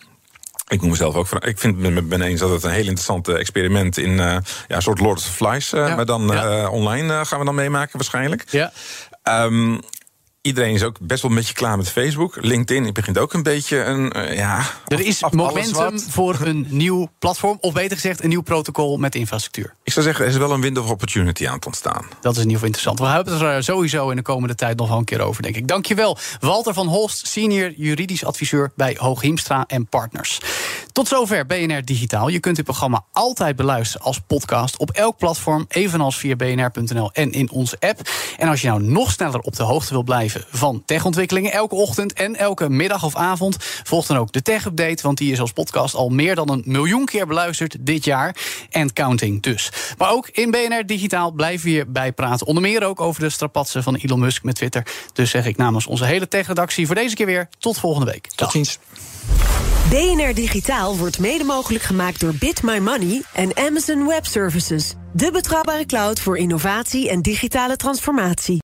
Ik 0.69 0.81
moet 0.81 0.91
mezelf 0.91 1.15
ook 1.15 1.27
vragen. 1.27 1.49
Ik 1.49 1.59
vind 1.59 1.83
het 1.83 1.95
met 1.95 2.09
Ben 2.09 2.23
eens 2.23 2.41
dat 2.41 2.51
het 2.51 2.63
een 2.65 2.71
heel 2.71 2.79
interessant 2.85 3.29
experiment 3.29 3.97
in 3.99 4.17
ja, 4.17 4.41
een 4.69 4.83
soort 4.83 5.01
Lord 5.01 5.19
of 5.19 5.25
the 5.25 5.31
Flies. 5.31 5.71
Ja. 5.71 5.95
Maar 5.97 6.07
dan 6.07 6.27
Ja. 6.27 6.69
online 6.69 7.25
gaan 7.25 7.39
we 7.39 7.45
dan 7.45 7.55
meemaken 7.55 7.97
waarschijnlijk. 7.97 8.45
Ja. 8.51 8.73
Ehm, 9.23 9.79
iedereen 10.45 10.75
is 10.75 10.83
ook 10.83 10.97
best 11.01 11.23
wel 11.23 11.31
een 11.31 11.37
beetje 11.37 11.55
klaar 11.55 11.77
met 11.77 11.89
Facebook. 11.89 12.37
LinkedIn 12.41 12.93
begint 12.93 13.19
ook 13.19 13.33
een 13.33 13.43
beetje 13.43 13.79
een. 13.85 14.13
eh, 14.13 14.37
ja, 14.37 14.63
Er 14.87 15.01
is 15.01 15.23
af- 15.23 15.33
momentum 15.33 16.01
voor 16.01 16.37
een 16.41 16.67
nieuw 16.85 17.09
platform... 17.19 17.59
of 17.61 17.73
beter 17.73 17.97
gezegd, 17.97 18.23
een 18.23 18.29
nieuw 18.29 18.43
protocol 18.43 18.97
met 18.97 19.15
infrastructuur. 19.15 19.75
Ik 19.83 19.93
zou 19.93 20.05
zeggen, 20.05 20.25
er 20.25 20.31
is 20.31 20.37
wel 20.37 20.51
een 20.53 20.61
window 20.61 20.85
of 20.85 20.91
opportunity 20.91 21.47
aan 21.49 21.55
het 21.55 21.67
ontstaan. 21.67 22.05
Dat 22.21 22.33
is 22.37 22.43
in 22.43 22.51
ieder 22.51 22.53
geval 22.53 22.67
interessant. 22.67 22.99
We 22.99 23.07
hebben 23.07 23.33
het 23.33 23.43
er 23.43 23.65
sowieso 23.65 24.11
in 24.11 24.17
de 24.17 24.23
komende 24.23 24.55
tijd 24.55 24.77
nog 24.79 24.89
wel 24.89 24.99
een 24.99 25.05
keer 25.05 25.21
over, 25.21 25.43
denk 25.43 25.57
ik. 25.57 25.69
Dankjewel, 25.69 26.19
Walter 26.41 26.75
van 26.75 26.87
Holst, 26.87 27.27
senior 27.27 27.73
juridisch 27.77 28.25
adviseur 28.25 28.73
bij 28.77 28.97
Hooghiemstra 28.99 29.65
en 29.67 29.87
Partners. 29.89 30.41
Tot 30.93 31.09
zover 31.09 31.47
BNR 31.47 31.85
Digitaal. 31.85 32.29
Je 32.29 32.41
kunt 32.41 32.57
dit 32.57 32.65
programma 32.65 33.05
altijd 33.13 33.57
beluisteren 33.57 34.07
als 34.07 34.21
podcast 34.27 34.77
op 34.79 34.91
elk 34.91 35.17
platform, 35.19 35.65
evenals 35.69 36.17
via 36.17 36.37
bnr.nl 36.37 37.11
en 37.13 37.33
in 37.33 37.51
onze 37.51 37.77
app. 37.81 38.01
En 38.39 38.49
als 38.49 38.61
je 38.61 38.67
nou 38.69 38.83
nog 38.83 39.11
sneller 39.11 39.41
op 39.41 39.57
de 39.57 39.63
hoogte 39.63 39.93
wil 39.93 40.03
blijven 40.03 40.34
van 40.51 40.83
techontwikkelingen, 40.85 41.53
elke 41.53 41.75
ochtend 41.75 42.13
en 42.13 42.37
elke 42.37 42.69
middag 42.69 43.05
of 43.05 43.17
avond, 43.17 43.57
volg 43.61 44.07
dan 44.07 44.17
ook 44.17 44.33
de 44.33 44.43
Tech 44.43 44.65
Update, 44.65 45.03
want 45.03 45.19
die 45.19 45.33
is 45.33 45.41
als 45.41 45.53
podcast 45.53 45.95
al 45.95 46.09
meer 46.09 46.35
dan 46.35 46.51
een 46.51 46.63
miljoen 46.67 47.05
keer 47.05 47.27
beluisterd 47.27 47.77
dit 47.81 48.05
jaar. 48.05 48.37
En 48.71 48.93
counting 48.93 49.43
dus. 49.43 49.71
Maar 49.99 50.11
ook 50.11 50.29
in 50.29 50.51
BNR 50.51 50.87
Digitaal 50.87 51.33
blijven 51.33 51.65
we 51.65 51.71
hier 51.71 51.91
bij 51.91 52.13
praten. 52.13 52.47
Onder 52.47 52.63
meer 52.63 52.85
ook 52.85 53.01
over 53.01 53.21
de 53.21 53.31
strapatsen 53.31 53.83
van 53.83 53.95
Elon 53.95 54.21
Musk 54.21 54.43
met 54.43 54.55
Twitter. 54.55 54.87
Dus 55.13 55.31
zeg 55.31 55.47
ik 55.47 55.57
namens 55.57 55.87
onze 55.87 56.05
hele 56.05 56.29
tech-redactie 56.29 56.87
voor 56.87 56.95
deze 56.95 57.15
keer 57.15 57.27
weer 57.27 57.49
tot 57.59 57.79
volgende 57.79 58.11
week. 58.11 58.27
Tot 58.27 58.51
ziens. 58.51 58.79
BNR 59.91 60.35
Digitaal 60.35 60.97
wordt 60.97 61.19
mede 61.19 61.45
mogelijk 61.45 61.85
gemaakt 61.85 62.21
door 62.21 62.35
Bit 62.35 62.63
My 62.63 62.79
Money 62.79 63.23
en 63.33 63.57
Amazon 63.57 64.07
Web 64.07 64.27
Services. 64.27 64.95
De 65.13 65.31
betrouwbare 65.31 65.87
cloud 65.87 66.21
voor 66.21 66.39
innovatie 66.39 67.11
en 67.11 67.23
digitale 67.23 67.77
transformatie. 67.77 68.64